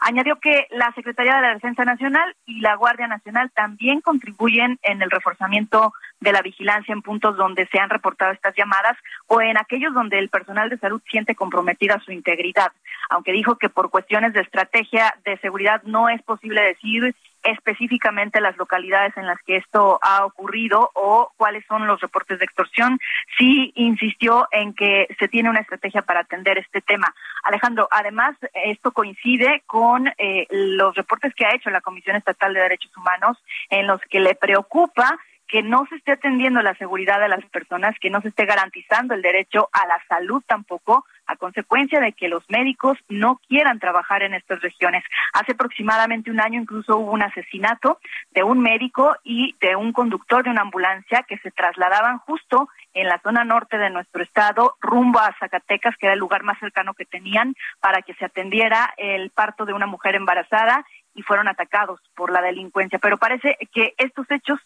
Añadió 0.00 0.40
que 0.40 0.66
la 0.70 0.92
Secretaría 0.94 1.36
de 1.36 1.42
la 1.42 1.54
Defensa 1.54 1.84
Nacional 1.84 2.34
y 2.44 2.60
la 2.60 2.74
Guardia 2.74 3.06
Nacional 3.06 3.52
también 3.54 4.00
contribuyen 4.00 4.80
en 4.82 5.02
el 5.02 5.10
reforzamiento 5.10 5.92
de 6.20 6.32
la 6.32 6.42
vigilancia 6.42 6.92
en 6.92 7.02
puntos 7.02 7.36
donde 7.36 7.68
se 7.68 7.78
han 7.78 7.90
reportado 7.90 8.32
estas 8.32 8.56
llamadas 8.56 8.96
o 9.28 9.40
en 9.40 9.56
aquellos 9.56 9.94
donde 9.94 10.18
el 10.18 10.30
personal 10.30 10.68
de 10.68 10.78
salud 10.78 11.00
siente 11.08 11.36
comprometida 11.36 12.00
su 12.00 12.10
integridad, 12.10 12.72
aunque 13.08 13.30
dijo 13.32 13.56
que 13.56 13.68
por 13.68 13.90
cuestiones 13.90 14.32
de 14.32 14.40
estrategia 14.40 15.14
seguridad 15.36 15.82
no 15.84 16.08
es 16.08 16.22
posible 16.22 16.62
decir 16.62 17.14
específicamente 17.44 18.40
las 18.40 18.56
localidades 18.56 19.16
en 19.16 19.26
las 19.26 19.40
que 19.42 19.56
esto 19.56 19.98
ha 20.02 20.24
ocurrido 20.24 20.90
o 20.94 21.32
cuáles 21.36 21.64
son 21.66 21.86
los 21.86 22.00
reportes 22.00 22.38
de 22.38 22.44
extorsión. 22.44 22.98
Sí 23.38 23.72
insistió 23.76 24.48
en 24.50 24.74
que 24.74 25.06
se 25.18 25.28
tiene 25.28 25.50
una 25.50 25.60
estrategia 25.60 26.02
para 26.02 26.20
atender 26.20 26.58
este 26.58 26.80
tema. 26.80 27.14
Alejandro, 27.44 27.88
además, 27.90 28.36
esto 28.52 28.92
coincide 28.92 29.62
con 29.66 30.08
eh, 30.18 30.46
los 30.50 30.94
reportes 30.94 31.34
que 31.34 31.46
ha 31.46 31.54
hecho 31.54 31.70
la 31.70 31.80
Comisión 31.80 32.16
Estatal 32.16 32.54
de 32.54 32.60
Derechos 32.60 32.96
Humanos 32.96 33.38
en 33.70 33.86
los 33.86 34.00
que 34.02 34.20
le 34.20 34.34
preocupa 34.34 35.18
que 35.48 35.62
no 35.62 35.86
se 35.86 35.96
esté 35.96 36.12
atendiendo 36.12 36.62
la 36.62 36.74
seguridad 36.74 37.18
de 37.20 37.28
las 37.28 37.44
personas, 37.46 37.96
que 38.00 38.10
no 38.10 38.20
se 38.20 38.28
esté 38.28 38.44
garantizando 38.44 39.14
el 39.14 39.22
derecho 39.22 39.68
a 39.72 39.86
la 39.86 40.00
salud 40.06 40.42
tampoco, 40.46 41.06
a 41.26 41.36
consecuencia 41.36 42.00
de 42.00 42.12
que 42.12 42.28
los 42.28 42.42
médicos 42.48 42.98
no 43.08 43.40
quieran 43.48 43.78
trabajar 43.78 44.22
en 44.22 44.34
estas 44.34 44.60
regiones. 44.60 45.04
Hace 45.32 45.52
aproximadamente 45.52 46.30
un 46.30 46.40
año 46.40 46.60
incluso 46.60 46.96
hubo 46.96 47.12
un 47.12 47.22
asesinato 47.22 47.98
de 48.30 48.42
un 48.42 48.60
médico 48.60 49.16
y 49.24 49.54
de 49.60 49.76
un 49.76 49.92
conductor 49.92 50.44
de 50.44 50.50
una 50.50 50.62
ambulancia 50.62 51.24
que 51.28 51.38
se 51.38 51.50
trasladaban 51.50 52.18
justo 52.18 52.68
en 52.94 53.08
la 53.08 53.20
zona 53.20 53.44
norte 53.44 53.78
de 53.78 53.90
nuestro 53.90 54.22
estado 54.22 54.76
rumbo 54.80 55.18
a 55.18 55.34
Zacatecas, 55.38 55.96
que 55.96 56.06
era 56.06 56.14
el 56.14 56.20
lugar 56.20 56.42
más 56.42 56.58
cercano 56.58 56.94
que 56.94 57.04
tenían 57.04 57.54
para 57.80 58.02
que 58.02 58.14
se 58.14 58.24
atendiera 58.24 58.94
el 58.96 59.30
parto 59.30 59.64
de 59.64 59.72
una 59.72 59.86
mujer 59.86 60.14
embarazada 60.14 60.84
y 61.14 61.22
fueron 61.22 61.48
atacados 61.48 62.00
por 62.14 62.30
la 62.30 62.40
delincuencia. 62.40 62.98
Pero 62.98 63.18
parece 63.18 63.56
que 63.72 63.94
estos 63.98 64.30
hechos 64.30 64.60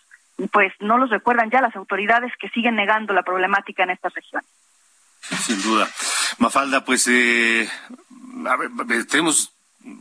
pues 0.50 0.72
no 0.80 0.98
los 0.98 1.10
recuerdan 1.10 1.50
ya 1.50 1.60
las 1.60 1.74
autoridades 1.76 2.32
que 2.40 2.48
siguen 2.50 2.76
negando 2.76 3.12
la 3.12 3.22
problemática 3.22 3.82
en 3.84 3.90
estas 3.90 4.14
regiones. 4.14 4.48
Sin 5.20 5.62
duda. 5.62 5.88
Mafalda, 6.38 6.84
pues 6.84 7.06
eh, 7.08 7.68
a 8.46 8.56
ver, 8.56 9.06
tenemos, 9.06 9.52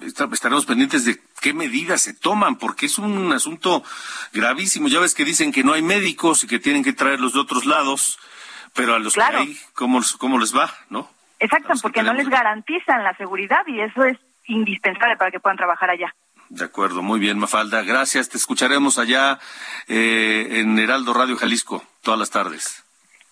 estaremos 0.01 0.65
pendientes 0.65 1.05
de 1.05 1.19
qué 1.41 1.53
medidas 1.53 2.01
se 2.01 2.13
toman, 2.13 2.55
porque 2.55 2.87
es 2.87 2.97
un 2.97 3.31
asunto 3.31 3.83
gravísimo. 4.33 4.87
Ya 4.87 4.99
ves 4.99 5.13
que 5.13 5.25
dicen 5.25 5.51
que 5.51 5.63
no 5.63 5.73
hay 5.73 5.81
médicos 5.81 6.43
y 6.43 6.47
que 6.47 6.59
tienen 6.59 6.83
que 6.83 6.93
traerlos 6.93 7.33
de 7.33 7.39
otros 7.39 7.65
lados, 7.65 8.17
pero 8.73 8.95
a 8.95 8.99
los 8.99 9.13
Claro. 9.13 9.39
que 9.39 9.43
hay, 9.43 9.59
¿cómo, 9.73 10.01
cómo 10.17 10.39
les 10.39 10.55
va? 10.55 10.73
¿No? 10.89 11.09
Exacto, 11.39 11.73
porque 11.81 12.03
no 12.03 12.13
les 12.13 12.29
garantizan 12.29 13.03
la 13.03 13.15
seguridad 13.17 13.61
y 13.67 13.81
eso 13.81 14.05
es 14.05 14.17
indispensable 14.45 15.17
para 15.17 15.31
que 15.31 15.39
puedan 15.39 15.57
trabajar 15.57 15.89
allá. 15.89 16.13
De 16.51 16.65
acuerdo, 16.65 17.01
muy 17.01 17.17
bien, 17.17 17.39
Mafalda. 17.39 17.81
Gracias. 17.81 18.27
Te 18.27 18.37
escucharemos 18.37 18.97
allá 18.97 19.39
eh, 19.87 20.59
en 20.59 20.77
Heraldo 20.77 21.13
Radio 21.13 21.37
Jalisco 21.37 21.81
todas 22.01 22.19
las 22.19 22.29
tardes. 22.29 22.83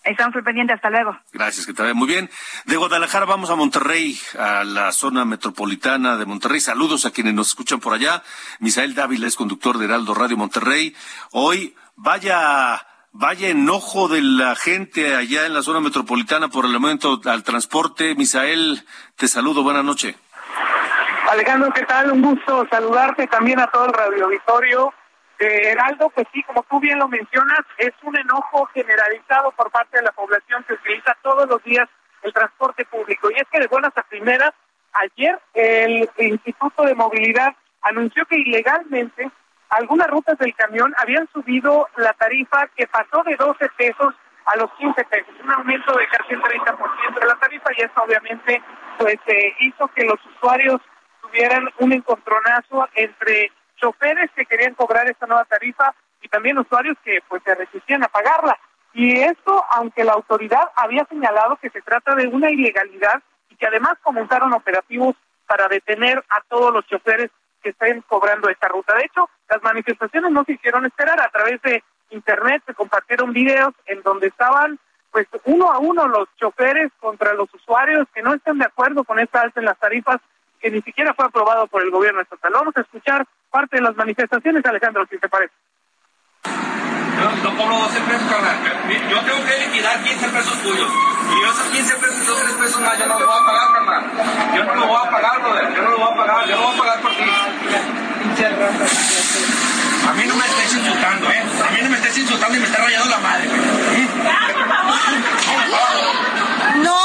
Estamos 0.02 0.32
muy 0.32 0.42
pendientes, 0.42 0.76
hasta 0.76 0.88
luego. 0.88 1.18
Gracias, 1.30 1.66
que 1.66 1.74
te 1.74 1.82
vaya 1.82 1.92
muy 1.92 2.08
bien. 2.08 2.30
De 2.64 2.76
Guadalajara 2.78 3.26
vamos 3.26 3.50
a 3.50 3.56
Monterrey, 3.56 4.18
a 4.38 4.64
la 4.64 4.90
zona 4.92 5.26
metropolitana 5.26 6.16
de 6.16 6.24
Monterrey. 6.24 6.60
Saludos 6.60 7.04
a 7.04 7.10
quienes 7.10 7.34
nos 7.34 7.48
escuchan 7.48 7.78
por 7.78 7.92
allá. 7.92 8.22
Misael 8.58 8.94
Dávila 8.94 9.26
es 9.26 9.36
conductor 9.36 9.76
de 9.76 9.84
Heraldo 9.84 10.14
Radio 10.14 10.38
Monterrey. 10.38 10.96
Hoy, 11.32 11.74
vaya, 11.96 12.86
vaya 13.12 13.48
enojo 13.50 14.08
de 14.08 14.22
la 14.22 14.56
gente 14.56 15.14
allá 15.14 15.44
en 15.44 15.52
la 15.52 15.62
zona 15.62 15.80
metropolitana 15.80 16.48
por 16.48 16.64
el 16.64 16.74
aumento 16.74 17.20
al 17.26 17.42
transporte. 17.42 18.14
Misael, 18.14 18.82
te 19.16 19.28
saludo, 19.28 19.62
buena 19.62 19.82
noche. 19.82 20.16
Alejandro, 21.30 21.70
¿qué 21.72 21.84
tal? 21.84 22.10
Un 22.10 22.22
gusto 22.22 22.66
saludarte 22.68 23.28
también 23.28 23.60
a 23.60 23.68
todo 23.68 23.86
el 23.86 23.92
radioauditorio 23.92 24.92
de 25.38 25.70
Heraldo. 25.70 26.10
Pues 26.10 26.26
sí, 26.32 26.42
como 26.42 26.64
tú 26.64 26.80
bien 26.80 26.98
lo 26.98 27.06
mencionas, 27.06 27.60
es 27.78 27.92
un 28.02 28.18
enojo 28.18 28.66
generalizado 28.74 29.52
por 29.52 29.70
parte 29.70 29.98
de 29.98 30.02
la 30.02 30.10
población 30.10 30.64
que 30.64 30.72
utiliza 30.72 31.16
todos 31.22 31.48
los 31.48 31.62
días 31.62 31.88
el 32.24 32.32
transporte 32.32 32.84
público. 32.84 33.30
Y 33.30 33.34
es 33.36 33.46
que 33.48 33.60
de 33.60 33.68
buenas 33.68 33.92
a 33.96 34.02
primeras, 34.02 34.50
ayer 34.92 35.38
el 35.54 36.10
Instituto 36.18 36.82
de 36.82 36.96
Movilidad 36.96 37.54
anunció 37.82 38.26
que 38.26 38.34
ilegalmente 38.34 39.30
algunas 39.68 40.08
rutas 40.08 40.36
del 40.36 40.52
camión 40.56 40.92
habían 40.98 41.28
subido 41.32 41.88
la 41.96 42.12
tarifa 42.14 42.66
que 42.74 42.88
pasó 42.88 43.22
de 43.22 43.36
12 43.36 43.68
pesos 43.76 44.14
a 44.46 44.56
los 44.56 44.72
15 44.72 45.04
pesos, 45.04 45.32
un 45.44 45.52
aumento 45.52 45.96
de 45.96 46.08
casi 46.08 46.34
el 46.34 46.42
30% 46.42 47.20
de 47.20 47.26
la 47.26 47.36
tarifa 47.36 47.70
y 47.76 47.82
eso 47.82 48.02
obviamente 48.02 48.60
pues 48.98 49.18
eh, 49.26 49.54
hizo 49.60 49.86
que 49.94 50.02
los 50.02 50.18
usuarios 50.34 50.80
tuvieran 51.30 51.68
un 51.78 51.92
encontronazo 51.92 52.88
entre 52.94 53.52
choferes 53.76 54.30
que 54.34 54.46
querían 54.46 54.74
cobrar 54.74 55.08
esta 55.08 55.26
nueva 55.26 55.44
tarifa 55.44 55.94
y 56.22 56.28
también 56.28 56.58
usuarios 56.58 56.96
que 57.04 57.20
pues 57.28 57.42
se 57.44 57.54
resistían 57.54 58.02
a 58.04 58.08
pagarla. 58.08 58.58
Y 58.92 59.20
esto, 59.20 59.64
aunque 59.70 60.04
la 60.04 60.12
autoridad 60.12 60.70
había 60.76 61.04
señalado 61.06 61.56
que 61.56 61.70
se 61.70 61.80
trata 61.82 62.14
de 62.14 62.26
una 62.26 62.50
ilegalidad 62.50 63.22
y 63.48 63.56
que 63.56 63.66
además 63.66 63.94
comenzaron 64.02 64.52
operativos 64.52 65.14
para 65.46 65.68
detener 65.68 66.22
a 66.28 66.40
todos 66.48 66.72
los 66.72 66.86
choferes 66.86 67.30
que 67.62 67.70
estén 67.70 68.02
cobrando 68.02 68.48
esta 68.48 68.68
ruta. 68.68 68.94
De 68.94 69.04
hecho, 69.04 69.28
las 69.48 69.62
manifestaciones 69.62 70.30
no 70.32 70.44
se 70.44 70.52
hicieron 70.52 70.86
esperar. 70.86 71.20
A 71.20 71.30
través 71.30 71.62
de 71.62 71.82
internet 72.10 72.62
se 72.66 72.74
compartieron 72.74 73.32
videos 73.32 73.72
en 73.86 74.02
donde 74.02 74.26
estaban 74.28 74.78
pues 75.12 75.26
uno 75.44 75.70
a 75.72 75.78
uno 75.78 76.06
los 76.06 76.28
choferes 76.36 76.90
contra 77.00 77.34
los 77.34 77.52
usuarios 77.52 78.06
que 78.14 78.22
no 78.22 78.32
están 78.32 78.58
de 78.58 78.66
acuerdo 78.66 79.02
con 79.02 79.18
esta 79.18 79.40
alza 79.40 79.58
en 79.58 79.66
las 79.66 79.78
tarifas 79.78 80.20
que 80.60 80.70
ni 80.70 80.82
siquiera 80.82 81.14
fue 81.14 81.24
aprobado 81.24 81.66
por 81.66 81.82
el 81.82 81.90
gobierno 81.90 82.20
estatal. 82.20 82.52
Vamos 82.52 82.76
a 82.76 82.80
escuchar 82.82 83.26
parte 83.50 83.76
de 83.76 83.82
las 83.82 83.96
manifestaciones, 83.96 84.64
Alejandro, 84.64 85.06
si 85.10 85.18
te 85.18 85.28
parece. 85.28 85.54
Yo 86.44 87.50
no 87.50 87.56
cobro 87.56 87.78
12 87.78 88.00
pesos, 88.00 88.28
carnal. 88.30 88.56
Yo 89.10 89.20
tengo 89.20 89.44
que 89.44 89.58
liquidar 89.66 90.02
15 90.02 90.28
pesos 90.28 90.62
tuyos. 90.62 90.90
Y 91.30 91.44
esos 91.44 91.66
15 91.68 91.94
pesos 91.96 92.16
esos 92.20 92.40
3 92.40 92.52
pesos 92.54 92.80
más 92.80 92.98
yo 92.98 93.06
no 93.06 93.18
lo 93.18 93.26
voy 93.26 93.36
a 93.40 93.44
pagar, 93.44 93.72
carnal. 93.72 94.04
Yo 94.56 94.64
no 94.64 94.74
lo 94.74 94.86
voy 94.86 94.96
a 94.96 95.10
pagar, 95.10 95.40
brother. 95.40 95.74
Yo 95.74 95.82
no 95.82 95.90
lo 95.90 95.98
voy 95.98 96.12
a 96.12 96.16
pagar. 96.16 96.48
Yo 96.48 96.56
no 96.56 96.62
voy 96.62 96.74
a 96.74 96.78
pagar 96.78 97.00
por 97.00 97.10
ti. 97.10 97.24
A 100.08 100.12
mí 100.14 100.24
no 100.26 100.34
me 100.34 100.44
estés 100.46 100.74
insultando, 100.76 101.30
¿eh? 101.30 101.42
A 101.66 101.70
mí 101.72 101.80
no 101.82 101.90
me 101.90 101.96
estés 101.96 102.18
insultando 102.18 102.56
y 102.56 102.60
me 102.60 102.66
está 102.66 102.82
rayando 102.82 103.08
la 103.10 103.18
madre, 103.18 103.48
güey. 103.48 103.60
¡No! 106.82 106.96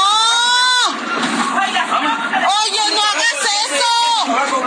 Oye, 1.56 2.80
no 2.85 2.85
eso. 4.34 4.60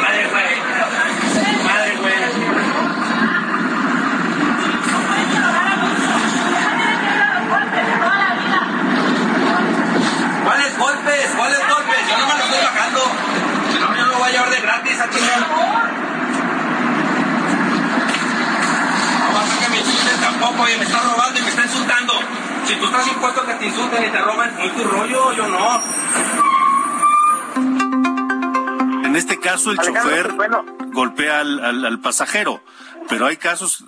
Madre, 0.00 0.28
güey. 0.30 1.64
Madre, 1.64 1.96
güey. 1.96 2.14
¿Cuáles 10.44 10.78
golpes? 10.78 11.30
¿Cuáles 11.36 11.58
golpes? 11.58 12.08
Yo 12.08 12.18
no 12.18 12.26
me 12.26 12.34
lo 12.34 12.44
estoy 12.44 12.60
bajando. 12.62 13.00
Si 13.72 13.78
no, 13.78 13.96
yo 13.96 14.06
lo 14.06 14.18
voy 14.18 14.28
a 14.28 14.32
llevar 14.32 14.50
de 14.50 14.60
gratis 14.60 15.00
a 15.00 15.10
chingar. 15.10 15.40
No 19.20 19.34
vas 19.34 19.50
a 19.50 19.58
que 19.60 19.68
me 19.70 19.78
insulten 19.78 20.20
tampoco 20.20 20.68
y 20.68 20.76
me 20.76 20.84
está 20.84 21.00
robando 21.00 21.40
y 21.40 21.42
me 21.42 21.48
está 21.48 21.62
insultando. 21.62 22.12
Si 22.66 22.74
tú 22.76 22.84
estás 22.86 23.06
impuesto 23.06 23.40
a 23.40 23.46
que 23.46 23.54
te 23.54 23.66
insulten 23.66 24.04
y 24.04 24.08
te 24.10 24.18
roban, 24.18 24.58
es 24.60 24.74
tu 24.74 24.84
rollo, 24.84 25.32
yo 25.32 25.48
no. 25.48 25.80
En 27.56 29.16
este 29.16 29.38
caso, 29.38 29.70
el 29.70 29.78
chofer 29.78 30.32
golpea 30.92 31.40
al, 31.40 31.64
al- 31.64 31.84
al 31.84 32.00
pasajero, 32.00 32.60
pero 33.08 33.26
hay 33.26 33.36
casos 33.36 33.84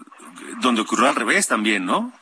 donde 0.59 0.83
ocurrió 0.83 1.09
al 1.09 1.15
revés 1.17 1.49
también, 1.49 1.85
¿no? 1.85 2.13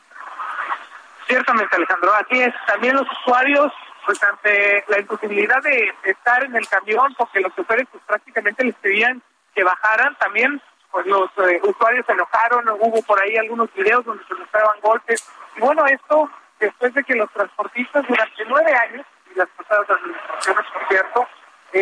Ciertamente, 1.27 1.75
Alejandro, 1.75 2.13
así 2.15 2.39
es. 2.41 2.53
También 2.67 2.95
los 2.95 3.07
usuarios, 3.19 3.71
pues 4.05 4.21
ante 4.23 4.83
la 4.87 4.99
imposibilidad 4.99 5.61
de 5.63 5.93
estar 6.03 6.43
en 6.43 6.55
el 6.55 6.67
camión, 6.67 7.13
porque 7.17 7.39
los 7.41 7.55
choferes 7.55 7.87
pues 7.91 8.03
prácticamente 8.05 8.63
les 8.63 8.75
pedían 8.75 9.21
que 9.53 9.63
bajaran, 9.63 10.15
también 10.15 10.61
pues 10.91 11.05
los 11.07 11.29
eh, 11.49 11.59
usuarios 11.63 12.05
se 12.05 12.13
enojaron, 12.13 12.69
hubo 12.69 13.01
por 13.03 13.21
ahí 13.21 13.35
algunos 13.37 13.73
videos 13.73 14.05
donde 14.05 14.23
se 14.25 14.33
mostraban 14.33 14.79
golpes. 14.81 15.27
Y 15.57 15.59
bueno, 15.61 15.85
esto 15.87 16.29
después 16.59 16.93
de 16.93 17.03
que 17.03 17.15
los 17.15 17.29
transportistas 17.31 18.05
durante 18.07 18.45
nueve 18.47 18.73
años, 18.73 19.05
y 19.33 19.37
las 19.37 19.47
pasadas 19.57 19.89
administraciones, 19.89 20.65
por 20.71 20.87
cierto, 20.87 21.27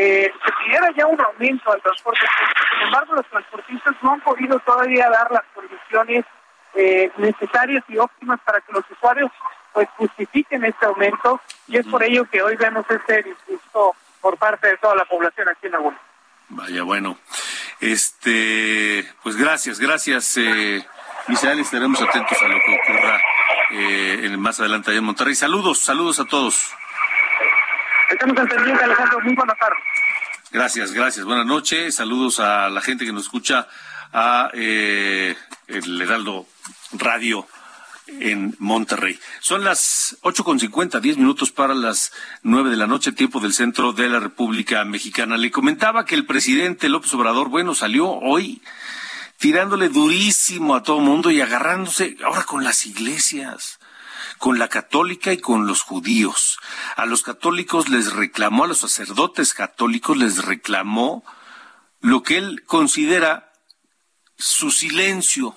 eh, 0.04 0.34
se 0.46 0.52
pidiera 0.64 0.88
ya 0.98 1.06
un 1.06 1.20
aumento 1.22 1.72
al 1.72 1.82
transporte 1.82 2.20
público. 2.22 2.62
Sin 2.74 2.88
embargo, 2.88 3.16
los 3.16 3.26
transportistas 3.28 3.96
no 4.02 4.14
han 4.14 4.22
podido 4.22 4.60
todavía 4.60 5.10
dar 5.10 5.32
las 5.32 5.44
condiciones 5.54 6.26
eh, 6.76 7.12
necesarias 7.18 7.84
y 7.88 7.98
óptimas 7.98 8.40
para 8.46 8.60
que 8.62 8.72
los 8.74 8.84
usuarios 8.92 9.32
pues 9.74 9.88
justifiquen 9.98 10.64
este 10.66 10.86
aumento 10.86 11.40
y 11.68 11.78
es 11.78 11.86
por 11.88 12.04
ello 12.04 12.26
que 12.30 12.42
hoy 12.44 12.56
vemos 12.56 12.86
este 12.90 13.24
disgusto 13.24 13.96
por 14.22 14.38
parte 14.38 14.68
de 14.68 14.78
toda 14.78 14.96
la 14.96 15.06
población 15.06 15.48
aquí 15.50 15.68
en 15.68 15.76
Aguas. 15.76 15.96
Vaya, 16.50 16.84
bueno. 16.84 17.18
Este, 17.80 19.04
pues 19.24 19.36
gracias, 19.36 19.80
gracias, 19.80 20.38
eh, 20.38 20.86
Misael. 21.28 21.60
Estaremos 21.60 22.02
atentos 22.02 22.38
a 22.42 22.48
lo 22.48 22.58
que 22.66 22.80
ocurra 22.82 23.22
eh, 23.72 24.20
en- 24.24 24.40
más 24.40 24.60
adelante 24.60 24.90
allá 24.92 25.00
en 25.00 25.06
Monterrey. 25.06 25.36
Saludos, 25.36 25.80
saludos 25.80 26.20
a 26.20 26.26
todos. 26.26 26.74
Estamos 28.14 28.38
al 28.38 28.48
pendiente, 28.48 28.84
Alejandro. 28.84 29.20
Gracias, 30.52 30.94
gracias. 30.94 31.26
Buenas 31.26 31.48
noches. 31.48 31.96
Saludos 31.96 32.40
a 32.40 32.70
la 32.70 32.80
gente 32.80 33.06
que 33.06 33.12
nos 33.12 33.24
escucha 33.24 33.68
a 34.14 34.52
eh, 34.54 35.36
el 35.68 36.00
Heraldo 36.00 36.46
Radio 36.92 37.48
en 38.08 38.56
Monterrey. 38.60 39.20
Son 39.40 39.64
las 39.64 40.18
ocho 40.22 40.44
con 40.44 40.60
cincuenta, 40.60 41.00
diez 41.00 41.18
minutos 41.18 41.52
para 41.52 41.74
las 41.74 42.14
nueve 42.44 42.70
de 42.70 42.78
la 42.78 42.86
noche, 42.86 43.14
tiempo 43.14 43.40
del 43.40 43.54
centro 43.54 43.94
de 43.94 44.08
la 44.10 44.20
República 44.20 44.86
Mexicana. 44.86 45.36
Le 45.36 45.50
comentaba 45.50 46.06
que 46.06 46.14
el 46.14 46.28
presidente 46.28 46.90
López 46.90 47.12
Obrador, 47.16 47.50
bueno, 47.50 47.74
salió 47.74 48.12
hoy 48.12 48.62
tirándole 49.40 49.90
durísimo 49.90 50.76
a 50.76 50.84
todo 50.84 51.00
mundo 51.00 51.32
y 51.32 51.42
agarrándose 51.42 52.16
ahora 52.24 52.44
con 52.44 52.64
las 52.64 52.86
iglesias 52.86 53.80
con 54.44 54.60
la 54.60 54.68
católica 54.68 55.32
y 55.32 55.38
con 55.38 55.68
los 55.68 55.84
judíos. 55.84 56.60
A 56.98 57.06
los 57.06 57.24
católicos 57.24 57.88
les 57.88 58.12
reclamó, 58.12 58.66
a 58.66 58.68
los 58.68 58.80
sacerdotes 58.80 59.54
católicos 59.54 60.18
les 60.18 60.44
reclamó 60.44 61.24
lo 62.02 62.24
que 62.24 62.40
él 62.40 62.66
considera 62.66 63.54
su 64.36 64.72
silencio 64.72 65.56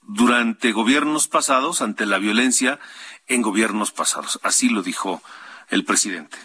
durante 0.00 0.72
gobiernos 0.72 1.28
pasados 1.28 1.82
ante 1.82 2.06
la 2.06 2.16
violencia 2.16 2.80
en 3.26 3.42
gobiernos 3.42 3.90
pasados. 3.92 4.40
Así 4.42 4.70
lo 4.70 4.82
dijo 4.82 5.22
el 5.68 5.84
presidente. 5.84 6.38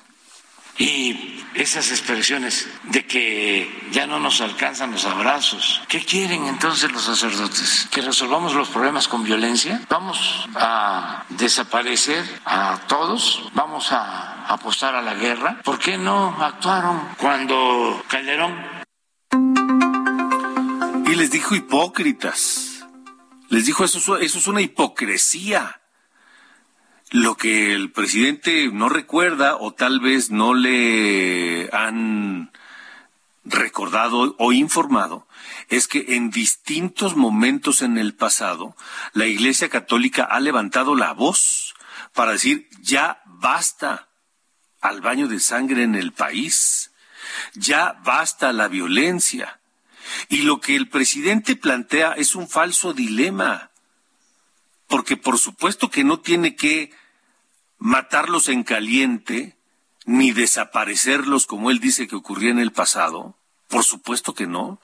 Y 0.78 1.42
esas 1.54 1.90
expresiones 1.92 2.68
de 2.84 3.06
que 3.08 3.88
ya 3.92 4.08
no 4.08 4.20
nos 4.20 4.42
alcanzan 4.42 4.92
los 4.92 5.06
abrazos, 5.06 5.82
¿qué 5.88 6.04
quieren 6.04 6.48
entonces 6.48 6.92
los 6.92 7.04
sacerdotes? 7.04 7.88
¿Que 7.92 8.02
resolvamos 8.02 8.54
los 8.56 8.68
problemas 8.70 9.08
con 9.08 9.24
violencia? 9.24 9.82
¿Vamos 9.90 10.48
a 10.56 11.24
desaparecer 11.30 12.26
a 12.46 12.78
todos? 12.88 13.50
¿Vamos 13.54 13.92
a 13.94 14.46
apostar 14.48 14.96
a 14.96 15.02
la 15.02 15.14
guerra? 15.14 15.62
¿Por 15.64 15.80
qué 15.80 15.98
no 15.98 16.36
actuaron 16.44 17.02
cuando 17.18 18.04
Calderón 18.10 18.54
Y 21.08 21.16
les 21.16 21.32
dijo 21.32 21.56
hipócritas. 21.56 22.84
Les 23.50 23.66
dijo 23.66 23.86
eso, 23.86 24.18
es- 24.18 24.26
eso 24.26 24.40
es 24.40 24.48
una 24.48 24.60
hipocresía. 24.60 25.80
Lo 27.12 27.36
que 27.38 27.74
el 27.74 27.92
presidente 27.92 28.70
no 28.72 28.90
recuerda 28.90 29.58
o 29.58 29.74
tal 29.74 30.00
vez 30.00 30.32
no 30.32 30.54
le 30.54 31.70
han 31.72 32.52
recordado 33.44 34.36
o 34.40 34.52
informado 34.52 35.28
es 35.70 35.88
que 35.88 36.16
en 36.16 36.32
distintos 36.32 37.16
momentos 37.16 37.82
en 37.82 37.98
el 37.98 38.16
pasado 38.16 38.76
la 39.14 39.28
Iglesia 39.28 39.70
Católica 39.70 40.24
ha 40.24 40.40
levantado 40.40 40.96
la 40.96 41.14
voz 41.14 41.76
para 42.14 42.32
decir 42.32 42.70
ya 42.82 43.22
basta 43.26 44.08
al 44.82 45.02
baño 45.02 45.28
de 45.28 45.40
sangre 45.40 45.84
en 45.84 45.96
el 45.96 46.12
país, 46.12 46.92
ya 47.56 48.00
basta 48.04 48.54
la 48.54 48.68
violencia. 48.68 49.60
Y 50.30 50.44
lo 50.44 50.62
que 50.62 50.76
el 50.76 50.88
presidente 50.88 51.56
plantea 51.56 52.14
es 52.14 52.36
un 52.36 52.48
falso 52.48 52.94
dilema, 52.94 53.72
porque 54.88 55.18
por 55.18 55.38
supuesto 55.40 55.90
que 55.90 56.04
no 56.04 56.20
tiene 56.20 56.56
que 56.56 56.92
matarlos 57.78 58.50
en 58.50 58.64
caliente, 58.64 59.58
ni 60.06 60.32
desaparecerlos 60.32 61.48
como 61.48 61.72
él 61.72 61.80
dice 61.80 62.08
que 62.08 62.16
ocurría 62.16 62.52
en 62.52 62.60
el 62.60 62.72
pasado, 62.72 63.38
por 63.68 63.84
supuesto 63.84 64.34
que 64.34 64.48
no, 64.48 64.80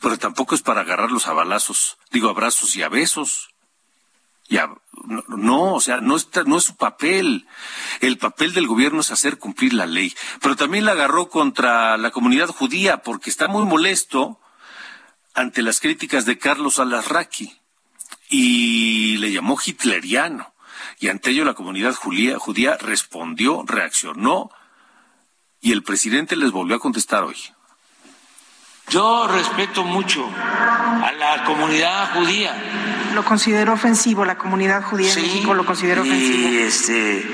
pero 0.00 0.18
tampoco 0.18 0.54
es 0.54 0.62
para 0.62 0.82
agarrarlos 0.82 1.26
a 1.26 1.32
balazos, 1.32 1.96
digo 2.10 2.28
abrazos 2.28 2.76
y 2.76 2.82
a 2.82 2.88
besos. 2.88 3.48
Y 4.48 4.58
a- 4.58 4.70
no, 5.04 5.24
no, 5.28 5.74
o 5.74 5.80
sea, 5.80 6.00
no, 6.00 6.14
está, 6.14 6.44
no 6.44 6.58
es 6.58 6.64
su 6.64 6.76
papel. 6.76 7.48
El 8.00 8.16
papel 8.18 8.52
del 8.52 8.68
gobierno 8.68 9.00
es 9.00 9.10
hacer 9.10 9.38
cumplir 9.38 9.72
la 9.72 9.86
ley. 9.86 10.14
Pero 10.40 10.54
también 10.54 10.84
la 10.84 10.92
agarró 10.92 11.28
contra 11.30 11.96
la 11.96 12.12
comunidad 12.12 12.48
judía 12.48 12.98
porque 12.98 13.28
está 13.30 13.48
muy 13.48 13.64
molesto 13.64 14.38
ante 15.34 15.62
las 15.62 15.80
críticas 15.80 16.26
de 16.26 16.38
Carlos 16.38 16.78
Alarraqui 16.78 17.58
y 18.28 19.16
le 19.18 19.32
llamó 19.32 19.58
hitleriano. 19.64 20.52
Y 20.98 21.08
ante 21.08 21.30
ello 21.30 21.44
la 21.44 21.54
comunidad 21.54 21.94
judía, 21.94 22.76
respondió, 22.78 23.64
reaccionó 23.66 24.50
y 25.60 25.72
el 25.72 25.82
presidente 25.82 26.36
les 26.36 26.52
volvió 26.52 26.76
a 26.76 26.80
contestar 26.80 27.24
hoy. 27.24 27.36
Yo 28.88 29.26
respeto 29.26 29.82
mucho 29.84 30.24
a 30.26 31.12
la 31.18 31.44
comunidad 31.44 32.14
judía. 32.14 32.95
Lo 33.14 33.24
considero 33.24 33.72
ofensivo, 33.72 34.24
la 34.24 34.36
comunidad 34.36 34.82
judía 34.82 35.10
Sí, 35.10 35.20
en 35.20 35.26
México 35.26 35.54
lo 35.54 35.62
ofensivo. 35.62 36.48
Y 36.48 36.56
este, 36.58 37.26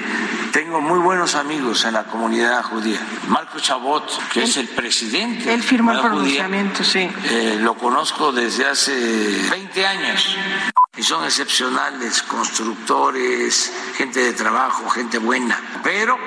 tengo 0.52 0.80
muy 0.80 0.98
buenos 0.98 1.34
amigos 1.34 1.84
en 1.84 1.94
la 1.94 2.04
comunidad 2.04 2.62
judía. 2.62 3.00
Marco 3.28 3.58
Chabot, 3.58 4.04
que 4.32 4.44
es 4.44 4.56
el 4.56 4.68
presidente. 4.68 5.52
Él 5.52 5.62
firmó 5.62 5.92
de 5.92 5.96
el 5.96 6.02
judía, 6.02 6.12
pronunciamiento, 6.12 6.84
sí. 6.84 7.10
eh, 7.24 7.58
lo 7.60 7.74
conozco 7.74 8.32
desde 8.32 8.66
hace 8.66 8.92
20 9.50 9.86
años. 9.86 10.36
Y 10.96 11.02
son 11.02 11.24
excepcionales, 11.24 12.22
constructores, 12.22 13.72
gente 13.96 14.20
de 14.20 14.32
trabajo, 14.34 14.88
gente 14.90 15.16
buena. 15.18 15.58
Pero 15.82 16.18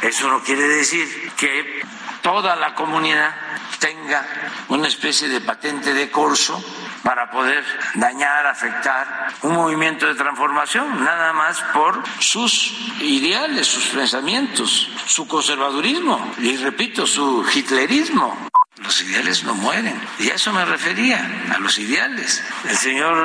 eso 0.00 0.28
no 0.28 0.42
quiere 0.42 0.66
decir 0.66 1.06
que 1.36 1.82
toda 2.22 2.56
la 2.56 2.74
comunidad 2.74 3.34
tenga 3.78 4.24
una 4.68 4.88
especie 4.88 5.28
de 5.28 5.40
patente 5.40 5.92
de 5.92 6.10
corso 6.10 6.62
para 7.02 7.30
poder 7.30 7.64
dañar, 7.94 8.46
afectar 8.46 9.28
un 9.42 9.54
movimiento 9.54 10.06
de 10.06 10.14
transformación, 10.14 11.04
nada 11.04 11.32
más 11.32 11.60
por 11.72 12.02
sus 12.20 12.72
ideales, 13.00 13.66
sus 13.66 13.86
pensamientos, 13.86 14.88
su 15.06 15.26
conservadurismo 15.26 16.32
y, 16.38 16.56
repito, 16.56 17.06
su 17.06 17.44
hitlerismo. 17.44 18.48
Los 18.76 19.02
ideales 19.02 19.44
no 19.44 19.54
mueren. 19.54 20.00
Y 20.18 20.30
a 20.30 20.34
eso 20.34 20.52
me 20.52 20.64
refería, 20.64 21.50
a 21.54 21.58
los 21.58 21.78
ideales. 21.78 22.42
El 22.68 22.76
señor 22.76 23.16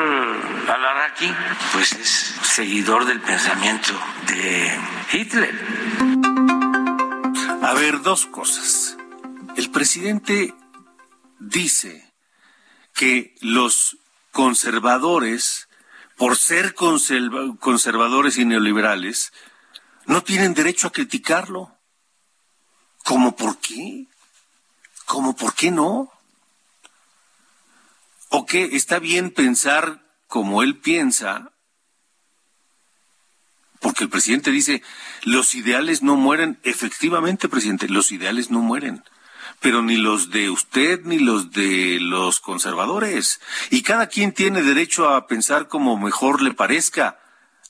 Alarraqui, 0.67 1.33
pues 1.73 1.93
es 1.93 2.35
seguidor 2.43 3.05
del 3.05 3.19
pensamiento 3.21 3.93
de 4.27 4.79
Hitler. 5.11 5.55
A 7.63 7.73
ver, 7.73 8.01
dos 8.01 8.27
cosas. 8.27 8.97
El 9.55 9.71
presidente 9.71 10.53
dice 11.39 12.06
que 12.97 13.35
los 13.41 13.97
conservadores, 14.31 15.69
por 16.17 16.35
ser 16.37 16.73
conserva- 16.73 17.57
conservadores 17.59 18.37
y 18.37 18.45
neoliberales, 18.45 19.31
no 20.07 20.23
tienen 20.23 20.53
derecho 20.53 20.87
a 20.87 20.91
criticarlo. 20.91 21.77
¿Cómo 23.05 23.35
por 23.35 23.59
qué? 23.59 24.07
¿Cómo 25.05 25.35
por 25.35 25.53
qué 25.53 25.71
no? 25.71 26.11
¿O 28.29 28.45
qué? 28.45 28.69
¿Está 28.73 28.99
bien 28.99 29.31
pensar 29.31 30.03
como 30.27 30.63
él 30.63 30.77
piensa? 30.77 31.51
Porque 33.79 34.03
el 34.05 34.09
presidente 34.09 34.49
dice, 34.49 34.81
los 35.23 35.53
ideales 35.53 36.01
no 36.01 36.15
mueren. 36.15 36.59
Efectivamente, 36.63 37.47
presidente, 37.47 37.87
los 37.87 38.11
ideales 38.11 38.49
no 38.49 38.59
mueren. 38.59 39.03
Pero 39.59 39.81
ni 39.81 39.97
los 39.97 40.29
de 40.29 40.49
usted 40.49 41.01
ni 41.03 41.19
los 41.19 41.51
de 41.51 41.97
los 41.99 42.39
conservadores. 42.39 43.41
Y 43.69 43.81
cada 43.81 44.07
quien 44.07 44.31
tiene 44.33 44.61
derecho 44.61 45.09
a 45.09 45.27
pensar 45.27 45.67
como 45.67 45.97
mejor 45.97 46.41
le 46.41 46.53
parezca. 46.53 47.19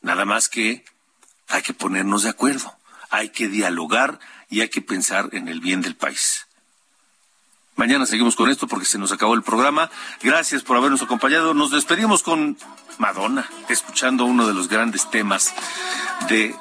Nada 0.01 0.25
más 0.25 0.49
que 0.49 0.85
hay 1.47 1.61
que 1.61 1.73
ponernos 1.73 2.23
de 2.23 2.29
acuerdo. 2.29 2.75
Hay 3.09 3.29
que 3.29 3.47
dialogar 3.47 4.19
y 4.49 4.61
hay 4.61 4.69
que 4.69 4.81
pensar 4.81 5.29
en 5.31 5.47
el 5.47 5.61
bien 5.61 5.81
del 5.81 5.95
país. 5.95 6.47
Mañana 7.77 8.07
seguimos 8.07 8.35
con 8.35 8.49
esto 8.49 8.67
porque 8.67 8.87
se 8.87 8.97
nos 8.97 9.11
acabó 9.11 9.35
el 9.35 9.43
programa. 9.43 9.91
Gracias 10.21 10.63
por 10.63 10.77
habernos 10.77 11.03
acompañado. 11.03 11.53
Nos 11.53 11.69
despedimos 11.69 12.23
con 12.23 12.57
Madonna, 12.97 13.47
escuchando 13.69 14.25
uno 14.25 14.47
de 14.47 14.55
los 14.55 14.67
grandes 14.67 15.09
temas 15.11 15.53
de 16.27 16.55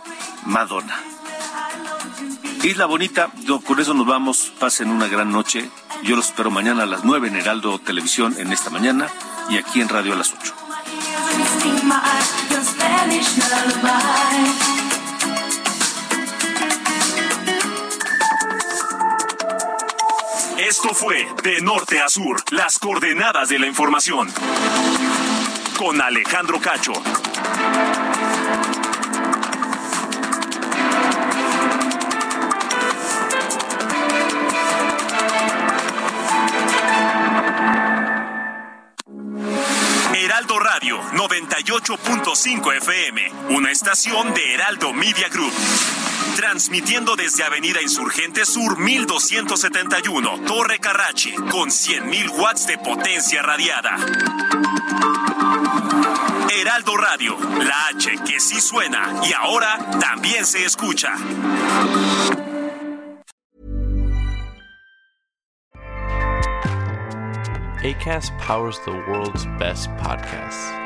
Madonna. 0.44 1.15
Isla 2.66 2.86
Bonita, 2.86 3.30
con 3.64 3.78
eso 3.78 3.94
nos 3.94 4.06
vamos. 4.08 4.52
Pasen 4.58 4.90
una 4.90 5.06
gran 5.06 5.30
noche. 5.30 5.70
Yo 6.02 6.16
los 6.16 6.26
espero 6.26 6.50
mañana 6.50 6.82
a 6.82 6.86
las 6.86 7.04
9 7.04 7.28
en 7.28 7.36
Heraldo 7.36 7.78
Televisión 7.78 8.34
en 8.38 8.52
esta 8.52 8.70
mañana 8.70 9.06
y 9.48 9.56
aquí 9.56 9.80
en 9.80 9.88
Radio 9.88 10.14
a 10.14 10.16
las 10.16 10.32
8. 10.32 10.52
Your 12.50 12.64
Spanish 12.64 13.36
lullaby. 13.36 13.86
Esto 20.58 20.88
fue 20.92 21.24
De 21.44 21.60
Norte 21.60 22.00
a 22.00 22.08
Sur, 22.08 22.42
las 22.50 22.80
coordenadas 22.80 23.48
de 23.48 23.60
la 23.60 23.68
información. 23.68 24.28
Con 25.78 26.00
Alejandro 26.00 26.60
Cacho. 26.60 26.94
98.5 41.86 42.76
FM, 42.78 43.30
una 43.50 43.70
estación 43.70 44.34
de 44.34 44.54
Heraldo 44.54 44.92
Media 44.92 45.28
Group. 45.28 45.52
Transmitiendo 46.34 47.14
desde 47.14 47.44
Avenida 47.44 47.80
Insurgente 47.80 48.44
Sur 48.44 48.76
1271, 48.76 50.40
Torre 50.44 50.80
Carrachi, 50.80 51.32
con 51.34 51.70
100.000 51.70 52.30
watts 52.40 52.66
de 52.66 52.78
potencia 52.78 53.40
radiada. 53.40 53.96
Heraldo 56.60 56.96
Radio, 56.96 57.38
la 57.60 57.86
H 57.94 58.16
que 58.26 58.40
sí 58.40 58.60
suena 58.60 59.20
y 59.22 59.32
ahora 59.32 59.78
también 60.00 60.44
se 60.44 60.64
escucha. 60.64 61.14
ACAST 67.84 68.32
powers 68.38 68.80
the 68.84 68.90
world's 68.90 69.46
best 69.60 69.88
podcasts. 69.98 70.85